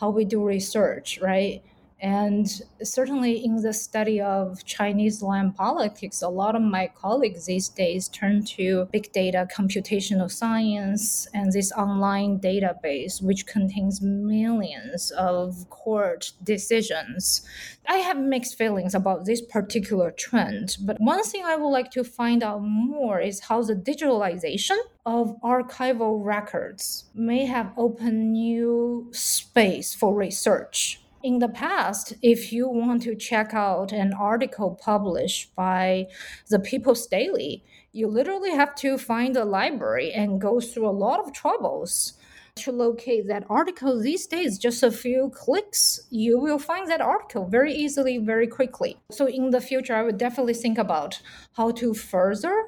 how 0.00 0.10
we 0.10 0.24
do 0.24 0.44
research, 0.44 1.18
right? 1.20 1.62
And 2.02 2.50
certainly 2.82 3.44
in 3.44 3.62
the 3.62 3.72
study 3.72 4.20
of 4.20 4.64
Chinese 4.64 5.22
land 5.22 5.54
politics, 5.54 6.20
a 6.20 6.28
lot 6.28 6.56
of 6.56 6.62
my 6.62 6.90
colleagues 6.96 7.46
these 7.46 7.68
days 7.68 8.08
turn 8.08 8.44
to 8.56 8.88
big 8.92 9.12
data, 9.12 9.46
computational 9.56 10.28
science, 10.28 11.28
and 11.32 11.52
this 11.52 11.70
online 11.70 12.40
database, 12.40 13.22
which 13.22 13.46
contains 13.46 14.02
millions 14.02 15.12
of 15.12 15.70
court 15.70 16.32
decisions. 16.42 17.42
I 17.86 17.98
have 17.98 18.18
mixed 18.18 18.58
feelings 18.58 18.96
about 18.96 19.24
this 19.24 19.40
particular 19.40 20.10
trend, 20.10 20.78
but 20.80 20.96
one 20.98 21.22
thing 21.22 21.44
I 21.44 21.54
would 21.54 21.68
like 21.70 21.92
to 21.92 22.02
find 22.02 22.42
out 22.42 22.62
more 22.62 23.20
is 23.20 23.38
how 23.38 23.62
the 23.62 23.76
digitalization 23.76 24.78
of 25.06 25.40
archival 25.40 26.24
records 26.24 27.04
may 27.14 27.46
have 27.46 27.72
opened 27.76 28.32
new 28.32 29.08
space 29.12 29.94
for 29.94 30.14
research 30.14 31.01
in 31.22 31.38
the 31.38 31.48
past, 31.48 32.14
if 32.22 32.52
you 32.52 32.68
want 32.68 33.02
to 33.02 33.14
check 33.14 33.54
out 33.54 33.92
an 33.92 34.12
article 34.12 34.78
published 34.80 35.54
by 35.54 36.06
the 36.48 36.58
People's 36.58 37.06
Daily, 37.06 37.64
you 37.92 38.08
literally 38.08 38.50
have 38.50 38.74
to 38.76 38.98
find 38.98 39.36
a 39.36 39.44
library 39.44 40.12
and 40.12 40.40
go 40.40 40.60
through 40.60 40.88
a 40.88 40.90
lot 40.90 41.20
of 41.20 41.32
troubles 41.32 42.14
to 42.56 42.72
locate 42.72 43.28
that 43.28 43.44
article. 43.48 44.00
These 44.00 44.26
days 44.26 44.58
just 44.58 44.82
a 44.82 44.90
few 44.90 45.30
clicks 45.34 46.00
you 46.10 46.38
will 46.38 46.58
find 46.58 46.88
that 46.90 47.00
article 47.00 47.46
very 47.46 47.72
easily 47.72 48.18
very 48.18 48.46
quickly. 48.46 48.98
So 49.10 49.26
in 49.26 49.50
the 49.50 49.60
future 49.60 49.94
i 49.94 50.02
would 50.02 50.18
definitely 50.18 50.54
think 50.54 50.76
about 50.76 51.20
how 51.54 51.70
to 51.72 51.94
further 51.94 52.66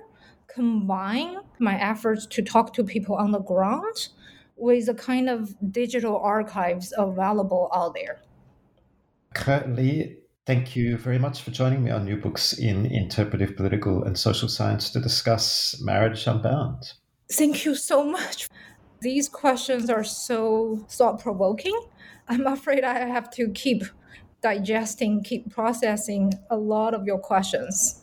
combine 0.49 1.39
my 1.59 1.79
efforts 1.79 2.27
to 2.27 2.43
talk 2.43 2.73
to 2.75 2.85
people 2.85 3.17
on 3.17 3.33
the 3.33 3.41
ground 3.41 4.09
with 4.57 4.87
the 4.87 4.95
kind 4.95 5.29
of 5.29 5.55
digital 5.73 6.19
archives 6.19 6.93
available 6.97 7.71
out 7.75 7.93
there 7.95 8.24
Currently, 9.35 10.19
thank 10.47 10.77
you 10.77 10.97
very 10.97 11.19
much 11.19 11.43
for 11.43 11.51
joining 11.51 11.85
me 11.85 11.91
on 11.91 12.05
New 12.05 12.17
Books 12.17 12.53
in 12.53 12.87
Interpretive 12.87 13.57
Political 13.57 14.05
and 14.05 14.19
Social 14.19 14.49
Science 14.49 14.91
to 14.91 15.01
discuss 15.01 15.81
Marriage 15.83 16.27
Unbound. 16.27 16.93
Thank 17.31 17.65
you 17.65 17.75
so 17.75 18.05
much. 18.05 18.49
These 19.01 19.29
questions 19.29 19.91
are 19.91 20.05
so 20.05 20.87
thought 20.89 21.21
provoking. 21.21 21.79
I'm 22.29 22.47
afraid 22.47 22.85
I 22.85 23.07
have 23.07 23.29
to 23.33 23.51
keep 23.51 23.83
digesting, 24.41 25.23
keep 25.23 25.53
processing 25.53 26.33
a 26.51 26.57
lot 26.57 26.95
of 26.95 27.05
your 27.05 27.19
questions. 27.19 28.03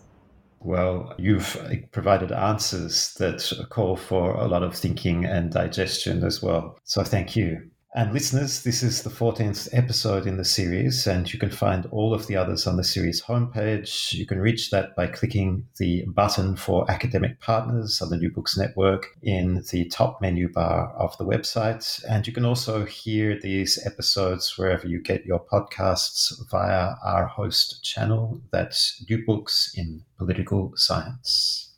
Well, 0.60 1.16
you've 1.18 1.58
provided 1.92 2.32
answers 2.32 3.16
that 3.16 3.52
call 3.70 3.96
for 3.96 4.36
a 4.36 4.48
lot 4.48 4.62
of 4.62 4.76
thinking 4.76 5.26
and 5.26 5.52
digestion 5.52 6.24
as 6.24 6.44
well. 6.44 6.78
So 6.84 7.04
thank 7.04 7.36
you. 7.36 7.71
And 7.94 8.14
listeners, 8.14 8.64
this 8.64 8.84
is 8.84 9.04
the 9.04 9.10
14th 9.10 9.68
episode 9.74 10.26
in 10.26 10.38
the 10.38 10.46
series, 10.46 11.06
and 11.08 11.32
you 11.32 11.38
can 11.38 11.50
find 11.50 11.86
all 11.88 12.14
of 12.14 12.26
the 12.26 12.38
others 12.38 12.66
on 12.66 12.78
the 12.78 12.86
series 12.86 13.22
homepage. 13.22 14.14
You 14.14 14.26
can 14.26 14.40
reach 14.40 14.70
that 14.70 14.96
by 14.96 15.08
clicking 15.08 15.68
the 15.78 16.06
button 16.06 16.56
for 16.56 16.90
academic 16.90 17.42
partners 17.42 18.02
on 18.02 18.08
the 18.08 18.16
New 18.16 18.32
Books 18.32 18.58
Network 18.58 19.08
in 19.22 19.62
the 19.72 19.90
top 19.90 20.22
menu 20.22 20.48
bar 20.48 20.94
of 20.94 21.18
the 21.18 21.26
website. 21.26 22.02
And 22.10 22.26
you 22.26 22.32
can 22.32 22.46
also 22.46 22.86
hear 22.86 23.38
these 23.38 23.78
episodes 23.86 24.58
wherever 24.58 24.88
you 24.88 25.02
get 25.02 25.26
your 25.26 25.44
podcasts 25.44 26.32
via 26.50 26.94
our 27.04 27.26
host 27.26 27.84
channel, 27.84 28.42
that's 28.52 29.04
New 29.10 29.26
Books 29.26 29.74
in 29.76 30.06
Political 30.18 30.72
Science. 30.78 31.71